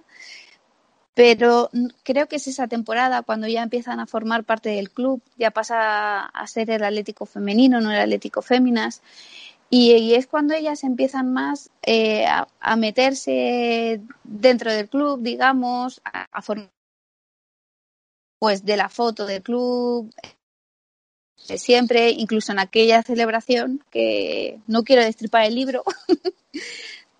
pero 1.14 1.70
creo 2.04 2.28
que 2.28 2.36
es 2.36 2.46
esa 2.46 2.68
temporada 2.68 3.22
cuando 3.22 3.48
ya 3.48 3.62
empiezan 3.62 3.98
a 3.98 4.06
formar 4.06 4.44
parte 4.44 4.70
del 4.70 4.90
club, 4.90 5.20
ya 5.36 5.50
pasa 5.50 6.24
a 6.24 6.46
ser 6.46 6.70
el 6.70 6.84
Atlético 6.84 7.26
femenino, 7.26 7.80
no 7.80 7.90
el 7.90 7.98
Atlético 7.98 8.40
féminas. 8.40 9.02
Y, 9.70 9.92
y, 9.92 10.14
es 10.14 10.26
cuando 10.26 10.54
ellas 10.54 10.82
empiezan 10.82 11.32
más 11.32 11.70
eh, 11.82 12.26
a, 12.26 12.48
a, 12.58 12.76
meterse 12.76 14.00
dentro 14.24 14.72
del 14.72 14.88
club, 14.88 15.22
digamos, 15.22 16.00
a, 16.04 16.26
a, 16.32 16.42
formar 16.42 16.70
pues 18.40 18.64
de 18.64 18.76
la 18.76 18.88
foto 18.88 19.26
del 19.26 19.42
club, 19.42 20.12
siempre, 21.36 22.10
incluso 22.10 22.52
en 22.52 22.58
aquella 22.58 23.02
celebración, 23.02 23.84
que 23.90 24.58
no 24.66 24.82
quiero 24.82 25.02
destripar 25.02 25.44
el 25.44 25.54
libro, 25.54 25.84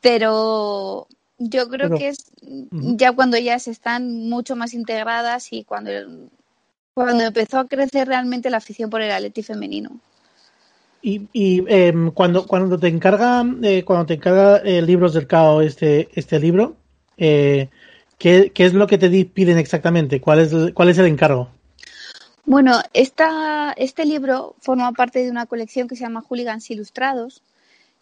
pero 0.01 1.07
yo 1.39 1.69
creo 1.69 1.89
pero, 1.89 1.99
que 1.99 2.09
es 2.09 2.33
ya 2.43 3.13
cuando 3.13 3.37
ellas 3.37 3.69
están 3.69 4.29
mucho 4.29 4.57
más 4.57 4.75
integradas 4.75 5.53
y 5.53 5.65
cuando, 5.65 5.91
cuando 6.95 7.25
empezó 7.25 7.59
a 7.59 7.69
crecer 7.69 8.09
realmente 8.09 8.51
la 8.51 8.59
afición 8.59 8.91
por 8.91 9.03
el 9.03 9.11
atleti 9.11 9.43
femenino. 9.43 10.01
Y, 11.03 11.29
y 11.33 11.65
eh, 11.69 11.95
cuando, 12.13 12.47
cuando 12.47 12.79
te 12.79 12.89
encarga, 12.89 13.45
eh, 13.63 13.85
cuando 13.85 14.07
te 14.07 14.15
encarga 14.15 14.59
eh, 14.59 14.83
libros 14.83 15.15
del 15.15 15.27
CAO 15.27 15.63
este, 15.63 16.09
este 16.15 16.39
libro, 16.39 16.77
eh, 17.17 17.69
¿qué, 18.19 18.53
¿qué, 18.55 18.67
es 18.67 18.75
lo 18.75 18.87
que 18.87 18.99
te 18.99 19.09
piden 19.25 19.59
exactamente? 19.59 20.21
¿Cuál 20.21 20.41
es, 20.41 20.53
cuál 20.75 20.91
es 20.91 20.99
el 20.99 21.07
encargo? 21.07 21.49
Bueno, 22.45 22.81
esta, 22.93 23.73
este 23.77 24.05
libro 24.05 24.57
forma 24.61 24.93
parte 24.93 25.23
de 25.23 25.31
una 25.31 25.47
colección 25.47 25.89
que 25.89 25.97
se 25.97 26.03
llama 26.03 26.25
Hooligans 26.29 26.71
Ilustrados, 26.71 27.43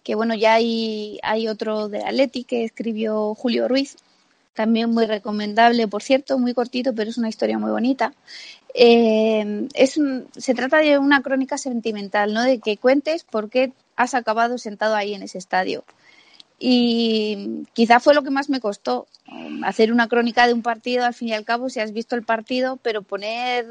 que 0.02 0.14
bueno, 0.14 0.34
ya 0.34 0.54
hay, 0.54 1.18
hay 1.22 1.48
otro 1.48 1.88
de 1.88 2.02
Atleti 2.02 2.44
que 2.44 2.64
escribió 2.64 3.34
Julio 3.34 3.68
Ruiz, 3.68 3.96
también 4.54 4.90
muy 4.90 5.06
recomendable, 5.06 5.86
por 5.86 6.02
cierto, 6.02 6.38
muy 6.38 6.54
cortito, 6.54 6.92
pero 6.92 7.10
es 7.10 7.18
una 7.18 7.28
historia 7.28 7.58
muy 7.58 7.70
bonita. 7.70 8.12
Eh, 8.74 9.68
es 9.74 9.96
un, 9.96 10.28
se 10.36 10.54
trata 10.54 10.78
de 10.78 10.98
una 10.98 11.22
crónica 11.22 11.58
sentimental, 11.58 12.32
¿no? 12.32 12.42
De 12.42 12.58
que 12.58 12.76
cuentes 12.76 13.24
por 13.24 13.50
qué 13.50 13.72
has 13.96 14.14
acabado 14.14 14.58
sentado 14.58 14.94
ahí 14.94 15.14
en 15.14 15.22
ese 15.22 15.38
estadio. 15.38 15.84
Y 16.60 17.66
quizá 17.72 18.00
fue 18.00 18.14
lo 18.14 18.24
que 18.24 18.30
más 18.30 18.50
me 18.50 18.58
costó, 18.58 19.06
hacer 19.62 19.92
una 19.92 20.08
crónica 20.08 20.46
de 20.46 20.54
un 20.54 20.62
partido, 20.62 21.04
al 21.04 21.14
fin 21.14 21.28
y 21.28 21.32
al 21.32 21.44
cabo, 21.44 21.68
si 21.68 21.78
has 21.78 21.92
visto 21.92 22.16
el 22.16 22.24
partido, 22.24 22.78
pero 22.82 23.02
poner, 23.02 23.64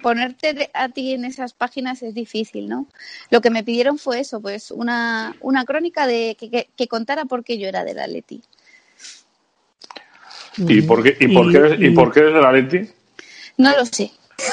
ponerte 0.00 0.70
a 0.74 0.88
ti 0.90 1.14
en 1.14 1.24
esas 1.24 1.54
páginas 1.54 2.04
es 2.04 2.14
difícil, 2.14 2.68
¿no? 2.68 2.86
Lo 3.30 3.40
que 3.40 3.50
me 3.50 3.64
pidieron 3.64 3.98
fue 3.98 4.20
eso, 4.20 4.40
pues 4.40 4.70
una, 4.70 5.34
una 5.40 5.64
crónica 5.64 6.06
de 6.06 6.36
que, 6.38 6.50
que, 6.50 6.68
que 6.76 6.86
contara 6.86 7.24
por 7.24 7.42
qué 7.42 7.58
yo 7.58 7.66
era 7.66 7.84
del 7.84 7.98
Atleti. 7.98 8.42
¿Y 10.58 10.82
por 10.82 11.02
qué, 11.02 11.16
y, 11.20 11.28
por 11.28 11.50
qué, 11.50 11.58
eres, 11.58 11.80
y, 11.80 11.90
por 11.90 12.12
qué 12.12 12.20
eres 12.20 12.34
de 12.34 12.40
la 12.40 12.52
Leti? 12.52 12.88
No 13.58 13.76
lo 13.76 13.84
sé. 13.84 14.10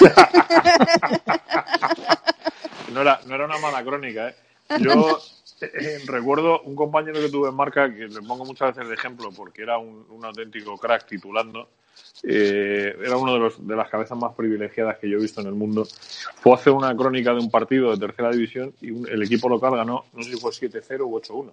no, 2.91 3.01
era, 3.01 3.19
no 3.25 3.35
era 3.35 3.45
una 3.45 3.59
mala 3.59 3.83
crónica, 3.83 4.29
¿eh? 4.29 4.35
Yo 4.79 5.19
eh, 5.61 5.99
recuerdo 6.07 6.61
un 6.61 6.75
compañero 6.75 7.21
que 7.21 7.29
tuve 7.29 7.49
en 7.49 7.55
marca, 7.55 7.93
que 7.93 8.07
le 8.07 8.21
pongo 8.21 8.45
muchas 8.45 8.75
veces 8.75 8.89
de 8.89 8.95
ejemplo 8.95 9.29
porque 9.35 9.61
era 9.61 9.77
un, 9.77 10.05
un 10.09 10.25
auténtico 10.25 10.77
crack 10.77 11.05
titulando. 11.05 11.69
Eh, 12.23 12.95
era 13.03 13.17
uno 13.17 13.33
de, 13.33 13.39
los, 13.39 13.65
de 13.67 13.75
las 13.75 13.89
cabezas 13.89 14.17
más 14.17 14.33
privilegiadas 14.33 14.97
que 14.97 15.09
yo 15.09 15.17
he 15.17 15.21
visto 15.21 15.41
en 15.41 15.47
el 15.47 15.53
mundo. 15.53 15.87
Fue 16.35 16.53
hacer 16.53 16.73
una 16.73 16.95
crónica 16.95 17.31
de 17.33 17.39
un 17.39 17.51
partido 17.51 17.91
de 17.91 17.97
tercera 17.97 18.31
división 18.31 18.73
y 18.81 18.89
el 19.09 19.23
equipo 19.23 19.47
local 19.47 19.75
ganó, 19.75 20.05
no 20.13 20.23
sé 20.23 20.31
si 20.31 20.37
fue 20.37 20.51
7-0 20.51 21.01
u 21.01 21.19
8-1. 21.19 21.51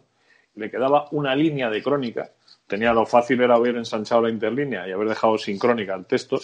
Le 0.57 0.71
quedaba 0.71 1.09
una 1.13 1.35
línea 1.35 1.71
de 1.71 1.83
crónica. 1.83 2.31
Tenía 2.67 2.93
lo 2.93 3.05
fácil 3.07 3.41
era 3.41 3.57
haber 3.57 3.77
ensanchado 3.77 4.23
la 4.23 4.31
interlínea 4.31 4.89
y 4.89 4.93
haber 4.93 5.09
dejado 5.09 5.37
sin 5.37 5.59
crónica 5.59 5.95
el 5.95 6.07
texto, 6.07 6.39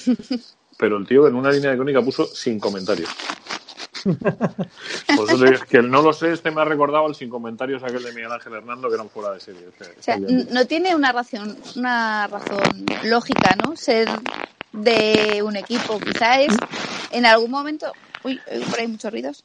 pero 0.78 0.96
el 0.96 1.06
tío 1.06 1.26
en 1.26 1.34
una 1.34 1.50
línea 1.50 1.70
de 1.70 1.76
crónica 1.76 2.00
puso 2.00 2.24
sin 2.26 2.58
comentarios. 2.58 3.10
Pues 4.04 5.32
eso 5.32 5.64
que 5.68 5.82
no 5.82 6.02
lo 6.02 6.12
sé, 6.12 6.32
este 6.32 6.50
me 6.50 6.60
ha 6.60 6.64
recordado 6.64 7.06
el 7.08 7.14
sin 7.14 7.28
comentarios 7.28 7.82
aquel 7.82 8.02
de 8.02 8.12
Miguel 8.12 8.30
Ángel 8.30 8.54
Hernando 8.54 8.88
que 8.88 8.94
eran 8.94 9.10
fuera 9.10 9.32
de 9.32 9.40
serie. 9.40 9.66
O 9.68 10.02
sea, 10.02 10.18
no 10.18 10.66
tiene 10.66 10.94
una 10.94 11.12
razón, 11.12 11.58
una 11.76 12.28
razón 12.28 12.86
lógica, 13.04 13.56
¿no? 13.56 13.76
Ser 13.76 14.08
de 14.72 15.42
un 15.42 15.56
equipo, 15.56 15.98
quizás 15.98 16.38
es 16.40 16.56
en 17.10 17.26
algún 17.26 17.50
momento, 17.50 17.92
uy, 18.22 18.40
por 18.70 18.78
ahí 18.78 18.86
muchos 18.86 19.10
ruidos, 19.10 19.44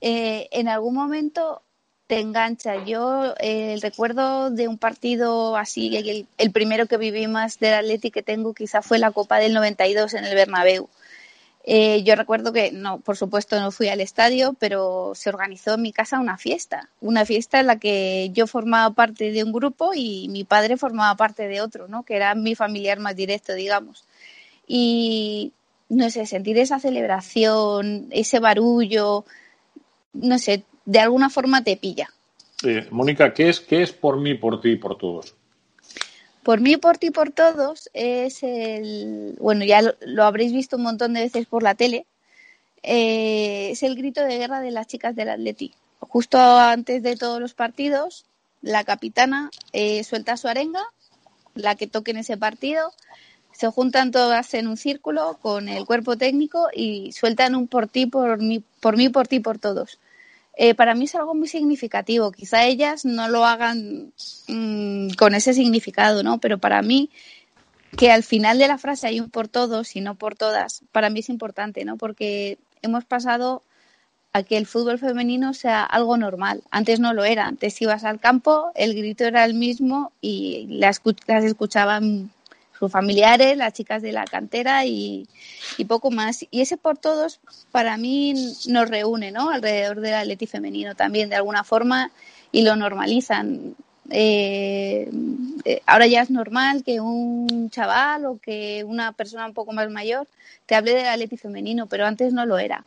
eh, 0.00 0.48
en 0.52 0.68
algún 0.68 0.94
momento 0.94 1.62
te 2.10 2.18
engancha. 2.18 2.84
Yo 2.84 3.36
eh, 3.38 3.72
el 3.72 3.80
recuerdo 3.80 4.50
de 4.50 4.66
un 4.66 4.78
partido 4.78 5.56
así, 5.56 6.26
el, 6.38 6.50
primero 6.50 6.86
que 6.86 6.96
viví 6.96 7.28
más 7.28 7.60
del 7.60 7.74
Atleti 7.74 8.10
que 8.10 8.24
tengo 8.24 8.52
quizá 8.52 8.82
fue 8.82 8.98
la 8.98 9.12
Copa 9.12 9.38
del 9.38 9.54
92 9.54 10.14
en 10.14 10.24
el 10.24 10.34
Bernabéu 10.34 10.88
eh, 11.62 12.02
yo 12.02 12.16
recuerdo 12.16 12.52
que, 12.52 12.72
no, 12.72 12.98
por 12.98 13.16
supuesto, 13.16 13.60
no 13.60 13.70
fui 13.70 13.88
al 13.88 14.00
estadio, 14.00 14.56
pero 14.58 15.12
se 15.14 15.28
organizó 15.28 15.74
en 15.74 15.82
mi 15.82 15.92
casa 15.92 16.18
una 16.18 16.36
fiesta. 16.36 16.88
Una 17.00 17.24
fiesta 17.24 17.60
en 17.60 17.68
la 17.68 17.78
que 17.78 18.30
yo 18.32 18.48
formaba 18.48 18.92
parte 18.94 19.30
de 19.30 19.44
un 19.44 19.52
grupo 19.52 19.92
y 19.94 20.26
mi 20.30 20.42
padre 20.42 20.78
formaba 20.78 21.14
parte 21.16 21.46
de 21.46 21.60
otro, 21.60 21.86
¿no? 21.86 22.02
Que 22.02 22.16
era 22.16 22.34
mi 22.34 22.56
familiar 22.56 22.98
más 22.98 23.14
directo, 23.14 23.52
digamos. 23.54 24.04
Y, 24.66 25.52
no 25.88 26.10
sé, 26.10 26.26
sentir 26.26 26.58
esa 26.58 26.80
celebración, 26.80 28.08
ese 28.10 28.40
barullo, 28.40 29.24
no 30.14 30.38
sé, 30.38 30.64
de 30.90 30.98
alguna 30.98 31.30
forma 31.30 31.62
te 31.62 31.76
pilla. 31.76 32.10
Eh, 32.64 32.88
Mónica, 32.90 33.32
¿qué 33.32 33.48
es, 33.48 33.60
¿qué 33.60 33.80
es 33.80 33.92
por 33.92 34.18
mí, 34.20 34.34
por 34.34 34.60
ti 34.60 34.70
y 34.70 34.76
por 34.76 34.98
todos? 34.98 35.36
Por 36.42 36.60
mí, 36.60 36.78
por 36.78 36.98
ti, 36.98 37.12
por 37.12 37.30
todos 37.30 37.88
es 37.94 38.42
el, 38.42 39.36
bueno, 39.38 39.64
ya 39.64 39.82
lo, 39.82 40.24
habréis 40.24 40.52
visto 40.52 40.76
un 40.76 40.82
montón 40.82 41.12
de 41.12 41.20
veces 41.20 41.46
por 41.46 41.62
la 41.62 41.76
tele, 41.76 42.06
eh, 42.82 43.68
es 43.70 43.84
el 43.84 43.94
grito 43.94 44.20
de 44.24 44.38
guerra 44.38 44.60
de 44.60 44.72
las 44.72 44.88
chicas 44.88 45.14
del 45.14 45.28
Atleti. 45.28 45.72
Justo 46.00 46.38
antes 46.38 47.04
de 47.04 47.14
todos 47.14 47.40
los 47.40 47.54
partidos, 47.54 48.24
la 48.60 48.82
capitana 48.82 49.50
eh, 49.72 50.02
suelta 50.02 50.36
su 50.36 50.48
arenga, 50.48 50.82
la 51.54 51.76
que 51.76 51.86
toque 51.86 52.10
en 52.10 52.16
ese 52.16 52.36
partido, 52.36 52.92
se 53.52 53.68
juntan 53.68 54.10
todas 54.10 54.54
en 54.54 54.66
un 54.66 54.76
círculo 54.76 55.38
con 55.40 55.68
el 55.68 55.86
cuerpo 55.86 56.16
técnico 56.16 56.66
y 56.74 57.12
sueltan 57.12 57.54
un 57.54 57.68
por 57.68 57.86
ti, 57.86 58.06
por 58.06 58.38
mí, 58.38 58.64
por 58.80 58.96
mí, 58.96 59.08
por 59.08 59.28
ti, 59.28 59.38
por 59.38 59.58
todos. 59.58 60.00
Eh, 60.62 60.74
para 60.74 60.94
mí 60.94 61.06
es 61.06 61.14
algo 61.14 61.34
muy 61.34 61.48
significativo. 61.48 62.32
Quizá 62.32 62.66
ellas 62.66 63.06
no 63.06 63.28
lo 63.28 63.46
hagan 63.46 64.12
mm, 64.46 65.12
con 65.16 65.34
ese 65.34 65.54
significado, 65.54 66.22
¿no? 66.22 66.38
Pero 66.38 66.58
para 66.58 66.82
mí, 66.82 67.08
que 67.96 68.10
al 68.12 68.22
final 68.22 68.58
de 68.58 68.68
la 68.68 68.76
frase 68.76 69.06
hay 69.06 69.20
un 69.20 69.30
por 69.30 69.48
todos 69.48 69.96
y 69.96 70.02
no 70.02 70.16
por 70.16 70.36
todas, 70.36 70.82
para 70.92 71.08
mí 71.08 71.20
es 71.20 71.30
importante, 71.30 71.86
¿no? 71.86 71.96
Porque 71.96 72.58
hemos 72.82 73.06
pasado 73.06 73.62
a 74.34 74.42
que 74.42 74.58
el 74.58 74.66
fútbol 74.66 74.98
femenino 74.98 75.54
sea 75.54 75.82
algo 75.82 76.18
normal. 76.18 76.62
Antes 76.70 77.00
no 77.00 77.14
lo 77.14 77.24
era. 77.24 77.46
Antes 77.46 77.80
ibas 77.80 78.04
al 78.04 78.20
campo, 78.20 78.70
el 78.74 78.94
grito 78.94 79.24
era 79.24 79.46
el 79.46 79.54
mismo 79.54 80.12
y 80.20 80.66
las, 80.68 81.00
las 81.26 81.44
escuchaban 81.44 82.32
sus 82.80 82.90
familiares, 82.90 83.58
las 83.58 83.74
chicas 83.74 84.00
de 84.00 84.10
la 84.10 84.24
cantera 84.24 84.86
y, 84.86 85.28
poco 85.86 86.10
más. 86.10 86.46
Y 86.50 86.62
ese 86.62 86.78
por 86.78 86.96
todos 86.96 87.38
para 87.70 87.98
mí 87.98 88.34
nos 88.68 88.88
reúne, 88.88 89.30
¿no? 89.30 89.50
Alrededor 89.50 90.00
del 90.00 90.14
atleti 90.14 90.46
femenino 90.46 90.94
también 90.94 91.28
de 91.28 91.36
alguna 91.36 91.62
forma 91.62 92.10
y 92.50 92.62
lo 92.62 92.76
normalizan. 92.76 93.76
Eh, 94.08 95.10
eh, 95.64 95.82
ahora 95.86 96.06
ya 96.06 96.22
es 96.22 96.30
normal 96.30 96.82
que 96.82 97.00
un 97.00 97.68
chaval 97.70 98.24
o 98.24 98.38
que 98.38 98.82
una 98.84 99.12
persona 99.12 99.46
un 99.46 99.54
poco 99.54 99.72
más 99.72 99.90
mayor 99.90 100.26
te 100.64 100.74
hable 100.74 100.94
del 100.94 101.06
atleti 101.06 101.36
femenino, 101.36 101.86
pero 101.86 102.06
antes 102.06 102.32
no 102.32 102.46
lo 102.46 102.58
era. 102.58 102.84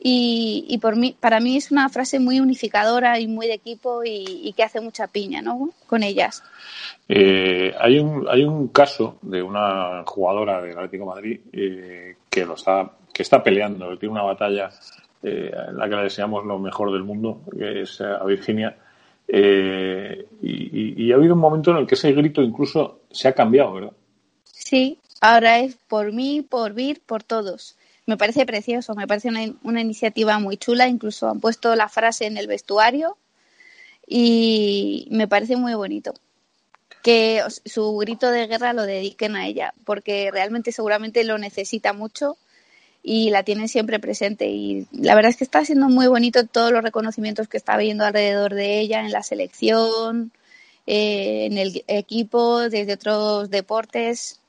Y, 0.00 0.64
y, 0.68 0.78
por 0.78 0.96
mí, 0.96 1.16
para 1.18 1.40
mí 1.40 1.56
es 1.56 1.72
una 1.72 1.88
frase 1.88 2.20
muy 2.20 2.38
unificadora 2.38 3.18
y 3.18 3.26
muy 3.26 3.48
de 3.48 3.54
equipo 3.54 4.02
y, 4.04 4.52
que 4.56 4.62
hace 4.62 4.80
mucha 4.80 5.08
piña 5.08 5.42
¿no? 5.42 5.70
con 5.86 6.04
ellas. 6.04 6.42
Eh, 7.08 7.74
hay, 7.78 7.98
un, 7.98 8.26
hay 8.28 8.44
un 8.44 8.68
caso 8.68 9.18
de 9.22 9.42
una 9.42 10.04
jugadora 10.06 10.62
del 10.62 10.76
Atlético 10.76 11.04
de 11.04 11.10
Madrid 11.10 11.40
eh, 11.52 12.16
que, 12.30 12.44
lo 12.44 12.54
está, 12.54 12.92
que 13.12 13.22
está 13.22 13.42
peleando, 13.42 13.90
que 13.90 13.96
tiene 13.96 14.12
una 14.12 14.22
batalla 14.22 14.70
eh, 15.22 15.50
en 15.68 15.76
la 15.76 15.88
que 15.88 15.96
le 15.96 16.02
deseamos 16.04 16.46
lo 16.46 16.60
mejor 16.60 16.92
del 16.92 17.02
mundo, 17.02 17.40
que 17.58 17.82
es 17.82 18.00
a 18.00 18.22
Virginia. 18.24 18.76
Eh, 19.26 20.26
y, 20.42 21.06
y 21.06 21.12
ha 21.12 21.16
habido 21.16 21.34
un 21.34 21.40
momento 21.40 21.72
en 21.72 21.78
el 21.78 21.86
que 21.86 21.96
ese 21.96 22.12
grito 22.12 22.40
incluso 22.40 23.00
se 23.10 23.26
ha 23.26 23.32
cambiado, 23.32 23.74
¿verdad? 23.74 23.92
Sí, 24.44 24.98
ahora 25.20 25.58
es 25.58 25.76
por 25.88 26.12
mí, 26.12 26.42
por 26.42 26.72
Vir, 26.72 27.02
por 27.04 27.24
todos 27.24 27.77
me 28.08 28.16
parece 28.16 28.46
precioso, 28.46 28.94
me 28.94 29.06
parece 29.06 29.28
una, 29.28 29.82
iniciativa 29.82 30.38
muy 30.38 30.56
chula, 30.56 30.88
incluso 30.88 31.28
han 31.28 31.40
puesto 31.40 31.76
la 31.76 31.90
frase 31.90 32.24
en 32.24 32.38
el 32.38 32.46
vestuario 32.46 33.18
y 34.06 35.08
me 35.10 35.28
parece 35.28 35.56
muy 35.56 35.74
bonito 35.74 36.14
que 37.02 37.42
su 37.66 37.98
grito 37.98 38.30
de 38.30 38.46
guerra 38.46 38.72
lo 38.72 38.84
dediquen 38.84 39.36
a 39.36 39.46
ella, 39.46 39.74
porque 39.84 40.30
realmente 40.32 40.72
seguramente 40.72 41.22
lo 41.22 41.36
necesita 41.36 41.92
mucho 41.92 42.38
y 43.02 43.28
la 43.28 43.42
tienen 43.42 43.68
siempre 43.68 44.00
presente. 44.00 44.46
Y 44.46 44.86
la 44.90 45.14
verdad 45.14 45.28
es 45.28 45.36
que 45.36 45.44
está 45.44 45.62
siendo 45.66 45.90
muy 45.90 46.06
bonito 46.06 46.46
todos 46.46 46.72
los 46.72 46.82
reconocimientos 46.82 47.46
que 47.46 47.58
está 47.58 47.76
viendo 47.76 48.06
alrededor 48.06 48.54
de 48.54 48.80
ella 48.80 49.00
en 49.00 49.12
la 49.12 49.22
selección, 49.22 50.32
eh, 50.86 51.44
en 51.44 51.58
el 51.58 51.84
equipo, 51.88 52.70
desde 52.70 52.94
otros 52.94 53.50
deportes. 53.50 54.40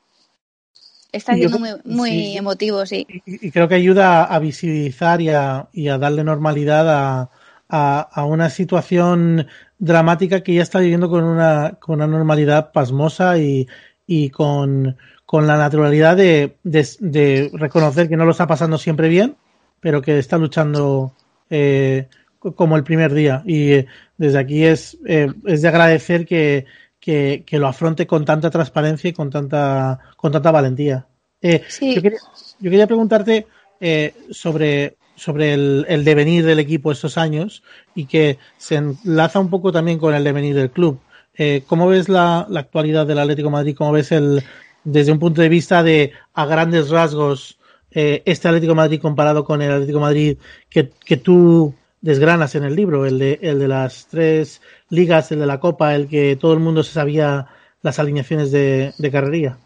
Está 1.12 1.34
siendo 1.34 1.58
muy, 1.58 1.70
muy 1.84 2.36
emotivo, 2.36 2.86
sí. 2.86 3.06
Y, 3.26 3.50
creo 3.50 3.68
que 3.68 3.74
ayuda 3.74 4.24
a 4.24 4.38
visibilizar 4.38 5.20
y 5.20 5.30
a, 5.30 5.68
y 5.72 5.88
a 5.88 5.98
darle 5.98 6.24
normalidad 6.24 6.88
a, 6.88 7.30
a, 7.68 8.24
una 8.24 8.50
situación 8.50 9.46
dramática 9.78 10.42
que 10.42 10.54
ya 10.54 10.62
está 10.62 10.80
viviendo 10.80 11.08
con 11.08 11.24
una, 11.24 11.76
con 11.80 11.96
una 11.96 12.06
normalidad 12.06 12.72
pasmosa 12.72 13.38
y, 13.38 13.68
y 14.06 14.30
con, 14.30 14.96
con 15.26 15.46
la 15.46 15.56
naturalidad 15.56 16.16
de, 16.16 16.56
de, 16.62 17.50
reconocer 17.54 18.08
que 18.08 18.16
no 18.16 18.24
lo 18.24 18.32
está 18.32 18.46
pasando 18.46 18.78
siempre 18.78 19.08
bien, 19.08 19.36
pero 19.80 20.02
que 20.02 20.18
está 20.18 20.38
luchando 20.38 21.12
eh, 21.48 22.08
como 22.38 22.76
el 22.76 22.84
primer 22.84 23.14
día. 23.14 23.42
Y 23.46 23.72
eh, 23.72 23.86
desde 24.18 24.38
aquí 24.38 24.64
es, 24.64 24.98
eh, 25.06 25.32
es 25.46 25.62
de 25.62 25.68
agradecer 25.68 26.26
que, 26.26 26.66
que, 27.00 27.44
que, 27.46 27.58
lo 27.58 27.66
afronte 27.66 28.06
con 28.06 28.24
tanta 28.24 28.50
transparencia 28.50 29.08
y 29.08 29.12
con 29.12 29.30
tanta, 29.30 29.98
con 30.16 30.30
tanta 30.30 30.50
valentía. 30.50 31.06
Eh, 31.40 31.62
yo, 31.80 32.02
quería, 32.02 32.18
yo, 32.58 32.70
quería, 32.70 32.86
preguntarte 32.86 33.46
eh, 33.80 34.14
sobre, 34.30 34.96
sobre 35.16 35.54
el, 35.54 35.86
el, 35.88 36.04
devenir 36.04 36.44
del 36.44 36.58
equipo 36.58 36.92
estos 36.92 37.16
años 37.16 37.62
y 37.94 38.04
que 38.04 38.38
se 38.58 38.76
enlaza 38.76 39.40
un 39.40 39.48
poco 39.48 39.72
también 39.72 39.98
con 39.98 40.14
el 40.14 40.22
devenir 40.22 40.54
del 40.54 40.70
club. 40.70 41.00
Eh, 41.34 41.62
¿Cómo 41.66 41.88
ves 41.88 42.08
la, 42.08 42.46
la, 42.50 42.60
actualidad 42.60 43.06
del 43.06 43.18
Atlético 43.18 43.48
de 43.48 43.52
Madrid? 43.52 43.74
¿Cómo 43.76 43.92
ves 43.92 44.12
el, 44.12 44.42
desde 44.84 45.12
un 45.12 45.18
punto 45.18 45.40
de 45.40 45.48
vista 45.48 45.82
de, 45.82 46.12
a 46.34 46.44
grandes 46.44 46.90
rasgos, 46.90 47.56
este 47.92 48.46
Atlético 48.46 48.70
de 48.70 48.76
Madrid 48.76 49.00
comparado 49.00 49.44
con 49.44 49.60
el 49.62 49.72
Atlético 49.72 49.98
de 49.98 50.04
Madrid 50.04 50.38
que, 50.68 50.92
que 51.04 51.16
tú 51.16 51.74
desgranas 52.00 52.54
en 52.54 52.64
el 52.64 52.76
libro, 52.76 53.06
el 53.06 53.18
de, 53.18 53.38
el 53.42 53.58
de 53.58 53.68
las 53.68 54.06
tres 54.06 54.60
ligas, 54.88 55.32
el 55.32 55.40
de 55.40 55.46
la 55.46 55.60
Copa, 55.60 55.94
el 55.94 56.08
que 56.08 56.36
todo 56.36 56.52
el 56.52 56.60
mundo 56.60 56.82
se 56.82 56.92
sabía 56.92 57.46
las 57.82 57.98
alineaciones 57.98 58.50
de, 58.50 58.92
de 58.98 59.10
carrería. 59.10 59.58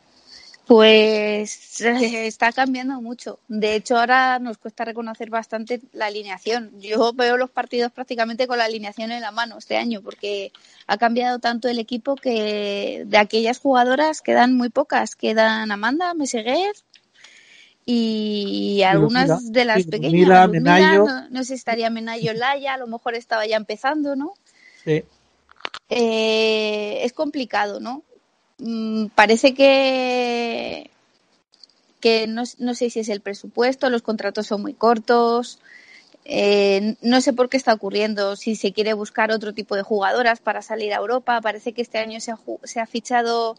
Pues 0.66 1.82
está 1.82 2.50
cambiando 2.50 2.98
mucho. 3.02 3.38
De 3.48 3.74
hecho, 3.74 3.98
ahora 3.98 4.38
nos 4.38 4.56
cuesta 4.56 4.86
reconocer 4.86 5.28
bastante 5.28 5.82
la 5.92 6.06
alineación. 6.06 6.70
Yo 6.80 7.12
veo 7.12 7.36
los 7.36 7.50
partidos 7.50 7.92
prácticamente 7.92 8.46
con 8.46 8.56
la 8.56 8.64
alineación 8.64 9.12
en 9.12 9.20
la 9.20 9.30
mano 9.30 9.58
este 9.58 9.76
año, 9.76 10.00
porque 10.00 10.52
ha 10.86 10.96
cambiado 10.96 11.38
tanto 11.38 11.68
el 11.68 11.78
equipo 11.78 12.16
que 12.16 13.04
de 13.06 13.18
aquellas 13.18 13.58
jugadoras 13.58 14.22
quedan 14.22 14.54
muy 14.54 14.70
pocas. 14.70 15.16
Quedan 15.16 15.70
Amanda, 15.70 16.14
Meseguer 16.14 16.72
y 17.86 18.82
algunas 18.82 19.52
de 19.52 19.64
las 19.64 19.84
pequeñas. 19.84 20.50
no, 20.50 21.28
no, 21.28 21.44
sé, 21.44 21.54
estaría 21.54 21.90
Menayo 21.90 22.32
Laya, 22.32 22.74
a 22.74 22.78
lo 22.78 22.86
mejor 22.86 23.14
estaba 23.14 23.46
ya 23.46 23.56
empezando, 23.56 24.16
¿no? 24.16 24.34
Sí. 24.84 25.04
Eh, 25.90 27.00
es 27.02 27.12
complicado, 27.12 27.80
¿no? 27.80 28.02
mm, 28.58 29.06
parece 29.14 29.54
que 29.54 30.90
que 32.00 32.26
no, 32.26 32.42
no, 32.58 32.74
sé 32.74 32.90
si 32.90 33.00
es 33.00 33.08
el 33.08 33.22
presupuesto, 33.22 33.88
los 33.88 34.02
contratos 34.02 34.46
son 34.46 34.60
muy 34.60 34.74
cortos, 34.74 35.58
eh, 36.26 36.96
no 37.00 37.22
sé 37.22 37.32
por 37.32 37.48
qué 37.48 37.56
está 37.56 37.72
ocurriendo, 37.72 38.36
si 38.36 38.56
se 38.56 38.74
quiere 38.74 38.92
buscar 38.92 39.30
otro 39.32 39.54
tipo 39.54 39.74
de 39.74 39.82
jugadoras 39.82 40.40
para 40.40 40.60
salir 40.60 40.92
a 40.92 40.98
Europa, 40.98 41.40
parece 41.40 41.72
que 41.72 41.80
este 41.80 41.96
año 41.96 42.20
se 42.20 42.32
ha, 42.32 42.38
se 42.64 42.80
ha 42.80 42.86
fichado 42.86 43.56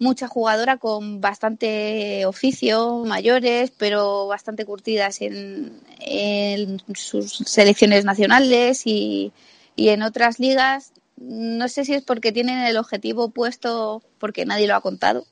mucha 0.00 0.26
jugadora 0.26 0.78
con 0.78 1.20
bastante 1.20 2.26
oficio, 2.26 3.04
mayores, 3.06 3.70
pero 3.70 4.26
bastante 4.26 4.64
curtidas 4.64 5.20
en, 5.20 5.80
en 6.00 6.82
sus 6.94 7.32
selecciones 7.46 8.04
nacionales 8.04 8.86
y, 8.86 9.32
y 9.76 9.90
en 9.90 10.02
otras 10.02 10.40
ligas. 10.40 10.92
No 11.18 11.68
sé 11.68 11.84
si 11.84 11.94
es 11.94 12.02
porque 12.02 12.32
tienen 12.32 12.60
el 12.60 12.78
objetivo 12.78 13.28
puesto, 13.28 14.02
porque 14.18 14.46
nadie 14.46 14.66
lo 14.66 14.74
ha 14.74 14.80
contado, 14.80 15.26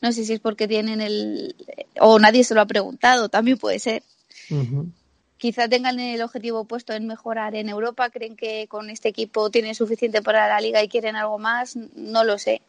no 0.00 0.12
sé 0.12 0.24
si 0.24 0.34
es 0.34 0.40
porque 0.40 0.68
tienen 0.68 1.00
el. 1.00 1.54
o 2.00 2.18
nadie 2.18 2.44
se 2.44 2.54
lo 2.54 2.60
ha 2.60 2.66
preguntado, 2.66 3.28
también 3.28 3.58
puede 3.58 3.78
ser. 3.78 4.02
Quizá 5.36 5.68
tengan 5.68 6.00
el 6.00 6.20
objetivo 6.22 6.64
puesto 6.64 6.92
en 6.94 7.06
mejorar 7.06 7.54
en 7.54 7.68
Europa, 7.68 8.10
creen 8.10 8.34
que 8.34 8.66
con 8.68 8.90
este 8.90 9.08
equipo 9.08 9.50
tienen 9.50 9.74
suficiente 9.74 10.20
para 10.20 10.48
la 10.48 10.60
liga 10.60 10.82
y 10.82 10.88
quieren 10.88 11.14
algo 11.14 11.38
más, 11.38 11.76
no 11.94 12.24
lo 12.24 12.38
sé. 12.38 12.60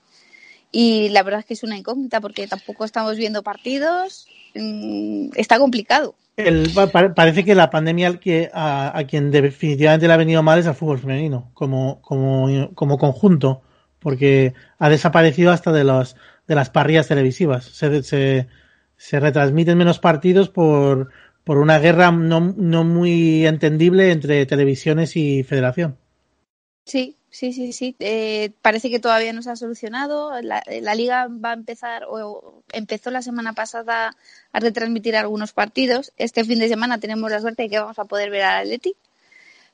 Y 0.71 1.09
la 1.09 1.23
verdad 1.23 1.39
es 1.39 1.45
que 1.45 1.53
es 1.55 1.63
una 1.63 1.77
incógnita 1.77 2.21
porque 2.21 2.47
tampoco 2.47 2.85
estamos 2.85 3.17
viendo 3.17 3.43
partidos, 3.43 4.27
mm, 4.55 5.29
está 5.35 5.57
complicado. 5.57 6.15
El, 6.37 6.71
parece 7.15 7.43
que 7.43 7.53
la 7.53 7.69
pandemia 7.69 8.17
que, 8.17 8.49
a, 8.53 9.03
quien 9.09 9.29
definitivamente 9.29 10.07
le 10.07 10.13
ha 10.13 10.17
venido 10.17 10.41
mal 10.41 10.57
es 10.57 10.67
al 10.67 10.75
fútbol 10.75 10.99
femenino, 10.99 11.51
como, 11.53 12.01
como, 12.01 12.73
como 12.75 12.97
conjunto, 12.97 13.61
porque 13.99 14.53
ha 14.77 14.89
desaparecido 14.89 15.51
hasta 15.51 15.73
de 15.73 15.83
los 15.83 16.15
de 16.47 16.55
las 16.55 16.69
parrillas 16.69 17.07
televisivas. 17.07 17.65
Se, 17.65 18.03
se, 18.03 18.47
se 18.97 19.19
retransmiten 19.19 19.77
menos 19.77 19.99
partidos 19.99 20.49
por, 20.49 21.09
por 21.43 21.57
una 21.57 21.79
guerra 21.79 22.11
no, 22.11 22.53
no 22.57 22.83
muy 22.83 23.45
entendible 23.45 24.11
entre 24.11 24.45
televisiones 24.45 25.15
y 25.15 25.43
federación. 25.43 25.97
Sí, 26.85 27.18
sí, 27.29 27.53
sí, 27.53 27.73
sí. 27.73 27.95
Eh, 27.99 28.51
parece 28.61 28.89
que 28.89 28.99
todavía 28.99 29.33
no 29.33 29.41
se 29.41 29.51
ha 29.51 29.55
solucionado. 29.55 30.31
La, 30.41 30.95
liga 30.95 31.27
va 31.27 31.51
a 31.51 31.53
empezar, 31.53 32.05
o 32.09 32.63
empezó 32.71 33.11
la 33.11 33.21
semana 33.21 33.53
pasada 33.53 34.15
a 34.51 34.59
retransmitir 34.59 35.15
algunos 35.15 35.53
partidos. 35.53 36.11
Este 36.17 36.43
fin 36.43 36.59
de 36.59 36.69
semana 36.69 36.99
tenemos 36.99 37.29
la 37.31 37.41
suerte 37.41 37.63
de 37.63 37.69
que 37.69 37.79
vamos 37.79 37.99
a 37.99 38.05
poder 38.05 38.29
ver 38.29 38.43
al 38.43 38.61
Atleti, 38.63 38.95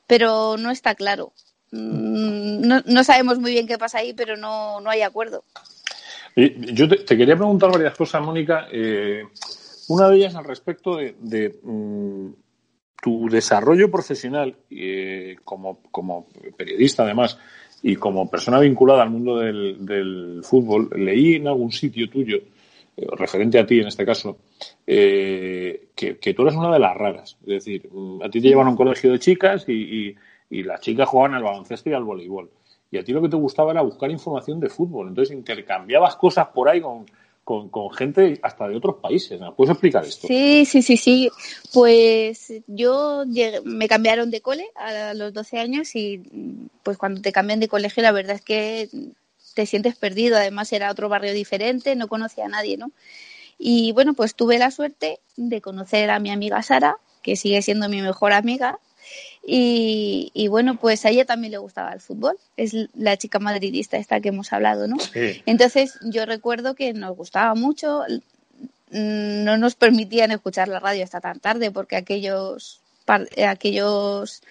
pero 0.06 0.56
no 0.56 0.70
está 0.70 0.94
claro. 0.94 1.32
Mm, 1.72 2.66
no, 2.66 2.82
no 2.86 3.04
sabemos 3.04 3.38
muy 3.38 3.52
bien 3.52 3.66
qué 3.66 3.78
pasa 3.78 3.98
ahí, 3.98 4.12
pero 4.14 4.36
no, 4.36 4.80
no 4.80 4.90
hay 4.90 5.02
acuerdo. 5.02 5.44
Yo 6.36 6.86
te, 6.86 7.04
quería 7.16 7.34
preguntar 7.34 7.72
varias 7.72 7.96
cosas, 7.96 8.20
Mónica. 8.22 8.68
Eh, 8.70 9.22
una 9.88 10.08
de 10.10 10.16
ellas 10.16 10.34
al 10.34 10.44
respecto 10.44 10.96
de, 10.96 11.58
mm, 11.62 12.28
tu 13.02 13.28
desarrollo 13.28 13.90
profesional 13.90 14.56
eh, 14.70 15.36
como, 15.44 15.80
como, 15.90 16.26
periodista, 16.56 17.02
además, 17.02 17.38
y 17.82 17.96
como 17.96 18.30
persona 18.30 18.58
vinculada 18.58 19.02
al 19.02 19.10
mundo 19.10 19.38
del, 19.38 20.40
fútbol. 20.42 20.90
Leí 20.96 21.36
en 21.36 21.48
algún 21.48 21.72
sitio 21.72 22.08
tuyo, 22.08 22.38
eh, 22.96 23.06
referente 23.16 23.58
a 23.58 23.66
ti 23.66 23.80
en 23.80 23.88
este 23.88 24.04
caso, 24.04 24.38
que, 24.84 26.34
tú 26.34 26.42
eres 26.42 26.54
una 26.54 26.72
de 26.72 26.78
las 26.78 26.96
raras. 26.96 27.36
Es 27.42 27.64
decir, 27.64 27.88
mm, 27.92 28.22
a 28.22 28.30
ti 28.30 28.40
te 28.40 28.48
llevan 28.48 28.66
a 28.66 28.70
un 28.70 28.76
colegio 28.76 29.12
de 29.12 29.18
chicas 29.18 29.68
y, 29.68 30.14
y 30.50 30.62
las 30.62 30.80
chicas 30.80 31.08
jugaban 31.08 31.34
al 31.34 31.42
baloncesto 31.42 31.90
y 31.90 31.94
al 31.94 32.04
voleibol 32.04 32.50
y 32.90 32.98
a 32.98 33.04
ti 33.04 33.12
lo 33.12 33.22
que 33.22 33.28
te 33.28 33.36
gustaba 33.36 33.72
era 33.72 33.82
buscar 33.82 34.10
información 34.10 34.60
de 34.60 34.68
fútbol. 34.68 35.08
Entonces 35.08 35.36
intercambiabas 35.36 36.16
cosas 36.16 36.48
por 36.48 36.68
ahí 36.68 36.80
con, 36.80 37.06
con, 37.46 37.70
gente 37.92 38.40
hasta 38.42 38.66
de 38.66 38.74
otros 38.76 38.96
países. 38.96 39.40
¿Me 39.40 39.52
puedes 39.52 39.70
explicar 39.70 40.04
esto? 40.04 40.26
Sí, 40.26 40.64
sí, 40.64 40.82
sí, 40.82 40.96
sí. 40.96 41.30
Pues 41.72 42.52
yo 42.66 43.22
me 43.64 43.86
cambiaron 43.86 44.32
de 44.32 44.40
cole 44.40 44.66
a 44.74 45.14
los 45.14 45.32
12 45.32 45.60
años 45.60 45.94
y 45.94 46.24
pues 46.82 46.98
cuando 46.98 47.22
te 47.22 47.30
cambian 47.30 47.60
de 47.60 47.68
colegio 47.68 48.02
la 48.02 48.10
verdad 48.10 48.34
es 48.34 48.42
que 48.42 48.88
te 49.54 49.64
sientes 49.64 49.94
perdido. 49.94 50.36
Además 50.36 50.72
era 50.72 50.90
otro 50.90 51.08
barrio 51.08 51.32
diferente, 51.32 51.94
no 51.94 52.08
conocía 52.08 52.46
a 52.46 52.48
nadie, 52.48 52.76
¿no? 52.76 52.90
Y 53.58 53.92
bueno, 53.92 54.14
pues 54.14 54.34
tuve 54.34 54.58
la 54.58 54.72
suerte 54.72 55.20
de 55.36 55.60
conocer 55.60 56.10
a 56.10 56.18
mi 56.18 56.30
amiga 56.30 56.60
Sara, 56.64 56.98
que 57.22 57.36
sigue 57.36 57.62
siendo 57.62 57.88
mi 57.88 58.02
mejor 58.02 58.32
amiga, 58.32 58.80
y, 59.48 60.48
bueno, 60.48 60.76
pues 60.76 61.04
a 61.06 61.10
ella 61.10 61.24
también 61.24 61.52
le 61.52 61.58
gustaba 61.58 61.92
el 61.92 62.00
fútbol. 62.00 62.36
Es 62.56 62.74
la 62.94 63.16
chica 63.16 63.38
madridista 63.38 63.96
esta 63.96 64.20
que 64.20 64.30
hemos 64.30 64.52
hablado, 64.52 64.88
¿no? 64.88 64.96
Entonces 65.46 65.98
yo 66.02 66.26
recuerdo 66.26 66.74
que 66.74 66.92
nos 66.92 67.16
gustaba 67.16 67.54
mucho. 67.54 68.02
No 68.90 69.56
nos 69.56 69.76
permitían 69.76 70.32
escuchar 70.32 70.66
la 70.66 70.80
radio 70.80 71.04
hasta 71.04 71.20
tan 71.20 71.38
tarde 71.38 71.70
porque 71.70 71.94
aquellos, 71.96 72.80
aquellos 73.06 74.42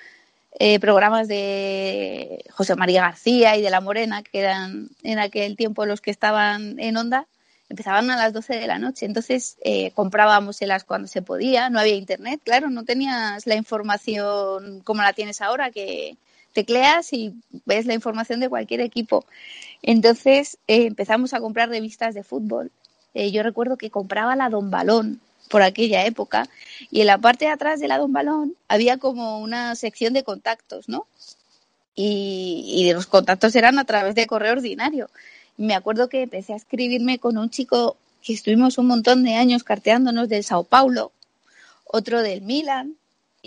eh, 0.59 0.79
programas 0.79 1.27
de 1.27 2.45
José 2.51 2.75
María 2.75 3.01
García 3.01 3.57
y 3.57 3.61
de 3.61 3.69
La 3.69 3.81
Morena, 3.81 4.23
que 4.23 4.39
eran 4.39 4.89
en 5.03 5.19
aquel 5.19 5.57
tiempo 5.57 5.85
los 5.85 5.99
que 5.99 6.11
estaban 6.11 6.79
en 6.79 6.95
onda, 6.95 7.27
empezaban 7.69 8.09
a 8.09 8.15
las 8.15 8.33
12 8.33 8.55
de 8.55 8.67
la 8.67 8.79
noche. 8.79 9.05
Entonces 9.05 9.57
eh, 9.63 9.91
comprábamos 9.91 10.61
las 10.61 10.83
cuando 10.83 11.07
se 11.07 11.21
podía, 11.21 11.69
no 11.69 11.79
había 11.79 11.95
internet, 11.95 12.41
claro, 12.43 12.69
no 12.69 12.83
tenías 12.83 13.45
la 13.45 13.55
información 13.55 14.81
como 14.81 15.01
la 15.01 15.13
tienes 15.13 15.41
ahora, 15.41 15.71
que 15.71 16.17
tecleas 16.53 17.11
y 17.13 17.33
ves 17.65 17.85
la 17.85 17.93
información 17.93 18.39
de 18.39 18.49
cualquier 18.49 18.81
equipo. 18.81 19.25
Entonces 19.81 20.57
eh, 20.67 20.85
empezamos 20.85 21.33
a 21.33 21.39
comprar 21.39 21.69
revistas 21.69 22.13
de 22.15 22.23
fútbol. 22.23 22.71
Eh, 23.13 23.31
yo 23.31 23.43
recuerdo 23.43 23.77
que 23.77 23.89
compraba 23.89 24.35
la 24.35 24.49
Don 24.49 24.71
Balón 24.71 25.21
por 25.49 25.61
aquella 25.61 26.05
época 26.05 26.47
y 26.89 27.01
en 27.01 27.07
la 27.07 27.19
parte 27.19 27.45
de 27.45 27.51
atrás 27.51 27.79
de 27.79 27.87
la 27.87 27.97
Don 27.97 28.11
Balón 28.11 28.55
había 28.67 28.97
como 28.97 29.39
una 29.39 29.75
sección 29.75 30.13
de 30.13 30.23
contactos, 30.23 30.89
¿no? 30.89 31.05
Y, 31.93 32.65
y 32.67 32.91
los 32.93 33.05
contactos 33.05 33.55
eran 33.55 33.79
a 33.79 33.85
través 33.85 34.15
de 34.15 34.27
correo 34.27 34.53
ordinario 34.53 35.09
me 35.57 35.75
acuerdo 35.75 36.09
que 36.09 36.23
empecé 36.23 36.53
a 36.53 36.57
escribirme 36.57 37.19
con 37.19 37.37
un 37.37 37.49
chico 37.49 37.97
que 38.23 38.33
estuvimos 38.33 38.77
un 38.77 38.87
montón 38.87 39.23
de 39.23 39.35
años 39.35 39.63
carteándonos 39.63 40.29
del 40.29 40.43
Sao 40.43 40.63
Paulo, 40.63 41.11
otro 41.85 42.21
del 42.21 42.41
Milan, 42.41 42.95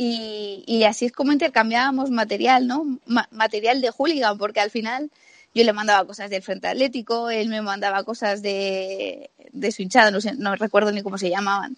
y, 0.01 0.85
así 0.85 1.07
es 1.07 1.13
como 1.13 1.33
intercambiábamos 1.33 2.11
material, 2.11 2.69
¿no? 2.69 2.99
material 3.33 3.81
de 3.81 3.91
hooligan, 3.91 4.39
porque 4.39 4.61
al 4.61 4.71
final 4.71 5.11
yo 5.53 5.65
le 5.65 5.73
mandaba 5.73 6.07
cosas 6.07 6.31
del 6.31 6.43
Frente 6.43 6.69
Atlético, 6.69 7.31
él 7.31 7.49
me 7.49 7.63
mandaba 7.63 8.05
cosas 8.05 8.41
de, 8.41 9.31
su 9.73 9.83
hinchada, 9.83 10.13
no, 10.37 10.55
recuerdo 10.55 10.93
ni 10.93 11.03
cómo 11.03 11.19
se 11.19 11.31
llamaban. 11.31 11.77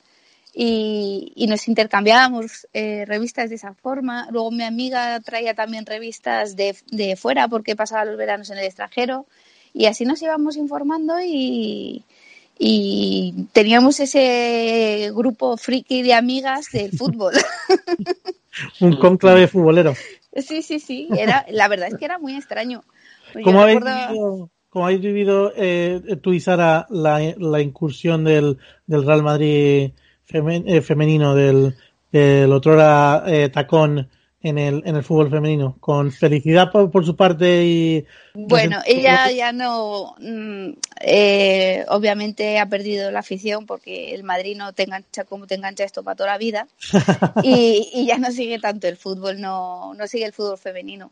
Y, 0.53 1.47
nos 1.49 1.67
intercambiábamos 1.67 2.69
eh, 2.75 3.05
revistas 3.07 3.49
de 3.49 3.57
esa 3.57 3.73
forma. 3.73 4.29
Luego 4.31 4.51
mi 4.51 4.65
amiga 4.65 5.19
traía 5.21 5.55
también 5.55 5.87
revistas 5.87 6.57
de, 6.57 6.77
de 6.91 7.17
fuera 7.17 7.49
porque 7.49 7.75
pasaba 7.75 8.05
los 8.05 8.19
veranos 8.19 8.51
en 8.51 8.59
el 8.59 8.65
extranjero. 8.65 9.27
Y 9.73 9.87
así 9.87 10.05
nos 10.05 10.21
íbamos 10.23 10.57
informando 10.57 11.15
y, 11.21 12.05
y 12.59 13.47
teníamos 13.53 14.01
ese 14.01 15.11
grupo 15.15 15.57
friki 15.57 16.03
de 16.03 16.15
amigas 16.15 16.67
del 16.73 16.91
fútbol. 16.93 17.35
Un 18.81 18.97
conclave 18.97 19.47
futbolero. 19.47 19.95
Sí, 20.37 20.63
sí, 20.63 20.81
sí. 20.81 21.09
Era, 21.17 21.47
la 21.51 21.69
verdad 21.69 21.89
es 21.89 21.97
que 21.97 22.05
era 22.05 22.19
muy 22.19 22.37
extraño. 22.37 22.83
Pues 23.33 23.45
¿Cómo 23.45 23.63
habéis, 23.63 23.81
vivido, 23.81 24.51
¿Cómo 24.69 24.85
habéis 24.85 25.01
vivido 25.01 25.53
eh, 25.57 26.19
tú 26.21 26.33
y 26.33 26.41
Sara 26.41 26.87
la, 26.91 27.35
la 27.39 27.61
incursión 27.61 28.25
del, 28.25 28.59
del 28.87 29.07
Real 29.07 29.23
Madrid 29.23 29.93
eh, 30.29 30.81
femenino, 30.83 31.35
del, 31.35 31.75
del 32.13 32.53
otro 32.53 32.77
eh, 33.27 33.49
tacón 33.49 34.09
en 34.43 34.59
el, 34.59 34.83
en 34.87 34.97
el 34.97 35.05
fútbol 35.05 35.29
femenino, 35.29 35.77
con 35.81 36.13
felicidad 36.13 36.71
por, 36.71 37.05
su 37.05 37.15
parte 37.15 37.65
y... 37.65 38.07
Bueno, 38.33 38.79
ella 38.87 39.31
ya 39.31 39.53
no, 39.53 40.15
mm, 40.19 40.71
eh, 41.03 41.85
obviamente 41.89 42.59
ha 42.59 42.67
perdido 42.67 43.11
la 43.11 43.19
afición 43.19 43.67
porque 43.67 44.15
el 44.15 44.25
Madrid 44.25 44.57
no 44.57 44.73
te 44.73 44.85
engancha 44.85 45.25
como 45.25 45.47
te 45.47 45.57
engancha 45.57 45.85
esto 45.85 46.03
para 46.03 46.17
toda 46.17 46.31
la 46.31 46.39
vida 46.39 46.67
y, 47.43 47.91
y 47.93 48.07
ya 48.07 48.17
no 48.17 48.33
sigue 48.33 48.59
tanto 48.59 48.89
el 48.89 48.97
fútbol, 48.97 49.41
no, 49.41 49.93
no 49.95 50.07
sigue 50.07 50.25
el 50.25 50.33
fútbol 50.33 50.57
femenino. 50.57 51.11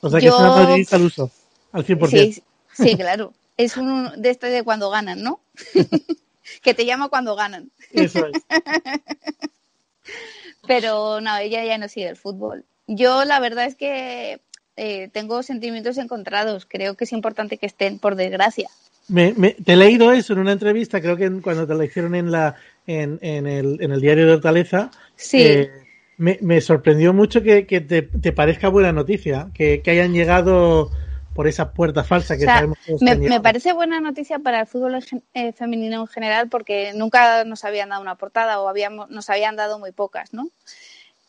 O 0.00 0.08
sea 0.08 0.20
que 0.20 0.28
es 0.28 0.34
una 0.34 0.48
madridista 0.48 0.96
al 0.96 1.02
uso, 1.02 1.30
al 1.72 1.84
100%. 1.84 2.08
Sí, 2.08 2.42
sí, 2.72 2.96
claro. 2.96 3.34
Es 3.58 3.76
uno 3.76 4.10
de 4.16 4.30
este 4.30 4.48
de 4.48 4.62
cuando 4.62 4.88
ganan, 4.88 5.22
¿no? 5.22 5.40
que 6.62 6.72
te 6.72 6.86
llama 6.86 7.10
cuando 7.10 7.36
ganan. 7.36 7.70
Eso 7.92 8.26
es. 8.26 8.42
Pero 10.66 11.20
no, 11.20 11.36
ella 11.38 11.64
ya 11.64 11.78
no 11.78 11.88
sigue 11.88 12.08
el 12.08 12.16
fútbol. 12.16 12.64
Yo 12.86 13.24
la 13.24 13.40
verdad 13.40 13.66
es 13.66 13.76
que 13.76 14.40
eh, 14.76 15.08
tengo 15.12 15.42
sentimientos 15.42 15.98
encontrados. 15.98 16.66
Creo 16.66 16.94
que 16.94 17.04
es 17.04 17.12
importante 17.12 17.58
que 17.58 17.66
estén, 17.66 17.98
por 17.98 18.16
desgracia. 18.16 18.68
Me, 19.08 19.32
te 19.32 19.72
he 19.72 19.76
leído 19.76 20.12
eso 20.12 20.32
en 20.34 20.38
una 20.38 20.52
entrevista, 20.52 21.00
creo 21.00 21.16
que 21.16 21.28
cuando 21.42 21.66
te 21.66 21.74
la 21.74 21.84
hicieron 21.84 22.14
en, 22.14 22.30
la, 22.30 22.54
en, 22.86 23.18
en, 23.22 23.46
el, 23.46 23.78
en 23.80 23.90
el 23.90 24.00
diario 24.00 24.26
de 24.26 24.34
Hortaleza. 24.34 24.90
Sí. 25.16 25.42
Eh, 25.42 25.70
me, 26.16 26.38
me, 26.42 26.60
sorprendió 26.60 27.12
mucho 27.12 27.42
que, 27.42 27.66
que 27.66 27.80
te, 27.80 28.02
te, 28.02 28.32
parezca 28.32 28.68
buena 28.68 28.92
noticia, 28.92 29.48
que, 29.54 29.80
que 29.82 29.90
hayan 29.90 30.12
llegado 30.12 30.90
por 31.40 31.48
esa 31.48 31.72
puerta 31.72 32.04
falsa 32.04 32.36
que 32.36 32.42
O 32.42 32.44
sea, 32.44 32.56
sabemos 32.56 32.78
todos 32.84 33.00
me, 33.00 33.16
me 33.16 33.40
parece 33.40 33.72
buena 33.72 33.98
noticia 33.98 34.40
para 34.40 34.60
el 34.60 34.66
fútbol 34.66 35.02
eh, 35.32 35.52
femenino 35.52 36.02
en 36.02 36.06
general 36.06 36.50
porque 36.50 36.92
nunca 36.94 37.44
nos 37.44 37.64
habían 37.64 37.88
dado 37.88 38.02
una 38.02 38.16
portada 38.16 38.60
o 38.60 38.68
habíamos, 38.68 39.08
nos 39.08 39.30
habían 39.30 39.56
dado 39.56 39.78
muy 39.78 39.90
pocas, 39.90 40.34
¿no? 40.34 40.50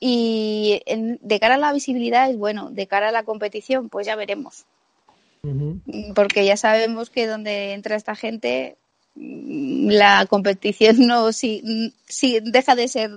Y 0.01 0.81
en- 0.85 1.17
de 1.21 1.39
cara 1.39 1.55
a 1.55 1.59
la 1.59 1.71
visibilidad 1.71 2.29
es 2.29 2.37
bueno, 2.37 2.71
de 2.71 2.87
cara 2.87 3.07
a 3.07 3.11
la 3.13 3.23
competición 3.23 3.87
pues 3.87 4.05
ya 4.05 4.17
veremos, 4.17 4.65
Ujú. 5.43 5.79
porque 6.13 6.43
ya 6.43 6.57
sabemos 6.57 7.09
que 7.09 7.25
donde 7.25 7.71
entra 7.71 7.95
esta 7.95 8.13
gente 8.13 8.75
mm, 9.15 9.91
la 9.91 10.25
competición 10.25 11.07
no 11.07 11.31
si, 11.31 11.93
si 12.05 12.41
deja 12.41 12.75
de 12.75 12.89
ser 12.89 13.11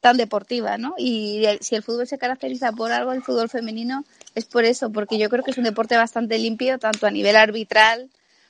tan 0.00 0.16
deportiva, 0.16 0.76
¿no? 0.76 0.96
Y 0.98 1.44
si 1.60 1.76
el 1.76 1.84
fútbol 1.84 2.08
se 2.08 2.18
caracteriza 2.18 2.72
por 2.72 2.90
algo, 2.90 3.12
el 3.12 3.22
fútbol 3.22 3.48
femenino 3.48 4.04
es 4.34 4.44
por 4.46 4.64
eso, 4.64 4.90
porque 4.90 5.18
yo 5.18 5.28
creo 5.28 5.42
que 5.44 5.50
es 5.50 5.58
un 5.58 5.64
deporte 5.64 5.96
bastante 5.96 6.38
limpio, 6.38 6.78
tanto 6.78 7.06
a 7.06 7.10
nivel 7.10 7.36
arbitral 7.36 8.08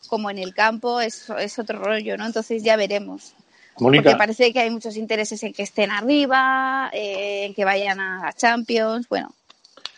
como 0.08 0.30
en 0.30 0.38
el 0.38 0.54
campo, 0.54 1.00
es, 1.00 1.28
es 1.38 1.58
otro 1.58 1.78
rollo, 1.78 2.16
¿no? 2.16 2.26
Entonces 2.26 2.62
ya 2.62 2.76
veremos. 2.76 3.34
Porque 3.76 4.14
parece 4.16 4.52
que 4.52 4.60
hay 4.60 4.70
muchos 4.70 4.96
intereses 4.96 5.42
en 5.42 5.52
que 5.52 5.62
estén 5.62 5.90
arriba, 5.90 6.90
eh, 6.92 7.46
en 7.46 7.54
que 7.54 7.64
vayan 7.64 8.00
a 8.00 8.26
la 8.26 8.32
Champions, 8.32 9.08
bueno, 9.08 9.32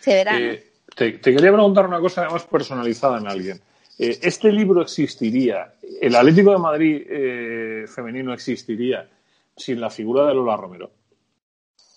se 0.01 0.15
verá. 0.15 0.39
eh, 0.39 0.71
te, 0.95 1.13
te 1.13 1.35
quería 1.35 1.53
preguntar 1.53 1.87
una 1.87 1.99
cosa 1.99 2.29
más 2.29 2.45
personalizada 2.45 3.19
en 3.19 3.27
alguien. 3.27 3.61
Eh, 3.99 4.19
¿Este 4.23 4.51
libro 4.51 4.83
existiría, 4.83 5.75
el 6.01 6.15
Atlético 6.15 6.53
de 6.53 6.59
Madrid 6.59 7.03
eh, 7.09 7.85
femenino 7.89 8.33
existiría 8.33 9.09
sin 9.57 9.81
la 9.81 9.91
figura 9.91 10.27
de 10.27 10.35
Lola 10.35 10.57
Romero? 10.57 10.91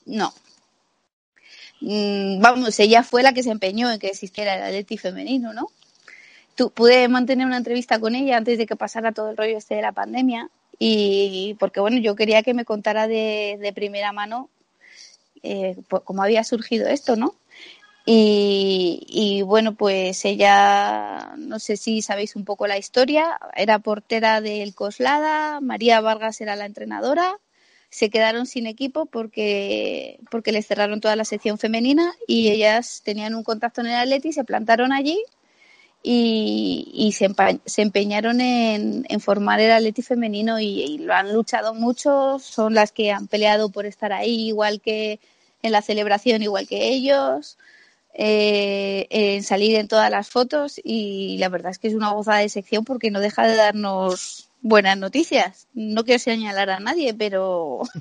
No. 0.06 0.32
Mm, 1.82 2.42
vamos, 2.42 2.80
ella 2.80 3.04
fue 3.04 3.24
la 3.24 3.34
que 3.34 3.44
se 3.44 3.52
empeñó 3.52 3.92
en 3.92 4.00
que 4.00 4.08
existiera 4.08 4.56
el 4.56 4.64
Atleti 4.64 4.98
femenino, 4.98 5.54
¿no? 5.54 5.68
Tu- 6.56 6.72
pude 6.72 7.08
mantener 7.08 7.46
una 7.48 7.58
entrevista 7.58 8.00
con 8.00 8.16
ella 8.16 8.38
antes 8.38 8.58
de 8.58 8.66
que 8.66 8.76
pasara 8.76 9.12
todo 9.12 9.32
el 9.32 9.38
rollo 9.38 9.58
este 9.58 9.76
de 9.76 9.82
la 9.84 9.92
pandemia 9.92 10.50
y 10.80 11.56
porque 11.60 11.80
bueno, 11.80 11.98
yo 12.00 12.16
quería 12.16 12.44
que 12.44 12.54
me 12.54 12.66
contara 12.66 13.08
de, 13.08 13.72
primera 13.76 14.12
mano 14.14 14.50
eh, 15.44 15.76
cómo 16.06 16.24
había 16.24 16.44
surgido 16.44 16.88
esto, 16.88 17.16
¿no? 17.16 17.36
Y 18.06 19.42
bueno, 19.44 19.76
pues 19.76 20.24
ella, 20.26 21.34
no 21.38 21.60
sé 21.60 21.76
si 21.78 22.02
sabéis 22.02 22.36
un 22.36 22.46
poco 22.46 22.66
la 22.68 22.78
historia, 22.78 23.38
era 23.56 23.80
portera 23.80 24.40
del 24.42 24.74
Coslada, 24.76 25.60
María 25.62 26.00
Vargas 26.02 26.40
era 26.42 26.56
la 26.56 26.66
entrenadora, 26.66 27.38
se 27.90 28.10
quedaron 28.10 28.46
sin 28.46 28.68
equipo 28.68 29.06
porque, 29.06 30.20
porque 30.30 30.52
les 30.52 30.68
cerraron 30.68 31.02
toda 31.02 31.16
la 31.16 31.26
sección 31.26 31.58
femenina 31.58 32.14
y 32.28 32.50
ellas 32.50 33.02
tenían 33.04 33.36
un 33.36 33.44
contacto 33.44 33.82
en 33.82 33.88
el 33.88 33.96
Atleti, 33.96 34.34
se 34.34 34.44
plantaron 34.44 34.92
allí 34.92 35.22
y, 36.04 36.92
y 36.94 37.12
se, 37.14 37.30
empa- 37.30 37.60
se 37.66 37.82
empeñaron 37.82 38.42
en, 38.42 39.06
en 39.10 39.20
formar 39.20 39.60
el 39.60 39.72
Atleti 39.72 40.02
femenino 40.02 40.60
y, 40.60 40.98
lo 41.00 41.14
han 41.14 41.34
luchado 41.34 41.74
mucho, 41.74 42.40
son 42.40 42.74
las 42.74 42.92
que 42.92 43.12
han 43.12 43.28
peleado 43.28 43.70
por 43.70 43.86
estar 43.86 44.14
ahí, 44.14 44.48
igual 44.48 44.82
que 44.82 45.20
en 45.64 45.72
la 45.72 45.82
celebración, 45.82 46.44
igual 46.44 46.68
que 46.68 46.90
ellos, 46.90 47.58
eh, 48.14 49.08
en 49.10 49.44
salir 49.44 49.76
en 49.76 49.88
todas 49.88 50.12
las 50.12 50.30
fotos 50.30 50.80
y 50.84 51.38
la 51.40 51.50
verdad 51.50 51.72
es 51.72 51.80
que 51.80 51.88
es 51.88 51.94
una 51.94 52.12
gozada 52.12 52.40
de 52.40 52.50
sección 52.50 52.84
porque 52.84 53.12
no 53.12 53.20
deja 53.20 53.48
de 53.48 53.56
darnos 53.56 54.47
buenas 54.68 54.98
noticias. 54.98 55.68
No 55.74 56.04
quiero 56.04 56.20
señalar 56.20 56.70
a 56.70 56.80
nadie, 56.80 57.14
pero 57.14 57.82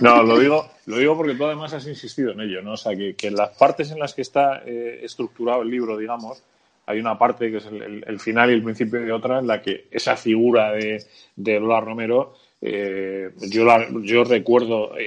No, 0.00 0.22
lo 0.22 0.38
digo, 0.38 0.68
lo 0.86 0.98
digo 0.98 1.16
porque 1.16 1.34
tú 1.34 1.44
además 1.46 1.72
has 1.72 1.86
insistido 1.86 2.32
en 2.32 2.40
ello, 2.40 2.62
¿no? 2.62 2.72
O 2.72 2.76
sea, 2.76 2.96
que, 2.96 3.14
que 3.14 3.28
en 3.28 3.36
las 3.36 3.50
partes 3.56 3.90
en 3.90 3.98
las 3.98 4.14
que 4.14 4.22
está 4.22 4.62
eh, 4.66 5.00
estructurado 5.02 5.62
el 5.62 5.70
libro, 5.70 5.96
digamos, 5.96 6.42
hay 6.86 6.98
una 6.98 7.18
parte 7.18 7.50
que 7.50 7.58
es 7.58 7.66
el, 7.66 8.20
final 8.20 8.50
y 8.50 8.54
el 8.54 8.62
principio 8.62 9.00
de 9.00 9.12
otra 9.12 9.38
en 9.38 9.46
la 9.46 9.62
que 9.62 9.86
esa 9.90 10.16
figura 10.16 10.72
de, 10.72 11.02
de 11.36 11.60
Lola 11.60 11.80
Romero, 11.80 12.34
eh, 12.60 13.30
yo, 13.48 13.64
la- 13.64 13.88
yo 14.02 14.24
recuerdo 14.24 14.96
eh, 14.98 15.02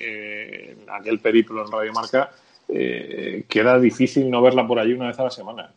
eh, 0.00 0.76
aquel 0.88 1.18
periplo 1.20 1.64
en 1.64 1.72
Radio 1.72 1.92
Marca 1.92 2.30
eh, 2.68 3.44
que 3.48 3.60
era 3.60 3.78
difícil 3.78 4.28
no 4.30 4.42
verla 4.42 4.66
por 4.66 4.78
allí 4.78 4.92
una 4.94 5.08
vez 5.08 5.18
a 5.18 5.24
la 5.24 5.30
semana. 5.30 5.70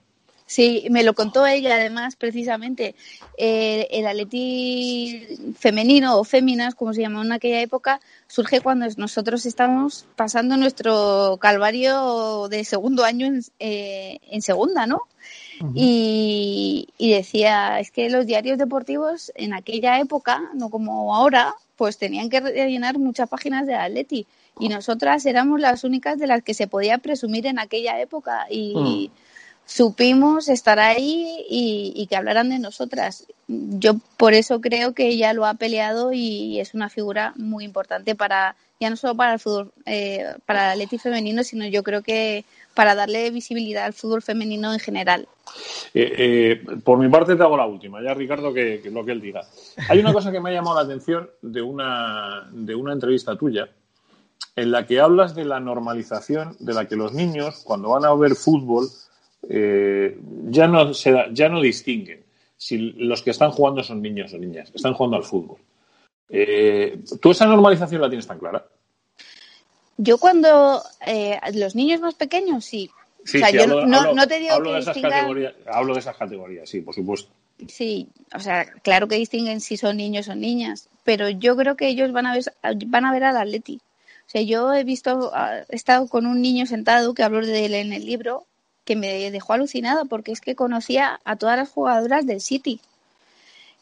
Sí, 0.48 0.88
me 0.90 1.04
lo 1.04 1.14
contó 1.14 1.46
ella 1.46 1.76
además 1.76 2.16
precisamente. 2.16 2.96
Eh, 3.38 3.88
el 3.92 4.08
atleti 4.08 5.54
femenino 5.60 6.18
o 6.18 6.24
féminas, 6.24 6.74
como 6.74 6.94
se 6.94 7.02
llamaba 7.02 7.26
en 7.26 7.34
aquella 7.34 7.62
época, 7.62 8.00
surge 8.28 8.62
cuando 8.62 8.88
nosotros 8.96 9.46
estamos 9.46 10.08
pasando 10.16 10.56
nuestro 10.56 11.38
calvario 11.40 12.48
de 12.48 12.64
segundo 12.64 13.04
año 13.04 13.28
en, 13.28 13.44
eh, 13.60 14.20
en 14.32 14.42
segunda, 14.42 14.88
¿no? 14.88 15.02
y, 15.74 16.88
y 16.98 17.12
decía, 17.12 17.80
es 17.80 17.92
que 17.92 18.10
los 18.10 18.26
diarios 18.26 18.58
deportivos 18.58 19.32
en 19.36 19.54
aquella 19.54 20.00
época, 20.00 20.42
no 20.54 20.70
como 20.70 21.14
ahora, 21.16 21.56
pues 21.76 21.98
tenían 21.98 22.30
que 22.30 22.40
rellenar 22.40 22.98
muchas 23.00 23.28
páginas 23.28 23.68
de 23.68 23.76
Atleti. 23.76 24.28
Y 24.60 24.70
nosotras 24.70 25.26
éramos 25.26 25.60
las 25.60 25.84
únicas 25.84 26.18
de 26.18 26.28
las 26.28 26.42
que 26.42 26.54
se 26.54 26.68
podía 26.68 26.98
presumir 27.00 27.46
en 27.46 27.60
aquella 27.60 28.00
época. 28.00 28.48
Y 28.50 29.12
supimos 29.68 30.48
estar 30.50 30.80
ahí 30.80 31.46
y, 31.50 32.08
que 32.08 32.16
hablaran 32.16 32.50
de 32.50 32.58
nosotras. 32.58 33.28
Yo 33.48 33.98
por 34.16 34.34
eso 34.34 34.62
creo 34.62 34.94
que 34.94 35.10
ella 35.10 35.34
lo 35.34 35.46
ha 35.46 35.54
peleado 35.54 36.12
y 36.14 36.60
es 36.60 36.74
una 36.74 36.90
figura 36.90 37.34
muy 37.36 37.66
importante 37.66 38.16
para, 38.16 38.56
ya 38.80 38.90
no 38.90 38.96
solo 38.96 39.16
para 39.16 39.34
el 39.34 39.40
fútbol, 39.40 39.72
eh, 39.86 40.26
para 40.46 40.74
el 40.74 40.82
Atleti 40.82 40.98
femenino, 40.98 41.44
sino 41.44 41.68
yo 41.68 41.84
creo 41.84 42.02
que 42.02 42.46
para 42.74 42.96
darle 42.96 43.30
visibilidad 43.30 43.86
al 43.86 43.94
fútbol 43.94 44.22
femenino 44.22 44.74
en 44.74 44.80
general. 44.80 45.28
Eh, 45.94 46.14
eh, 46.18 46.78
por 46.84 46.98
mi 46.98 47.10
parte 47.10 47.36
te 47.36 47.44
hago 47.44 47.58
la 47.58 47.66
última, 47.66 48.02
ya 48.02 48.14
Ricardo 48.14 48.54
que 48.54 48.82
lo 48.92 49.04
que 49.04 49.12
él 49.12 49.22
diga. 49.22 49.42
Hay 49.90 50.00
una 50.00 50.14
cosa 50.14 50.32
que 50.32 50.40
me 50.40 50.50
ha 50.50 50.54
llamado 50.54 50.78
la 50.78 50.84
atención 50.84 51.30
de 51.42 51.62
una, 51.62 52.50
de 52.52 52.74
una 52.74 52.94
entrevista 52.94 53.38
tuya 53.38 53.70
en 54.56 54.72
la 54.72 54.86
que 54.88 55.00
hablas 55.00 55.36
de 55.36 55.46
la 55.46 55.60
normalización 55.60 56.56
de 56.60 56.74
la 56.74 56.88
que 56.88 56.96
los 56.96 57.14
niños 57.14 57.64
cuando 57.64 57.90
van 57.90 58.06
a 58.06 58.14
ver 58.16 58.36
fútbol 58.36 58.88
eh, 59.50 60.18
ya, 60.50 60.68
no 60.68 60.94
se 60.94 61.12
da- 61.12 61.28
ya 61.32 61.50
no 61.50 61.62
distinguen 61.62 62.24
si 62.58 62.78
los 62.78 63.22
que 63.22 63.32
están 63.32 63.52
jugando 63.52 63.84
son 63.84 64.02
niños 64.02 64.34
o 64.34 64.38
niñas, 64.38 64.72
están 64.74 64.94
jugando 64.94 65.18
al 65.18 65.24
fútbol. 65.24 65.58
Eh, 66.30 67.00
¿Tú 67.22 67.32
esa 67.32 67.46
normalización 67.46 68.02
la 68.02 68.10
tienes 68.10 68.28
tan 68.28 68.40
clara? 68.40 68.66
Yo 69.98 70.18
cuando 70.18 70.84
eh, 71.06 71.40
los 71.54 71.76
niños 71.76 72.02
más 72.02 72.16
pequeños, 72.16 72.66
sí. 72.66 72.90
Sí, 73.24 73.38
o 73.38 73.40
sea, 73.42 73.50
sí, 73.50 73.58
yo 73.58 73.64
hablo, 73.64 73.86
no, 73.86 73.98
hablo- 73.98 74.14
no 74.16 74.28
te 74.28 74.40
digo 74.40 74.54
hablo 74.54 74.70
que 74.70 74.76
de 74.76 74.80
esas 74.82 74.96
distingan- 74.96 75.12
categorías, 75.12 75.54
hablo 75.66 75.94
de 75.94 76.00
esas 76.00 76.16
categorías, 76.18 76.70
sí, 76.70 76.82
por 76.82 76.94
supuesto. 76.94 77.30
Sí, 77.68 78.08
o 78.36 78.40
sea, 78.40 78.66
claro 78.84 79.08
que 79.08 79.16
distinguen 79.16 79.60
si 79.62 79.78
son 79.78 79.98
niños 79.98 80.28
o 80.28 80.36
niñas, 80.36 80.90
pero 81.04 81.30
yo 81.30 81.56
creo 81.58 81.76
que 81.76 81.88
ellos 81.88 82.12
van 82.12 82.28
a 82.28 82.34
ver, 82.36 82.44
van 82.88 83.06
a 83.06 83.12
ver 83.12 83.24
al 83.24 83.38
Atleti. 83.38 83.82
O 84.28 84.30
sea, 84.30 84.42
yo 84.44 84.74
he 84.74 84.84
visto, 84.84 85.32
ah, 85.34 85.62
he 85.68 85.76
estado 85.76 86.08
con 86.08 86.26
un 86.28 86.42
niño 86.42 86.66
sentado 86.68 87.14
que 87.14 87.24
habló 87.24 87.46
de 87.46 87.66
él 87.66 87.74
en 87.74 87.94
el 87.94 88.06
libro 88.06 88.46
que 88.88 88.96
me 88.96 89.30
dejó 89.32 89.54
alucinada 89.54 90.06
porque 90.06 90.32
es 90.32 90.40
que 90.40 90.56
conocía 90.56 91.20
a 91.26 91.36
todas 91.36 91.58
las 91.58 91.70
jugadoras 91.70 92.26
del 92.26 92.40
City. 92.40 92.80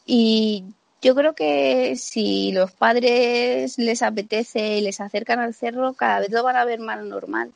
Y 0.04 0.64
yo 1.00 1.14
creo 1.14 1.34
que 1.34 1.94
si 1.96 2.50
los 2.50 2.72
padres 2.72 3.78
les 3.78 4.02
apetece 4.02 4.78
y 4.78 4.80
les 4.80 5.00
acercan 5.00 5.38
al 5.38 5.54
cerro, 5.54 5.94
cada 5.94 6.18
vez 6.20 6.30
lo 6.30 6.42
van 6.42 6.56
a 6.56 6.64
ver 6.64 6.80
más 6.80 7.04
normal. 7.04 7.52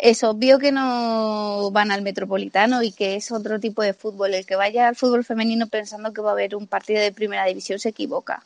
Es 0.00 0.24
obvio 0.24 0.58
que 0.58 0.72
no 0.72 1.70
van 1.70 1.92
al 1.92 2.02
metropolitano 2.02 2.82
y 2.82 2.90
que 2.90 3.14
es 3.14 3.30
otro 3.30 3.60
tipo 3.60 3.82
de 3.82 3.94
fútbol. 3.94 4.34
El 4.34 4.44
que 4.44 4.56
vaya 4.56 4.88
al 4.88 4.96
fútbol 4.96 5.24
femenino 5.24 5.68
pensando 5.68 6.12
que 6.12 6.22
va 6.22 6.30
a 6.30 6.32
haber 6.32 6.56
un 6.56 6.66
partido 6.66 7.00
de 7.00 7.12
primera 7.12 7.46
división 7.46 7.78
se 7.78 7.90
equivoca. 7.90 8.42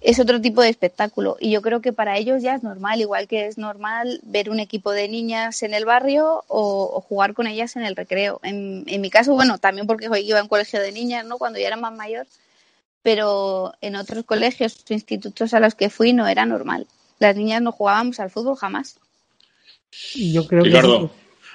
Es 0.00 0.20
otro 0.20 0.40
tipo 0.40 0.62
de 0.62 0.68
espectáculo 0.68 1.36
y 1.40 1.50
yo 1.50 1.60
creo 1.60 1.80
que 1.80 1.92
para 1.92 2.16
ellos 2.18 2.40
ya 2.42 2.54
es 2.54 2.62
normal, 2.62 3.00
igual 3.00 3.26
que 3.26 3.46
es 3.46 3.58
normal 3.58 4.20
ver 4.22 4.48
un 4.50 4.60
equipo 4.60 4.92
de 4.92 5.08
niñas 5.08 5.62
en 5.64 5.74
el 5.74 5.84
barrio 5.84 6.44
o, 6.48 6.90
o 6.94 7.00
jugar 7.00 7.34
con 7.34 7.46
ellas 7.48 7.74
en 7.76 7.82
el 7.84 7.96
recreo. 7.96 8.38
En, 8.44 8.84
en 8.86 9.00
mi 9.00 9.10
caso, 9.10 9.34
bueno, 9.34 9.58
también 9.58 9.86
porque 9.88 10.08
iba 10.20 10.38
en 10.38 10.48
colegio 10.48 10.80
de 10.80 10.92
niñas, 10.92 11.24
¿no? 11.26 11.38
Cuando 11.38 11.58
ya 11.58 11.66
era 11.66 11.76
más 11.76 11.92
mayor, 11.92 12.26
pero 13.02 13.74
en 13.80 13.96
otros 13.96 14.24
colegios 14.24 14.84
o 14.88 14.92
institutos 14.94 15.54
a 15.54 15.60
los 15.60 15.74
que 15.74 15.90
fui 15.90 16.12
no 16.12 16.26
era 16.28 16.46
normal. 16.46 16.86
Las 17.18 17.36
niñas 17.36 17.62
no 17.62 17.72
jugábamos 17.72 18.20
al 18.20 18.30
fútbol 18.30 18.56
jamás. 18.56 18.96
Yo 20.14 20.46
creo 20.46 20.64
Ricardo. 20.64 21.08
que 21.08 21.10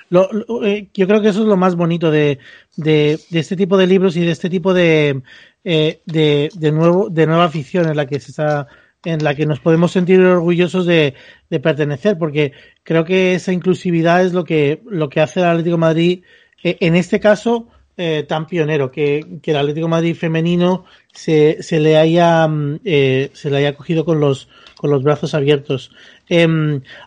lo- 0.09 0.29
lo- 0.31 0.65
eh, 0.65 0.89
yo 0.93 1.07
creo 1.07 1.21
que 1.21 1.29
eso 1.29 1.41
es 1.41 1.47
lo 1.47 1.57
más 1.57 1.75
bonito 1.75 2.11
de, 2.11 2.39
de, 2.75 3.19
de 3.29 3.39
este 3.39 3.55
tipo 3.55 3.77
de 3.77 3.87
libros 3.87 4.15
y 4.17 4.21
de 4.21 4.31
este 4.31 4.49
tipo 4.49 4.73
de, 4.73 5.21
eh, 5.63 6.01
de, 6.05 6.49
de 6.53 6.71
nuevo 6.71 7.09
de 7.09 7.27
nueva 7.27 7.45
afición 7.45 7.87
en 7.89 7.97
la 7.97 8.05
que 8.05 8.19
se 8.19 8.31
está 8.31 8.67
en 9.05 9.23
la 9.23 9.35
que 9.35 9.45
nos 9.45 9.59
podemos 9.59 9.91
sentir 9.91 10.19
orgullosos 10.21 10.85
de, 10.85 11.13
de 11.49 11.59
pertenecer 11.59 12.17
porque 12.17 12.53
creo 12.83 13.03
que 13.05 13.35
esa 13.35 13.51
inclusividad 13.51 14.25
es 14.25 14.33
lo 14.33 14.43
que 14.45 14.81
lo 14.89 15.09
que 15.09 15.21
hace 15.21 15.39
el 15.41 15.47
Atlético 15.47 15.75
de 15.75 15.79
Madrid 15.79 16.23
eh, 16.63 16.77
en 16.81 16.95
este 16.95 17.19
caso 17.19 17.67
eh, 17.97 18.25
tan 18.27 18.47
pionero, 18.47 18.91
que, 18.91 19.39
que, 19.41 19.51
el 19.51 19.57
Atlético 19.57 19.87
Madrid 19.87 20.15
femenino 20.15 20.85
se, 21.13 21.61
se 21.61 21.79
le 21.79 21.97
haya 21.97 22.47
mm, 22.47 22.79
eh, 22.83 23.29
se 23.33 23.49
le 23.49 23.57
haya 23.57 23.75
cogido 23.75 24.03
con 24.05 24.19
los 24.19 24.47
con 24.83 24.89
los 24.89 25.01
brazos 25.01 25.33
abiertos. 25.33 25.91
Eh, 26.27 26.45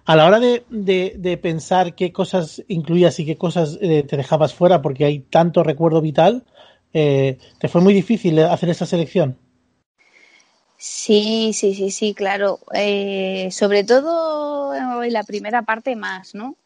a 0.07 0.16
la 0.16 0.24
hora 0.24 0.41
de, 0.41 0.64
de, 0.70 1.14
de, 1.18 1.37
pensar 1.37 1.95
qué 1.95 2.11
cosas 2.11 2.64
incluías 2.68 3.20
y 3.20 3.26
qué 3.26 3.37
cosas 3.37 3.78
eh, 3.82 4.03
te 4.03 4.16
dejabas 4.16 4.55
fuera, 4.55 4.80
porque 4.80 5.05
hay 5.05 5.18
tanto 5.18 5.62
recuerdo 5.62 6.01
vital, 6.01 6.47
eh, 6.95 7.37
¿te 7.59 7.68
fue 7.68 7.82
muy 7.82 7.93
difícil 7.93 8.39
hacer 8.39 8.70
esa 8.70 8.87
selección? 8.87 9.37
Sí, 10.78 11.53
sí, 11.53 11.74
sí, 11.74 11.91
sí, 11.91 12.14
claro. 12.14 12.61
Sobre 13.51 13.84
todo 13.84 14.74
en 15.03 15.12
la 15.12 15.24
primera 15.24 15.61
parte 15.61 15.97
más, 15.97 16.34
¿no? 16.34 16.57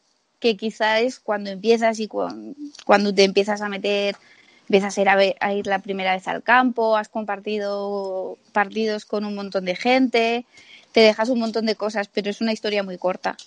Que 0.41 0.57
quizá 0.57 0.99
es 0.99 1.21
cuando 1.21 1.49
empiezas 1.49 2.01
y 2.01 2.09
cuando, 2.09 2.53
cuando 2.85 3.13
te 3.13 3.23
empiezas 3.23 3.61
a 3.61 3.69
meter, 3.69 4.17
empiezas 4.63 4.97
a 4.97 5.01
ir, 5.01 5.09
a, 5.09 5.15
ver, 5.15 5.35
a 5.39 5.53
ir 5.53 5.67
la 5.67 5.79
primera 5.79 6.13
vez 6.13 6.27
al 6.27 6.43
campo, 6.43 6.97
has 6.97 7.07
compartido 7.07 8.37
partidos 8.51 9.05
con 9.05 9.23
un 9.23 9.35
montón 9.35 9.63
de 9.63 9.75
gente, 9.75 10.45
te 10.91 11.01
dejas 11.01 11.29
un 11.29 11.39
montón 11.39 11.65
de 11.65 11.75
cosas, 11.75 12.09
pero 12.09 12.29
es 12.29 12.41
una 12.41 12.51
historia 12.51 12.83
muy 12.83 12.97
corta. 12.97 13.37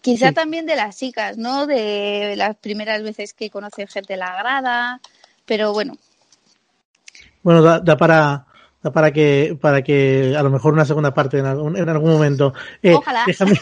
Quizá 0.00 0.28
sí. 0.28 0.34
también 0.34 0.64
de 0.64 0.76
las 0.76 0.96
chicas, 0.96 1.36
¿no? 1.36 1.66
De 1.66 2.34
las 2.36 2.56
primeras 2.56 3.02
veces 3.02 3.34
que 3.34 3.50
conocen 3.50 3.86
gente 3.86 4.14
en 4.14 4.20
la 4.20 4.34
grada, 4.36 5.00
pero 5.44 5.72
bueno. 5.72 5.98
Bueno, 7.42 7.60
da, 7.60 7.80
da 7.80 7.96
para 7.96 8.46
para 8.82 9.12
que 9.12 9.58
para 9.60 9.82
que 9.82 10.34
a 10.36 10.42
lo 10.42 10.50
mejor 10.50 10.72
una 10.72 10.86
segunda 10.86 11.12
parte 11.12 11.38
en 11.38 11.46
algún, 11.46 11.76
en 11.76 11.88
algún 11.88 12.12
momento. 12.12 12.54
Eh, 12.82 12.94
Ojalá. 12.94 13.24
Déjame, 13.26 13.60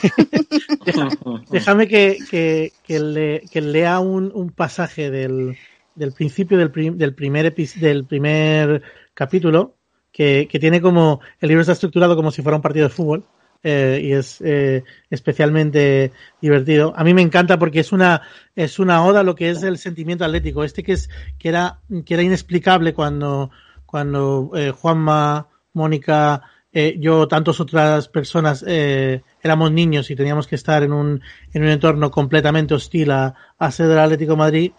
déjame 1.50 1.88
que, 1.88 2.18
que, 2.30 2.72
que, 2.84 3.00
le, 3.00 3.42
que 3.50 3.60
lea 3.60 3.98
un, 3.98 4.30
un 4.32 4.50
pasaje 4.50 5.10
del, 5.10 5.56
del 5.96 6.12
principio 6.12 6.56
del, 6.56 6.70
prim, 6.70 6.96
del 6.96 7.14
primer 7.14 7.52
del 7.54 8.04
primer 8.04 8.82
capítulo 9.14 9.74
que, 10.12 10.46
que 10.50 10.60
tiene 10.60 10.80
como 10.80 11.20
el 11.40 11.48
libro 11.48 11.62
está 11.62 11.72
estructurado 11.72 12.14
como 12.14 12.30
si 12.30 12.42
fuera 12.42 12.56
un 12.56 12.62
partido 12.62 12.88
de 12.88 12.94
fútbol 12.94 13.24
eh, 13.64 14.00
y 14.02 14.12
es 14.12 14.40
eh, 14.40 14.84
especialmente 15.10 16.12
divertido. 16.40 16.94
A 16.96 17.02
mí 17.02 17.12
me 17.12 17.22
encanta 17.22 17.58
porque 17.58 17.80
es 17.80 17.90
una 17.90 18.22
es 18.54 18.78
una 18.78 19.04
oda 19.04 19.20
a 19.20 19.24
lo 19.24 19.34
que 19.34 19.50
es 19.50 19.64
el 19.64 19.78
sentimiento 19.78 20.24
atlético. 20.24 20.62
Este 20.62 20.84
que 20.84 20.92
es 20.92 21.10
que 21.40 21.48
era 21.48 21.80
que 22.06 22.14
era 22.14 22.22
inexplicable 22.22 22.94
cuando 22.94 23.50
cuando 23.88 24.50
eh, 24.54 24.70
Juanma, 24.70 25.48
Mónica, 25.72 26.42
eh, 26.70 26.96
yo, 27.00 27.26
tantas 27.26 27.58
otras 27.60 28.08
personas 28.08 28.62
eh, 28.68 29.22
éramos 29.42 29.72
niños 29.72 30.10
y 30.10 30.16
teníamos 30.16 30.46
que 30.46 30.56
estar 30.56 30.82
en 30.82 30.92
un 30.92 31.22
en 31.54 31.62
un 31.62 31.68
entorno 31.70 32.10
completamente 32.10 32.74
hostil 32.74 33.10
a, 33.10 33.34
a 33.58 33.70
ser 33.70 33.88
del 33.88 33.98
Atlético 33.98 34.36
Madrid. 34.36 34.72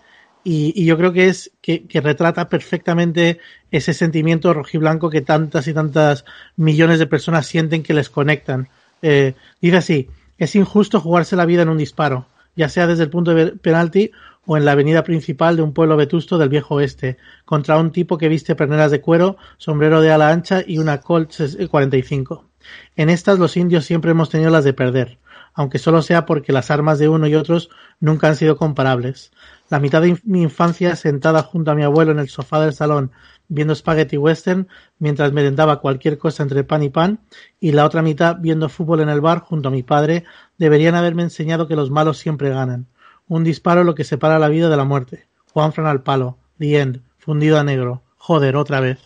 Y, 0.44 0.72
y, 0.80 0.86
yo 0.86 0.96
creo 0.98 1.12
que 1.12 1.28
es 1.28 1.52
que, 1.62 1.86
que, 1.88 2.00
retrata 2.00 2.48
perfectamente 2.48 3.40
ese 3.72 3.94
sentimiento 3.94 4.54
rojiblanco 4.54 5.10
que 5.10 5.22
tantas 5.22 5.68
y 5.68 5.74
tantas 5.74 6.24
millones 6.56 7.00
de 7.00 7.08
personas 7.08 7.48
sienten 7.48 7.84
que 7.84 7.94
les 7.94 8.10
conectan. 8.10 8.70
Eh, 9.02 9.34
dice 9.60 9.78
así, 9.78 10.10
es 10.38 10.56
injusto 10.56 11.02
jugarse 11.02 11.36
la 11.36 11.46
vida 11.46 11.64
en 11.64 11.70
un 11.70 11.78
disparo, 11.78 12.28
ya 12.56 12.70
sea 12.70 12.88
desde 12.88 13.04
el 13.04 13.10
punto 13.10 13.34
de 13.34 13.48
penalti 13.48 14.12
o 14.52 14.58
en 14.58 14.66
la 14.66 14.72
avenida 14.72 15.04
principal 15.04 15.58
de 15.58 15.62
un 15.62 15.74
pueblo 15.74 15.96
vetusto 15.96 16.40
del 16.40 16.50
viejo 16.50 16.74
oeste, 16.74 17.18
contra 17.46 17.78
un 17.78 17.92
tipo 17.92 18.18
que 18.18 18.30
viste 18.30 18.56
perneras 18.56 18.90
de 18.90 19.00
cuero, 19.00 19.38
sombrero 19.58 20.02
de 20.02 20.12
ala 20.12 20.32
ancha 20.32 20.64
y 20.66 20.80
una 20.80 21.02
Colt 21.02 21.32
45. 21.70 22.50
En 22.96 23.12
estas 23.12 23.38
los 23.38 23.56
indios 23.58 23.86
siempre 23.86 24.10
hemos 24.10 24.32
tenido 24.32 24.50
las 24.50 24.64
de 24.64 24.74
perder, 24.74 25.20
aunque 25.54 25.78
solo 25.78 26.02
sea 26.02 26.26
porque 26.26 26.52
las 26.52 26.72
armas 26.72 26.98
de 26.98 27.10
uno 27.10 27.28
y 27.28 27.36
otros 27.36 27.70
nunca 28.00 28.28
han 28.28 28.36
sido 28.36 28.58
comparables. 28.58 29.32
La 29.70 29.80
mitad 29.80 30.02
de 30.02 30.18
mi 30.24 30.42
infancia 30.42 30.96
sentada 30.96 31.44
junto 31.44 31.70
a 31.70 31.76
mi 31.76 31.84
abuelo 31.84 32.12
en 32.12 32.18
el 32.18 32.30
sofá 32.30 32.60
del 32.60 32.74
salón 32.74 33.12
viendo 33.50 33.76
spaghetti 33.76 34.18
western 34.18 34.68
mientras 34.98 35.32
merendaba 35.32 35.80
cualquier 35.80 36.18
cosa 36.18 36.42
entre 36.42 36.64
pan 36.64 36.82
y 36.82 36.90
pan 36.90 37.20
y 37.60 37.74
la 37.74 37.86
otra 37.86 38.02
mitad 38.02 38.38
viendo 38.40 38.68
fútbol 38.68 39.02
en 39.02 39.10
el 39.10 39.22
bar 39.22 39.42
junto 39.42 39.70
a 39.70 39.72
mi 39.72 39.84
padre 39.84 40.24
deberían 40.58 40.96
haberme 40.96 41.22
enseñado 41.22 41.68
que 41.68 41.76
los 41.76 41.92
malos 41.92 42.18
siempre 42.18 42.50
ganan. 42.50 42.88
Un 43.30 43.46
disparo 43.46 43.86
lo 43.86 43.96
que 43.96 44.04
separa 44.04 44.40
la 44.40 44.50
vida 44.50 44.70
de 44.70 44.76
la 44.76 44.84
muerte. 44.84 45.26
Juan 45.54 45.72
Fran 45.72 45.88
al 45.88 46.04
palo. 46.04 46.38
The 46.58 46.80
End. 46.80 47.02
Fundido 47.18 47.58
a 47.58 47.64
negro. 47.64 48.02
Joder, 48.18 48.58
otra 48.58 48.82
vez. 48.82 49.00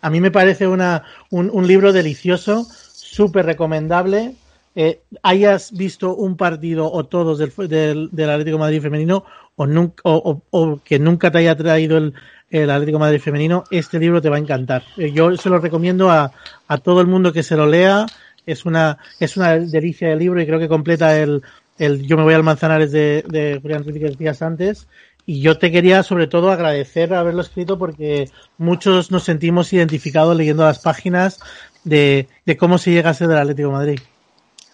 A 0.00 0.10
mí 0.10 0.20
me 0.20 0.30
parece 0.30 0.66
una, 0.66 1.02
un, 1.30 1.66
libro 1.66 1.92
delicioso, 1.92 2.64
súper 2.64 3.44
recomendable. 3.46 4.36
Eh, 4.76 5.02
hayas 5.22 5.72
visto 5.72 6.14
un 6.14 6.36
partido 6.36 6.90
o 6.90 7.04
todos 7.04 7.38
del, 7.38 7.52
del, 7.68 8.08
del 8.12 8.30
Atlético 8.30 8.58
Madrid 8.58 8.80
femenino 8.80 9.24
o, 9.56 9.66
nunca, 9.66 10.02
o, 10.04 10.80
que 10.84 10.98
nunca 10.98 11.30
te 11.30 11.38
haya 11.38 11.56
traído 11.56 11.98
el, 11.98 12.14
el 12.50 12.70
Atlético 12.70 12.98
Madrid 12.98 13.20
femenino, 13.20 13.64
este 13.70 13.98
libro 13.98 14.22
te 14.22 14.28
va 14.28 14.36
a 14.36 14.40
encantar. 14.40 14.82
Eh, 14.96 15.12
yo 15.12 15.36
se 15.36 15.50
lo 15.50 15.58
recomiendo 15.58 16.10
a, 16.10 16.32
a 16.66 16.78
todo 16.78 17.00
el 17.00 17.06
mundo 17.06 17.32
que 17.32 17.42
se 17.42 17.56
lo 17.56 17.66
lea. 17.66 18.06
Es 18.46 18.64
una, 18.64 18.98
es 19.20 19.36
una 19.36 19.56
delicia 19.58 20.08
de 20.08 20.16
libro 20.16 20.40
y 20.40 20.46
creo 20.46 20.58
que 20.58 20.68
completa 20.68 21.16
el, 21.18 21.42
el 21.80 22.06
Yo 22.06 22.16
me 22.16 22.22
voy 22.22 22.34
al 22.34 22.42
Manzanares 22.42 22.92
de, 22.92 23.24
de 23.26 23.58
Julián 23.60 23.84
que 23.84 23.92
decías 23.92 24.42
antes. 24.42 24.86
Y 25.26 25.40
yo 25.40 25.58
te 25.58 25.70
quería 25.70 26.02
sobre 26.02 26.26
todo 26.26 26.50
agradecer 26.50 27.14
haberlo 27.14 27.40
escrito 27.40 27.78
porque 27.78 28.30
muchos 28.58 29.10
nos 29.10 29.24
sentimos 29.24 29.72
identificados 29.72 30.36
leyendo 30.36 30.64
las 30.64 30.80
páginas 30.80 31.40
de, 31.84 32.28
de 32.44 32.56
cómo 32.56 32.78
se 32.78 32.90
llega 32.90 33.10
a 33.10 33.14
ser 33.14 33.28
del 33.28 33.38
Atlético 33.38 33.68
de 33.68 33.74
Madrid. 33.74 34.00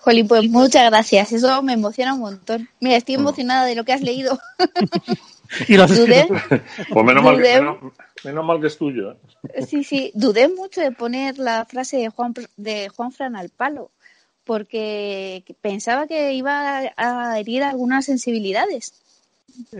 Joli, 0.01 0.25
pues 0.25 0.49
muchas 0.49 0.91
gracias. 0.91 1.33
Eso 1.33 1.63
me 1.63 1.75
emociona 1.75 2.15
un 2.15 2.21
montón. 2.21 2.69
Mira, 2.81 2.97
estoy 2.97 3.17
emocionada 3.17 3.67
de 3.67 3.75
lo 3.75 3.85
que 3.85 3.93
has 3.93 4.03
leído. 4.03 4.39
y 5.69 5.77
lo 5.77 5.85
has 5.85 5.97
dudé, 5.97 6.27
Pues 6.93 7.07
menos 7.07 7.25
mal, 7.25 7.43
que, 7.43 7.61
menos, 7.61 7.77
menos 8.25 8.45
mal 8.45 8.61
que 8.61 8.67
es 8.69 8.79
tuyo. 8.79 9.13
¿eh? 9.13 9.67
Sí, 9.67 9.85
sí, 9.85 10.13
dudé 10.15 10.49
mucho 10.49 10.81
de 10.81 10.93
poner 10.93 11.39
la 11.39 11.65
frase 11.65 11.99
de 11.99 12.09
Juan, 12.09 12.35
de 12.57 12.89
Juan 12.89 13.13
Fran 13.13 13.37
al 13.37 13.51
palo, 13.51 13.91
porque 14.47 15.45
pensaba 15.61 16.07
que 16.07 16.33
iba 16.33 16.93
a 16.97 17.39
herir 17.39 17.65
algunas 17.65 18.07
sensibilidades. 18.07 18.95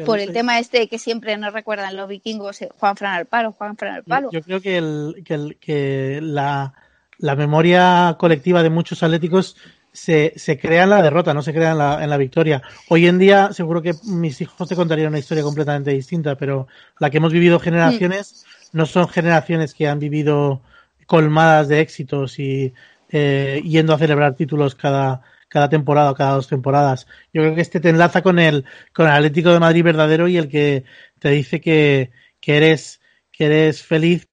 Por 0.05 0.21
el 0.21 0.33
tema 0.33 0.59
este 0.59 0.89
que 0.89 0.99
siempre 0.99 1.37
nos 1.37 1.53
recuerdan 1.53 1.97
los 1.97 2.09
vikingos, 2.09 2.63
eh, 2.63 2.71
Juan 2.79 2.97
Fran 2.97 3.15
al 3.15 3.27
palo, 3.27 3.53
Juan 3.53 3.77
Fran 3.77 3.97
al 3.97 4.05
palo. 4.05 4.31
Yo 4.33 4.41
creo 4.41 4.61
que, 4.61 4.79
el, 4.79 5.23
que, 5.25 5.35
el, 5.35 5.57
que 5.57 6.21
la, 6.23 6.73
la 7.19 7.37
memoria 7.37 8.17
colectiva 8.19 8.63
de 8.63 8.71
muchos 8.71 9.03
atléticos 9.03 9.57
se, 9.93 10.33
se 10.37 10.59
crea 10.59 10.85
en 10.85 10.91
la 10.91 11.03
derrota, 11.03 11.35
no 11.35 11.43
se 11.43 11.53
crea 11.53 11.73
en 11.73 11.79
la, 11.79 12.03
en 12.03 12.09
la 12.09 12.17
victoria. 12.17 12.63
Hoy 12.89 13.07
en 13.07 13.19
día, 13.19 13.53
seguro 13.53 13.83
que 13.83 13.95
mis 14.05 14.41
hijos 14.41 14.67
te 14.69 14.77
contarían 14.77 15.09
una 15.09 15.19
historia 15.19 15.45
completamente 15.45 15.91
distinta, 15.91 16.37
pero 16.37 16.69
la 16.99 17.11
que 17.11 17.19
hemos 17.19 17.33
vivido 17.33 17.61
generaciones 17.61 18.29
sí. 18.29 18.69
no 18.73 18.87
son 18.87 19.09
generaciones 19.09 19.75
que 19.75 19.89
han 19.89 19.99
vivido 19.99 20.63
colmadas 21.07 21.69
de 21.69 21.81
éxitos 21.81 22.39
y 22.39 22.73
eh, 23.11 23.63
yendo 23.65 23.95
a 23.95 23.99
celebrar 23.99 24.35
títulos 24.35 24.75
cada, 24.75 25.23
cada 25.49 25.69
temporada 25.69 26.11
o 26.11 26.15
cada 26.15 26.35
dos 26.35 26.49
temporadas. 26.49 27.07
Yo 27.33 27.43
creo 27.43 27.55
que 27.55 27.61
este 27.61 27.81
te 27.81 27.91
enlaza 27.91 28.23
con 28.23 28.39
el, 28.39 28.65
con 28.93 29.07
el 29.07 29.13
Atlético 29.13 29.53
de 29.53 29.61
Madrid 29.61 29.85
verdadero 29.85 30.29
y 30.29 30.37
el 30.37 30.49
que 30.49 30.85
te 31.19 31.31
dice 31.31 31.61
que, 31.61 32.11
que 32.41 32.57
eres, 32.57 33.01
que 33.33 33.47
eres 33.47 33.83
feliz 33.83 34.27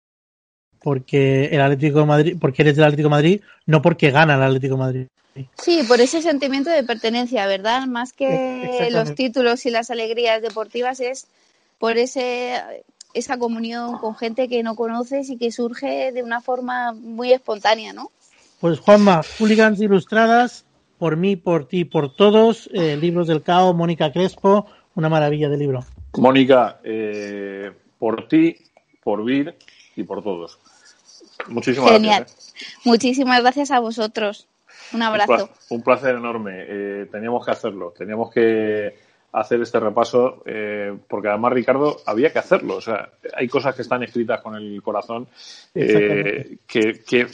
porque 0.80 1.46
el 1.46 1.62
Atlético 1.62 2.00
de 2.00 2.06
Madrid, 2.06 2.38
porque 2.40 2.62
eres 2.62 2.76
del 2.76 2.86
Atlético 2.86 3.08
de 3.08 3.16
Madrid, 3.16 3.42
no 3.66 3.82
porque 3.82 4.12
gana 4.12 4.36
el 4.36 4.44
Atlético 4.44 4.76
de 4.76 4.80
Madrid. 4.80 5.08
Sí, 5.56 5.84
por 5.88 6.00
ese 6.00 6.22
sentimiento 6.22 6.70
de 6.70 6.84
pertenencia, 6.84 7.48
¿verdad? 7.48 7.88
Más 7.88 8.14
que 8.14 8.90
los 8.92 9.16
títulos 9.16 9.66
y 9.66 9.72
las 9.72 9.90
alegrías 9.90 10.42
deportivas 10.42 11.00
es 11.00 11.28
por 11.80 11.98
ese 11.98 12.62
esa 13.14 13.38
comunión 13.38 14.00
con 14.00 14.16
gente 14.16 14.48
que 14.48 14.64
no 14.64 14.76
conoces 14.76 15.30
y 15.30 15.38
que 15.38 15.52
surge 15.52 16.12
de 16.12 16.24
una 16.24 16.42
forma 16.42 16.94
muy 16.94 17.32
espontánea, 17.32 17.94
¿no? 17.94 18.10
Pues 18.64 18.80
Juanma, 18.80 19.20
Hooligans 19.38 19.82
Ilustradas, 19.82 20.66
por 20.98 21.18
mí, 21.18 21.36
por 21.36 21.68
ti, 21.68 21.84
por 21.84 22.16
todos, 22.16 22.70
eh, 22.74 22.96
Libros 22.96 23.28
del 23.28 23.44
Cao, 23.44 23.74
Mónica 23.74 24.14
Crespo, 24.14 24.68
una 24.96 25.10
maravilla 25.10 25.50
de 25.50 25.58
libro. 25.58 25.84
Mónica, 26.14 26.80
eh, 26.82 27.74
por 28.00 28.26
ti, 28.30 28.56
por 29.04 29.26
Vir 29.26 29.54
y 29.98 30.04
por 30.04 30.24
todos. 30.24 30.60
Muchísimas 31.50 31.92
Genial. 31.92 32.20
gracias. 32.20 32.54
¿eh? 32.56 32.80
Muchísimas 32.86 33.42
gracias 33.42 33.70
a 33.72 33.82
vosotros. 33.82 34.48
Un 34.94 35.02
abrazo. 35.02 35.50
Un 35.70 35.82
placer 35.82 36.16
enorme. 36.16 36.54
Eh, 36.56 37.10
teníamos 37.12 37.46
que 37.46 37.52
hacerlo. 37.52 37.94
Teníamos 37.98 38.32
que 38.32 38.98
hacer 39.34 39.60
este 39.62 39.80
repaso 39.80 40.44
eh, 40.46 40.96
porque 41.08 41.28
además 41.28 41.54
Ricardo 41.54 41.98
había 42.06 42.32
que 42.32 42.40
hacerlo. 42.40 42.76
O 42.78 42.82
sea, 42.82 43.10
hay 43.36 43.48
cosas 43.48 43.76
que 43.76 43.82
están 43.82 44.04
escritas 44.04 44.42
con 44.42 44.56
el 44.56 44.82
corazón 44.82 45.28
eh, 45.74 46.58
que, 46.68 47.02
que, 47.06 47.28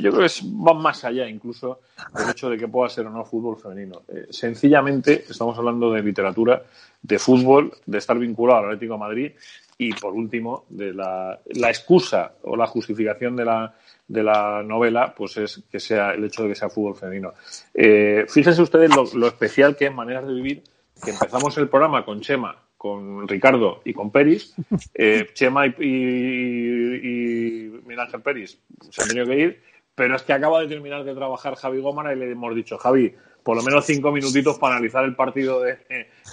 yo 0.00 0.10
creo 0.10 0.26
que 0.26 0.32
van 0.44 0.78
más 0.78 1.04
allá 1.04 1.28
incluso 1.28 1.80
del 2.12 2.30
hecho 2.30 2.50
de 2.50 2.58
que 2.58 2.66
pueda 2.66 2.90
ser 2.90 3.06
o 3.06 3.10
no 3.10 3.24
fútbol 3.24 3.56
femenino. 3.56 4.02
Eh, 4.08 4.26
sencillamente 4.30 5.24
estamos 5.30 5.56
hablando 5.56 5.92
de 5.92 6.02
literatura, 6.02 6.60
de 7.00 7.18
fútbol, 7.20 7.72
de 7.86 7.98
estar 7.98 8.18
vinculado 8.18 8.60
al 8.60 8.66
Atlético 8.66 8.94
de 8.94 8.98
Madrid 9.00 9.32
y 9.78 9.92
por 9.92 10.12
último 10.12 10.64
de 10.68 10.92
la, 10.92 11.38
la 11.46 11.68
excusa 11.68 12.32
o 12.42 12.56
la 12.56 12.66
justificación 12.66 13.36
de 13.36 13.44
la 13.44 13.74
de 14.06 14.22
la 14.22 14.62
novela, 14.62 15.14
pues 15.16 15.38
es 15.38 15.62
que 15.70 15.80
sea 15.80 16.10
el 16.10 16.24
hecho 16.24 16.42
de 16.42 16.50
que 16.50 16.54
sea 16.54 16.68
fútbol 16.68 16.94
femenino. 16.94 17.32
Eh, 17.72 18.26
fíjense 18.28 18.60
ustedes 18.60 18.94
lo, 18.94 19.04
lo, 19.14 19.26
especial 19.26 19.76
que 19.76 19.86
es 19.86 19.94
Maneras 19.94 20.26
de 20.26 20.34
Vivir, 20.34 20.62
que 21.04 21.10
empezamos 21.12 21.56
el 21.58 21.68
programa 21.68 22.04
con 22.04 22.20
Chema 22.20 22.56
con 22.76 23.26
Ricardo 23.26 23.80
y 23.84 23.94
con 23.94 24.10
Peris. 24.10 24.54
Eh, 24.94 25.28
Chema 25.34 25.66
y, 25.66 25.74
y, 25.78 26.96
y 26.96 27.70
Miguel 27.82 28.00
Ángel 28.00 28.20
Peris 28.20 28.58
se 28.90 29.02
han 29.02 29.08
tenido 29.08 29.26
que 29.26 29.38
ir, 29.38 29.62
pero 29.94 30.16
es 30.16 30.22
que 30.22 30.32
acaba 30.32 30.60
de 30.60 30.68
terminar 30.68 31.04
de 31.04 31.14
trabajar 31.14 31.54
Javi 31.54 31.80
Gómara 31.80 32.12
y 32.14 32.18
le 32.18 32.30
hemos 32.32 32.54
dicho, 32.54 32.76
Javi, 32.78 33.14
por 33.42 33.56
lo 33.56 33.62
menos 33.62 33.84
cinco 33.86 34.10
minutitos 34.12 34.58
para 34.58 34.74
analizar 34.76 35.04
el 35.04 35.14
partido 35.14 35.60
de, 35.62 35.78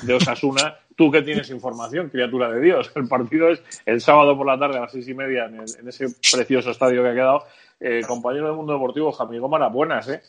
de 0.01 0.13
Osasuna. 0.13 0.77
Tú 0.95 1.09
que 1.11 1.21
tienes 1.21 1.49
información, 1.49 2.09
criatura 2.09 2.51
de 2.51 2.61
Dios. 2.61 2.91
El 2.95 3.07
partido 3.07 3.49
es 3.49 3.61
el 3.85 4.01
sábado 4.01 4.37
por 4.37 4.45
la 4.45 4.59
tarde 4.59 4.77
a 4.77 4.81
las 4.81 4.91
seis 4.91 5.07
y 5.07 5.13
media 5.13 5.45
en, 5.45 5.55
el- 5.61 5.75
en 5.79 5.87
ese 5.87 6.07
precioso 6.31 6.71
estadio 6.71 7.01
que 7.01 7.09
ha 7.09 7.13
quedado. 7.13 7.43
Eh, 7.83 8.01
compañero 8.07 8.45
del 8.45 8.55
mundo 8.55 8.73
deportivo, 8.73 9.11
Javi 9.11 9.39
Gómara, 9.39 9.67
buenas, 9.67 10.07
¿eh? 10.07 10.21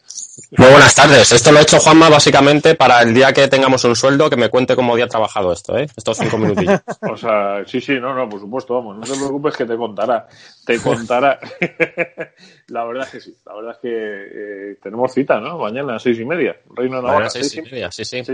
Muy 0.56 0.70
buenas 0.70 0.94
tardes. 0.94 1.32
Esto 1.32 1.52
lo 1.52 1.58
he 1.58 1.62
hecho 1.62 1.78
Juanma 1.78 2.08
básicamente 2.08 2.74
para 2.74 3.02
el 3.02 3.12
día 3.12 3.30
que 3.34 3.46
tengamos 3.46 3.84
un 3.84 3.94
sueldo 3.94 4.30
que 4.30 4.38
me 4.38 4.48
cuente 4.48 4.74
cómo 4.74 4.96
día 4.96 5.04
ha 5.04 5.08
trabajado 5.08 5.52
esto, 5.52 5.76
¿eh? 5.76 5.86
Estos 5.94 6.16
cinco 6.16 6.38
minutillos. 6.38 6.80
O 7.12 7.16
sea, 7.16 7.62
sí, 7.66 7.82
sí, 7.82 8.00
no, 8.00 8.14
no, 8.14 8.26
por 8.26 8.40
supuesto, 8.40 8.74
vamos, 8.74 8.96
no 8.96 9.02
te 9.02 9.18
preocupes 9.18 9.54
que 9.54 9.66
te 9.66 9.76
contará, 9.76 10.26
te 10.64 10.80
contará. 10.80 11.38
la 12.72 12.84
verdad 12.84 13.04
es 13.04 13.10
que 13.10 13.20
sí, 13.20 13.34
la 13.44 13.54
verdad 13.54 13.72
es 13.72 13.78
que 13.78 13.90
eh, 14.72 14.76
tenemos 14.82 15.12
cita, 15.12 15.38
¿no? 15.40 15.58
Mañana 15.58 15.96
a 15.96 15.98
seis 15.98 16.18
y 16.18 16.24
media, 16.24 16.56
Reino 16.74 16.96
de 16.96 17.02
Navarra. 17.02 17.28
Seis 17.28 17.46
y 17.46 17.48
seis 17.50 17.66
y- 17.68 17.70
media, 17.70 17.90
sí, 17.92 18.04
sí. 18.04 18.22
sí, 18.24 18.32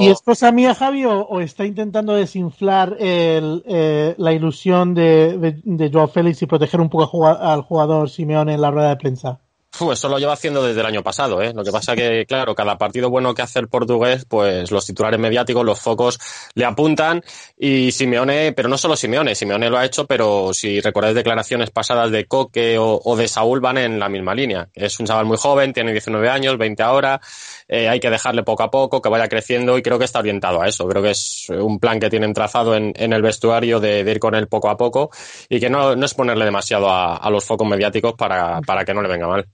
¿Y, 0.00 0.08
es 0.08 0.22
cosa 0.22 0.50
mía, 0.52 0.74
Javi, 0.74 1.04
o, 1.04 1.20
o 1.20 1.40
está 1.40 1.66
intentando 1.66 2.14
desinflar 2.14 2.96
el, 2.98 3.62
eh, 3.66 4.14
la 4.16 4.32
ilusión 4.32 4.94
de, 4.94 5.36
de, 5.38 5.60
de 5.62 5.90
Joao 5.92 6.08
Félix 6.08 6.40
y 6.42 6.46
proteger 6.46 6.80
un 6.80 6.88
poco 6.88 7.26
al 7.28 7.60
jugador 7.62 8.08
Simeone 8.08 8.54
en 8.54 8.60
la 8.62 8.70
rueda 8.70 8.88
de 8.88 8.96
prensa? 8.96 9.40
Fu, 9.74 9.90
eso 9.90 10.08
lo 10.08 10.20
lleva 10.20 10.34
haciendo 10.34 10.62
desde 10.62 10.78
el 10.78 10.86
año 10.86 11.02
pasado, 11.02 11.42
¿eh? 11.42 11.52
Lo 11.52 11.64
que 11.64 11.72
pasa 11.72 11.96
que, 11.96 12.26
claro, 12.26 12.54
cada 12.54 12.78
partido 12.78 13.10
bueno 13.10 13.34
que 13.34 13.42
hace 13.42 13.58
el 13.58 13.66
portugués, 13.66 14.24
pues 14.24 14.70
los 14.70 14.86
titulares 14.86 15.18
mediáticos, 15.18 15.64
los 15.64 15.80
focos 15.80 16.20
le 16.54 16.64
apuntan 16.64 17.24
y 17.58 17.90
Simeone, 17.90 18.52
pero 18.52 18.68
no 18.68 18.78
solo 18.78 18.94
Simeone, 18.94 19.34
Simeone 19.34 19.68
lo 19.68 19.76
ha 19.76 19.84
hecho, 19.84 20.06
pero 20.06 20.54
si 20.54 20.80
recordáis 20.80 21.16
declaraciones 21.16 21.72
pasadas 21.72 22.12
de 22.12 22.26
Coque 22.26 22.78
o, 22.78 23.00
o 23.02 23.16
de 23.16 23.26
Saúl 23.26 23.58
van 23.58 23.78
en 23.78 23.98
la 23.98 24.08
misma 24.08 24.32
línea. 24.32 24.68
Es 24.74 25.00
un 25.00 25.06
chaval 25.06 25.24
muy 25.24 25.38
joven, 25.38 25.72
tiene 25.72 25.90
19 25.90 26.28
años, 26.28 26.56
20 26.56 26.80
ahora, 26.84 27.20
eh, 27.66 27.88
hay 27.88 27.98
que 27.98 28.10
dejarle 28.10 28.44
poco 28.44 28.62
a 28.62 28.70
poco, 28.70 29.02
que 29.02 29.08
vaya 29.08 29.26
creciendo 29.28 29.76
y 29.76 29.82
creo 29.82 29.98
que 29.98 30.04
está 30.04 30.20
orientado 30.20 30.62
a 30.62 30.68
eso. 30.68 30.86
Creo 30.86 31.02
que 31.02 31.10
es 31.10 31.48
un 31.50 31.80
plan 31.80 31.98
que 31.98 32.10
tienen 32.10 32.32
trazado 32.32 32.76
en, 32.76 32.92
en 32.94 33.12
el 33.12 33.22
vestuario 33.22 33.80
de, 33.80 34.04
de 34.04 34.10
ir 34.12 34.20
con 34.20 34.36
él 34.36 34.46
poco 34.46 34.70
a 34.70 34.76
poco 34.76 35.10
y 35.48 35.58
que 35.58 35.68
no, 35.68 35.96
no 35.96 36.06
es 36.06 36.14
ponerle 36.14 36.44
demasiado 36.44 36.88
a, 36.88 37.16
a 37.16 37.28
los 37.28 37.44
focos 37.44 37.66
mediáticos 37.66 38.12
para, 38.12 38.60
para 38.60 38.84
que 38.84 38.94
no 38.94 39.02
le 39.02 39.08
venga 39.08 39.26
mal. 39.26 39.48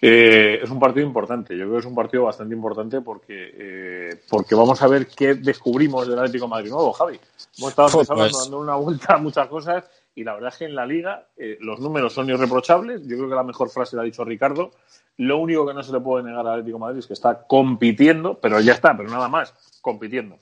Eh, 0.00 0.60
es 0.62 0.70
un 0.70 0.78
partido 0.78 1.04
importante, 1.04 1.56
yo 1.56 1.64
creo 1.64 1.72
que 1.72 1.80
es 1.80 1.86
un 1.86 1.94
partido 1.94 2.24
bastante 2.24 2.54
importante 2.54 3.00
porque, 3.00 3.50
eh, 3.52 4.20
porque 4.28 4.54
vamos 4.54 4.80
a 4.80 4.86
ver 4.86 5.08
qué 5.08 5.34
descubrimos 5.34 6.06
del 6.06 6.18
Atlético 6.18 6.44
de 6.44 6.50
Madrid 6.50 6.70
nuevo, 6.70 6.92
Javi. 6.92 7.18
Hemos 7.58 7.70
estado 7.70 7.90
Pues- 7.90 8.32
dando 8.32 8.60
una 8.60 8.76
vuelta 8.76 9.14
a 9.14 9.18
muchas 9.18 9.48
cosas 9.48 9.84
y 10.14 10.22
la 10.22 10.34
verdad 10.34 10.50
es 10.52 10.58
que 10.58 10.64
en 10.66 10.76
la 10.76 10.86
liga 10.86 11.26
eh, 11.36 11.58
los 11.60 11.80
números 11.80 12.12
son 12.12 12.30
irreprochables. 12.30 13.02
Yo 13.08 13.16
creo 13.16 13.28
que 13.28 13.34
la 13.34 13.42
mejor 13.42 13.70
frase 13.70 13.96
la 13.96 14.02
ha 14.02 14.04
dicho 14.04 14.24
Ricardo. 14.24 14.70
Lo 15.16 15.38
único 15.38 15.66
que 15.66 15.74
no 15.74 15.82
se 15.82 15.92
le 15.92 15.98
puede 15.98 16.22
negar 16.24 16.46
al 16.46 16.52
Atlético 16.54 16.76
de 16.78 16.80
Madrid 16.80 16.98
es 17.00 17.06
que 17.08 17.14
está 17.14 17.44
compitiendo, 17.46 18.38
pero 18.40 18.60
ya 18.60 18.74
está, 18.74 18.96
pero 18.96 19.10
nada 19.10 19.28
más, 19.28 19.52
compitiendo. 19.80 20.36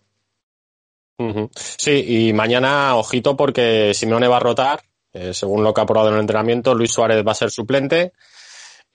Sí, 1.55 2.29
y 2.29 2.33
mañana, 2.35 2.95
ojito, 2.97 3.39
porque 3.39 3.95
Simeone 3.95 4.29
va 4.29 4.37
a 4.37 4.41
rotar, 4.41 4.83
según 5.33 5.65
lo 5.65 5.73
que 5.73 5.81
ha 5.81 5.87
probado 5.87 6.09
en 6.09 6.17
el 6.17 6.21
entrenamiento, 6.21 6.75
Luis 6.75 6.93
Suárez 6.93 7.27
va 7.27 7.33
a 7.33 7.35
ser 7.35 7.51
suplente. 7.51 8.13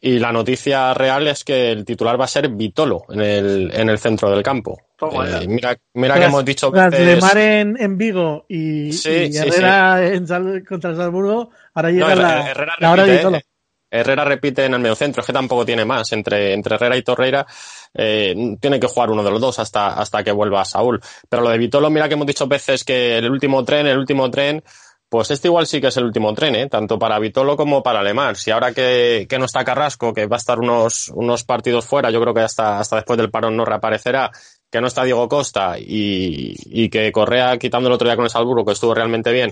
Y 0.03 0.17
la 0.17 0.31
noticia 0.31 0.93
real 0.95 1.27
es 1.27 1.43
que 1.43 1.71
el 1.71 1.85
titular 1.85 2.19
va 2.19 2.25
a 2.25 2.27
ser 2.27 2.49
Vitolo 2.49 3.03
en 3.09 3.21
el, 3.21 3.71
en 3.71 3.87
el 3.87 3.99
centro 3.99 4.31
del 4.31 4.41
campo. 4.41 4.79
Eh, 4.99 5.45
mira, 5.47 5.77
mira 5.93 6.15
que 6.15 6.21
Tras- 6.21 6.27
hemos 6.27 6.45
dicho 6.45 6.71
Tras 6.71 6.89
veces- 6.91 7.05
Lemar 7.15 7.37
en, 7.37 7.77
en 7.79 7.97
Vigo 7.99 8.45
y, 8.49 8.91
Sí, 8.93 9.09
y 9.11 9.33
sí, 9.33 9.37
Herrera 9.47 10.03
En 10.07 10.27
Sal- 10.27 10.63
contra 10.67 10.89
el 10.91 10.95
Salzburgo, 10.97 11.51
ahora 11.75 11.89
No, 11.91 11.93
llega 11.93 12.11
Herrera- 12.13 12.35
la, 12.39 12.49
Herrera 12.51 12.73
la 12.79 12.91
hora 12.91 13.03
de 13.03 13.07
repite, 13.09 13.17
Vitolo. 13.27 13.37
eh. 13.37 13.45
Herrera 13.93 14.23
repite 14.25 14.65
en 14.65 14.73
el 14.73 14.79
mediocentro, 14.79 15.19
es 15.21 15.27
que 15.27 15.33
tampoco 15.33 15.65
tiene 15.65 15.85
más. 15.85 16.11
Entre, 16.13 16.53
entre 16.53 16.75
Herrera 16.75 16.97
y 16.97 17.03
Torreira 17.03 17.45
eh, 17.93 18.55
tiene 18.59 18.79
que 18.79 18.87
jugar 18.87 19.11
uno 19.11 19.21
de 19.23 19.29
los 19.31 19.41
dos 19.41 19.59
hasta, 19.59 19.89
hasta 19.99 20.23
que 20.23 20.31
vuelva 20.31 20.63
Saúl. 20.65 20.99
Pero 21.29 21.43
lo 21.43 21.49
de 21.49 21.57
Vitolo, 21.57 21.89
mira 21.89 22.07
que 22.07 22.13
hemos 22.15 22.25
dicho 22.25 22.47
veces 22.47 22.83
que 22.85 23.17
el 23.17 23.29
último 23.29 23.63
tren, 23.65 23.85
el 23.87 23.97
último 23.97 24.31
tren, 24.31 24.63
pues 25.11 25.29
este 25.29 25.49
igual 25.49 25.67
sí 25.67 25.81
que 25.81 25.87
es 25.87 25.97
el 25.97 26.05
último 26.05 26.33
tren, 26.33 26.55
¿eh? 26.55 26.69
tanto 26.69 26.97
para 26.97 27.19
Vitolo 27.19 27.57
como 27.57 27.83
para 27.83 28.01
Lemar. 28.01 28.37
Si 28.37 28.49
ahora 28.49 28.71
que, 28.71 29.27
que 29.29 29.37
no 29.37 29.43
está 29.43 29.65
Carrasco, 29.65 30.13
que 30.13 30.25
va 30.25 30.37
a 30.37 30.39
estar 30.39 30.57
unos, 30.57 31.09
unos 31.09 31.43
partidos 31.43 31.85
fuera, 31.85 32.09
yo 32.11 32.21
creo 32.21 32.33
que 32.33 32.39
hasta, 32.39 32.79
hasta 32.79 32.95
después 32.95 33.17
del 33.17 33.29
parón 33.29 33.57
no 33.57 33.65
reaparecerá, 33.65 34.31
que 34.71 34.79
no 34.79 34.87
está 34.87 35.03
Diego 35.03 35.27
Costa 35.27 35.77
y, 35.77 36.55
y 36.63 36.87
que 36.87 37.11
Correa, 37.11 37.57
quitando 37.57 37.89
el 37.89 37.93
otro 37.93 38.07
día 38.07 38.15
con 38.15 38.23
el 38.23 38.31
Salzburgo, 38.31 38.63
que 38.63 38.71
estuvo 38.71 38.93
realmente 38.93 39.33
bien, 39.33 39.51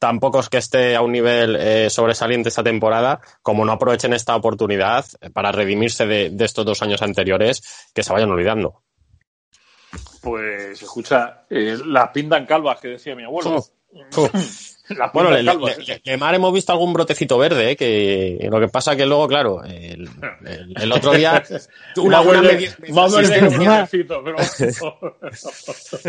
tampoco 0.00 0.40
es 0.40 0.48
que 0.48 0.58
esté 0.58 0.96
a 0.96 1.02
un 1.02 1.12
nivel 1.12 1.54
eh, 1.54 1.88
sobresaliente 1.88 2.48
esta 2.48 2.64
temporada, 2.64 3.20
como 3.42 3.64
no 3.64 3.70
aprovechen 3.70 4.12
esta 4.12 4.34
oportunidad 4.34 5.06
eh, 5.20 5.30
para 5.30 5.52
redimirse 5.52 6.06
de, 6.06 6.30
de 6.30 6.44
estos 6.44 6.66
dos 6.66 6.82
años 6.82 7.00
anteriores, 7.02 7.62
que 7.94 8.02
se 8.02 8.12
vayan 8.12 8.32
olvidando. 8.32 8.82
Pues 10.20 10.82
escucha, 10.82 11.46
eh, 11.48 11.78
las 11.84 12.08
pintan 12.08 12.44
calvas 12.44 12.80
que 12.80 12.88
decía 12.88 13.14
mi 13.14 13.22
abuelo. 13.22 13.64
Las 14.90 15.12
Bueno, 15.12 15.30
le, 15.32 15.44
calvas. 15.44 15.76
hemos 16.34 16.52
visto 16.52 16.72
algún 16.72 16.92
brotecito 16.92 17.36
verde, 17.38 17.72
eh, 17.72 17.76
que 17.76 18.48
lo 18.48 18.60
que 18.60 18.68
pasa 18.68 18.94
que 18.96 19.04
luego, 19.04 19.26
claro, 19.26 19.64
el, 19.64 20.08
el- 20.46 20.74
el 20.80 20.92
otro 20.92 21.12
día 21.12 21.42
una, 21.96 22.20
una 22.30 22.42
media, 22.42 22.70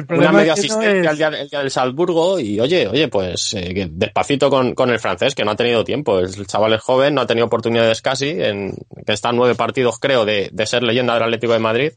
una 0.10 0.32
media 0.32 0.54
asistencia 0.54 1.12
el, 1.12 1.18
día, 1.18 1.28
el 1.30 1.50
día 1.50 1.60
del 1.60 1.72
Salzburgo 1.72 2.40
y 2.40 2.60
oye, 2.60 2.88
oye, 2.88 3.08
pues 3.08 3.54
eh, 3.56 3.88
despacito 3.92 4.50
con, 4.50 4.74
con 4.76 4.90
el 4.90 5.00
francés, 5.00 5.34
que 5.36 5.44
no 5.44 5.52
ha 5.52 5.56
tenido 5.56 5.84
tiempo. 5.84 6.20
El 6.20 6.46
chaval 6.48 6.74
es 6.74 6.82
joven, 6.82 7.16
no 7.16 7.22
ha 7.22 7.28
tenido 7.28 7.48
oportunidades 7.48 8.02
casi, 8.02 8.30
en, 8.30 8.76
que 9.06 9.14
está 9.14 9.30
en 9.30 9.38
nueve 9.38 9.56
partidos, 9.56 9.98
creo, 10.00 10.26
de, 10.26 10.50
de 10.52 10.66
ser 10.66 10.84
leyenda 10.84 11.14
del 11.16 11.24
Atlético 11.24 11.54
de 11.54 11.60
Madrid. 11.60 11.94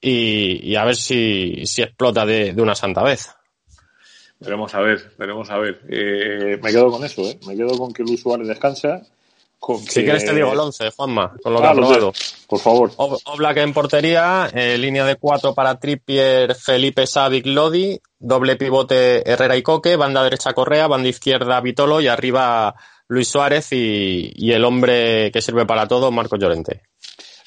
Y, 0.00 0.70
y 0.70 0.76
a 0.76 0.84
ver 0.84 0.96
si, 0.96 1.64
si 1.64 1.82
explota 1.82 2.26
de, 2.26 2.52
de 2.52 2.62
una 2.62 2.74
santa 2.74 3.02
vez. 3.02 3.30
Veremos 4.44 4.74
a 4.74 4.80
ver, 4.80 5.12
veremos 5.18 5.50
a 5.50 5.58
ver. 5.58 5.80
Eh, 5.88 6.58
me 6.62 6.70
quedo 6.70 6.90
con 6.90 7.04
eso, 7.04 7.22
¿eh? 7.22 7.38
Me 7.46 7.56
quedo 7.56 7.76
con 7.78 7.92
que 7.92 8.02
Luis 8.02 8.20
Suárez 8.20 8.46
descansa. 8.48 9.02
Con 9.58 9.82
que... 9.84 9.90
Si 9.90 10.02
quieres 10.04 10.24
te 10.26 10.34
digo 10.34 10.52
el 10.52 10.58
11, 10.60 10.90
Juanma, 10.90 11.34
con 11.42 11.54
lo 11.54 11.60
que 11.60 11.66
Ah, 11.66 11.72
probado. 11.72 12.12
sé. 12.14 12.34
Por 12.46 12.58
favor. 12.60 12.90
O- 12.96 13.18
Oblak 13.24 13.56
en 13.56 13.72
portería, 13.72 14.50
eh, 14.52 14.76
línea 14.76 15.06
de 15.06 15.16
cuatro 15.16 15.54
para 15.54 15.80
Trippier, 15.80 16.54
Felipe 16.54 17.06
Savic, 17.06 17.46
Lodi, 17.46 17.98
doble 18.18 18.56
pivote 18.56 19.28
Herrera 19.28 19.56
y 19.56 19.62
Coque, 19.62 19.96
banda 19.96 20.22
derecha 20.22 20.52
Correa, 20.52 20.86
banda 20.86 21.08
izquierda 21.08 21.60
Vitolo 21.62 22.00
y 22.02 22.08
arriba 22.08 22.74
Luis 23.08 23.28
Suárez 23.28 23.72
y, 23.72 24.32
y 24.34 24.52
el 24.52 24.64
hombre 24.66 25.30
que 25.32 25.40
sirve 25.40 25.64
para 25.64 25.88
todo, 25.88 26.10
Marco 26.10 26.36
Llorente. 26.36 26.82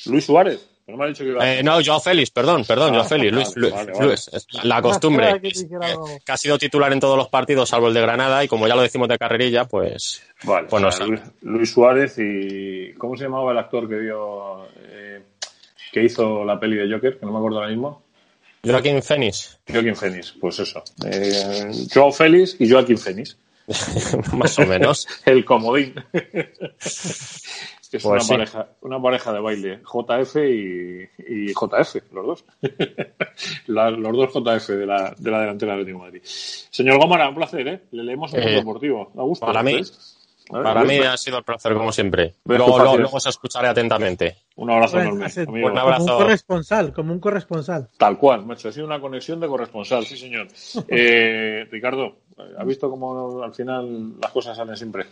Luis 0.06 0.26
Suárez. 0.26 0.66
No 0.88 0.96
me 0.96 1.04
ha 1.04 1.08
dicho 1.08 1.24
que 1.24 1.32
iba 1.32 1.44
a... 1.44 1.54
Eh, 1.56 1.64
no, 1.64 1.80
Joao 1.84 2.00
Félix, 2.00 2.32
perdón, 2.32 2.64
perdón, 2.66 2.92
Ah, 2.92 2.98
Joao 3.00 3.10
Félix, 3.10 3.32
vale, 3.34 3.44
Luis, 3.44 3.56
Luis- 3.58 3.74
vale, 3.74 3.92
vale. 3.92 4.06
Luis, 4.06 4.30
es 4.32 4.48
la 4.64 4.82
costumbre, 4.82 5.42
que 5.42 6.32
ha 6.32 6.38
sido 6.38 6.58
titular 6.58 6.94
en 6.94 7.00
todos 7.02 7.18
los 7.18 7.28
partidos, 7.28 7.68
salvo 7.70 7.90
el 7.90 7.94
de 7.94 8.02
Granada, 8.02 8.42
y 8.44 8.48
como 8.48 8.68
ya 8.68 8.76
lo 8.76 8.82
decimos 8.82 9.10
de 9.10 9.18
carrerilla, 9.18 9.66
pues, 9.66 10.22
Vale, 10.44 10.68
pues 10.70 10.82
no 10.82 10.88
o 10.88 10.92
sea, 10.92 11.06
sé. 11.06 11.12
Luis, 11.12 11.22
Luis 11.42 11.72
Suárez 11.72 12.16
y... 12.20 12.94
¿Cómo 12.98 13.18
se 13.18 13.26
llamaba 13.26 13.52
el 13.52 13.58
actor 13.58 13.90
que 13.90 14.00
dio... 14.00 14.66
eh, 14.90 15.22
que 15.92 16.04
hizo 16.04 16.46
la 16.46 16.60
peli 16.60 16.78
de 16.78 16.94
Joker? 16.94 17.20
Que 17.20 17.26
no 17.26 17.32
me 17.34 17.38
acuerdo 17.40 17.58
ahora 17.58 17.70
mismo. 17.70 18.04
Joaquín 18.64 19.02
Fénix, 19.04 19.60
Joaquín 19.70 19.96
Phoenix, 19.96 20.34
pues 20.40 20.60
eso. 20.60 20.84
Eh, 21.06 21.70
Joao 21.94 22.12
Félix 22.12 22.56
y 22.60 22.70
Joaquín 22.70 22.98
Phoenix. 22.98 23.38
más 24.34 24.58
o 24.60 24.66
menos. 24.66 25.08
El 25.26 25.44
comodín. 25.46 25.94
es 26.80 27.44
Pues 27.92 28.06
una, 28.06 28.20
sí. 28.22 28.34
pareja, 28.34 28.68
una 28.82 29.02
pareja 29.02 29.34
de 29.34 29.40
baile. 29.40 29.80
JF 29.84 30.36
y, 30.38 31.10
y 31.28 31.54
JF, 31.54 31.96
los 32.14 32.26
dos. 32.26 32.46
La- 33.68 33.90
los 33.92 34.16
dos 34.16 34.34
JF 34.34 34.68
de 34.70 34.86
la, 34.86 35.14
de 35.18 35.32
la 35.32 35.40
delantera 35.42 35.74
del 35.74 35.82
Atlético 35.82 36.00
de 36.00 36.06
Madrid. 36.06 36.22
Señor 36.24 36.98
Gómara, 37.00 37.30
un 37.30 37.36
placer, 37.36 37.68
¿eh? 37.68 37.82
Le 37.92 38.04
leemos 38.04 38.34
el 38.34 38.44
Eh, 38.48 38.52
deportivo. 38.56 39.12
Da 39.14 39.24
gusto. 39.24 39.46
para 39.46 39.64
mí-. 39.64 39.82
A 40.50 40.56
ver, 40.60 40.64
Para 40.64 40.80
a 40.80 40.84
mí 40.86 40.98
ha 41.00 41.18
sido 41.18 41.38
el 41.40 41.44
placer, 41.44 41.74
como 41.74 41.92
siempre. 41.92 42.36
Luego, 42.46 42.78
luego, 42.80 42.98
luego 42.98 43.18
os 43.18 43.26
escucharé 43.26 43.68
atentamente. 43.68 44.38
Un 44.56 44.70
abrazo 44.72 44.96
Bueno, 44.96 45.10
enorme, 45.26 45.44
amigo. 45.46 45.68
Un 45.68 45.78
abrazo. 45.78 46.06
Como 46.06 46.18
un 46.18 46.24
corresponsal, 46.24 46.94
como 46.94 47.12
un 47.14 47.20
corresponsal. 47.20 47.90
Tal 47.98 48.18
cual, 48.18 48.46
macho. 48.46 48.70
Ha 48.70 48.72
sido 48.72 48.86
una 48.86 49.02
conexión 49.02 49.42
de 49.42 49.48
corresponsal, 49.48 50.06
sí, 50.06 50.16
señor. 50.16 50.48
Eh, 50.88 51.68
Ricardo, 51.70 52.20
¿ha 52.58 52.64
visto 52.64 52.90
cómo 52.90 53.44
al 53.44 53.54
final 53.54 54.20
las 54.20 54.32
cosas 54.32 54.58
salen 54.58 54.78
siempre? 54.78 55.06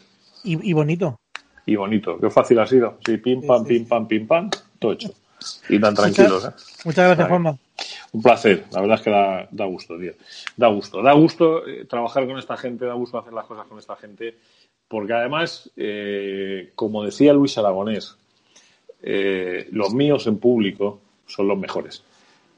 Y, 0.44 0.70
y 0.70 0.74
bonito. 0.74 1.20
Y 1.66 1.76
bonito. 1.76 2.20
Qué 2.20 2.30
fácil 2.30 2.60
ha 2.60 2.68
sido. 2.68 2.98
Sí, 3.06 3.18
pim, 3.18 3.46
pam, 3.46 3.66
Sí, 3.66 3.74
sí. 3.74 3.80
pim, 3.80 3.88
pam, 3.88 4.08
pim, 4.08 4.28
pam. 4.28 4.50
Todo 4.80 4.94
hecho. 4.94 5.10
Y 5.70 5.80
tan 5.80 5.94
tranquilos, 5.96 6.46
¿eh? 6.46 6.52
Muchas 6.86 7.06
gracias. 7.08 7.28
Juanma. 7.28 7.58
Un 8.14 8.22
placer. 8.22 8.66
La 8.72 8.82
verdad 8.82 8.98
es 8.98 9.04
que 9.04 9.10
da, 9.10 9.48
da 9.52 9.66
gusto, 9.66 9.98
tío. 10.00 10.14
Da 10.56 10.68
gusto. 10.68 11.02
Da 11.02 11.14
gusto 11.14 11.68
eh, 11.68 11.86
trabajar 11.86 12.26
con 12.28 12.38
esta 12.38 12.56
gente, 12.58 12.86
da 12.86 12.94
gusto 12.94 13.18
hacer 13.18 13.34
las 13.34 13.46
cosas 13.46 13.68
con 13.68 13.78
esta 13.80 13.96
gente. 13.96 14.38
Porque 14.88 15.14
además, 15.14 15.70
eh, 15.76 16.72
como 16.76 17.04
decía 17.04 17.34
Luis 17.34 17.58
Aragonés, 17.58 18.16
eh, 19.02 19.68
los 19.72 19.94
míos 19.94 20.28
en 20.28 20.38
público 20.38 21.02
son 21.28 21.48
los 21.48 21.58
mejores. 21.58 22.04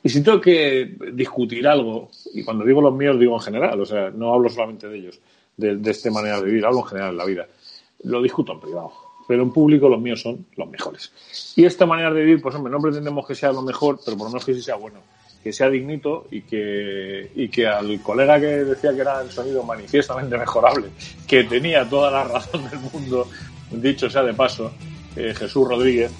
Y 0.04 0.10
si 0.10 0.24
tengo 0.24 0.40
que 0.40 0.96
discutir 1.14 1.68
algo, 1.68 2.10
y 2.34 2.44
cuando 2.44 2.64
digo 2.64 2.82
los 2.82 2.94
míos 2.94 3.20
digo 3.20 3.36
en 3.36 3.42
general, 3.42 3.82
o 3.82 3.86
sea, 3.86 4.10
no 4.12 4.34
hablo 4.34 4.50
solamente 4.50 4.88
de 4.88 4.98
ellos, 4.98 5.20
de, 5.58 5.76
de 5.76 5.92
esta 5.92 6.12
manera 6.12 6.40
de 6.40 6.46
vivir, 6.46 6.66
hablo 6.66 6.80
en 6.80 6.86
general 6.86 7.12
en 7.12 7.18
la 7.18 7.26
vida, 7.26 7.48
lo 8.04 8.22
discuto 8.22 8.54
en 8.54 8.60
privado. 8.60 8.92
Pero 9.28 9.44
en 9.44 9.52
público 9.52 9.90
los 9.90 10.00
míos 10.00 10.22
son 10.22 10.46
los 10.56 10.70
mejores. 10.70 11.12
Y 11.58 11.66
esta 11.66 11.86
manera 11.86 12.14
de 12.14 12.22
vivir, 12.22 12.42
pues 12.42 12.56
hombre, 12.56 12.72
no 12.72 12.80
pretendemos 12.80 13.28
que 13.28 13.36
sea 13.36 13.52
lo 13.52 13.62
mejor, 13.62 14.00
pero 14.06 14.16
por 14.16 14.28
lo 14.28 14.32
menos 14.32 14.46
que 14.46 14.54
sí 14.54 14.62
sea 14.62 14.76
bueno 14.76 15.00
que 15.48 15.54
sea 15.54 15.70
dignito 15.70 16.28
y 16.30 16.42
que, 16.42 17.32
y 17.34 17.48
que 17.48 17.66
al 17.66 18.02
colega 18.02 18.38
que 18.38 18.48
decía 18.48 18.94
que 18.94 19.00
era 19.00 19.22
el 19.22 19.32
sonido 19.32 19.64
manifiestamente 19.64 20.38
mejorable, 20.38 20.90
que 21.26 21.46
tenía 21.46 21.88
toda 21.88 22.12
la 22.12 22.24
razón 22.26 22.70
del 22.70 22.80
mundo, 22.80 23.30
dicho 23.72 24.10
sea 24.10 24.24
de 24.24 24.34
paso, 24.34 24.74
eh, 25.16 25.34
Jesús 25.34 25.66
Rodríguez, 25.66 26.12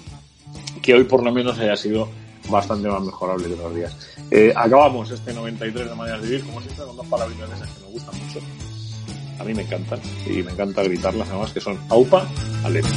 que 0.80 0.94
hoy 0.94 1.04
por 1.04 1.22
lo 1.22 1.30
menos 1.30 1.58
haya 1.58 1.76
sido 1.76 2.08
bastante 2.48 2.88
más 2.88 3.02
mejorable 3.02 3.46
que 3.46 3.54
otros 3.54 3.74
días. 3.74 3.96
Eh, 4.30 4.52
acabamos 4.54 5.10
este 5.10 5.32
93 5.32 5.88
de 5.88 5.94
maneras 5.94 6.22
de 6.22 6.28
vivir, 6.28 6.44
como 6.44 6.60
siempre, 6.60 6.84
con 6.84 6.96
dos 6.96 7.06
esas 7.06 7.68
que 7.70 7.84
me 7.84 7.92
gustan 7.92 8.14
mucho. 8.26 8.40
A 9.38 9.44
mí 9.44 9.54
me 9.54 9.62
encantan 9.62 10.00
y 10.26 10.42
me 10.42 10.52
encanta 10.52 10.82
gritarlas, 10.82 11.28
además 11.28 11.52
que 11.52 11.60
son 11.60 11.78
AUPA, 11.88 12.26
Aleppo. 12.64 12.88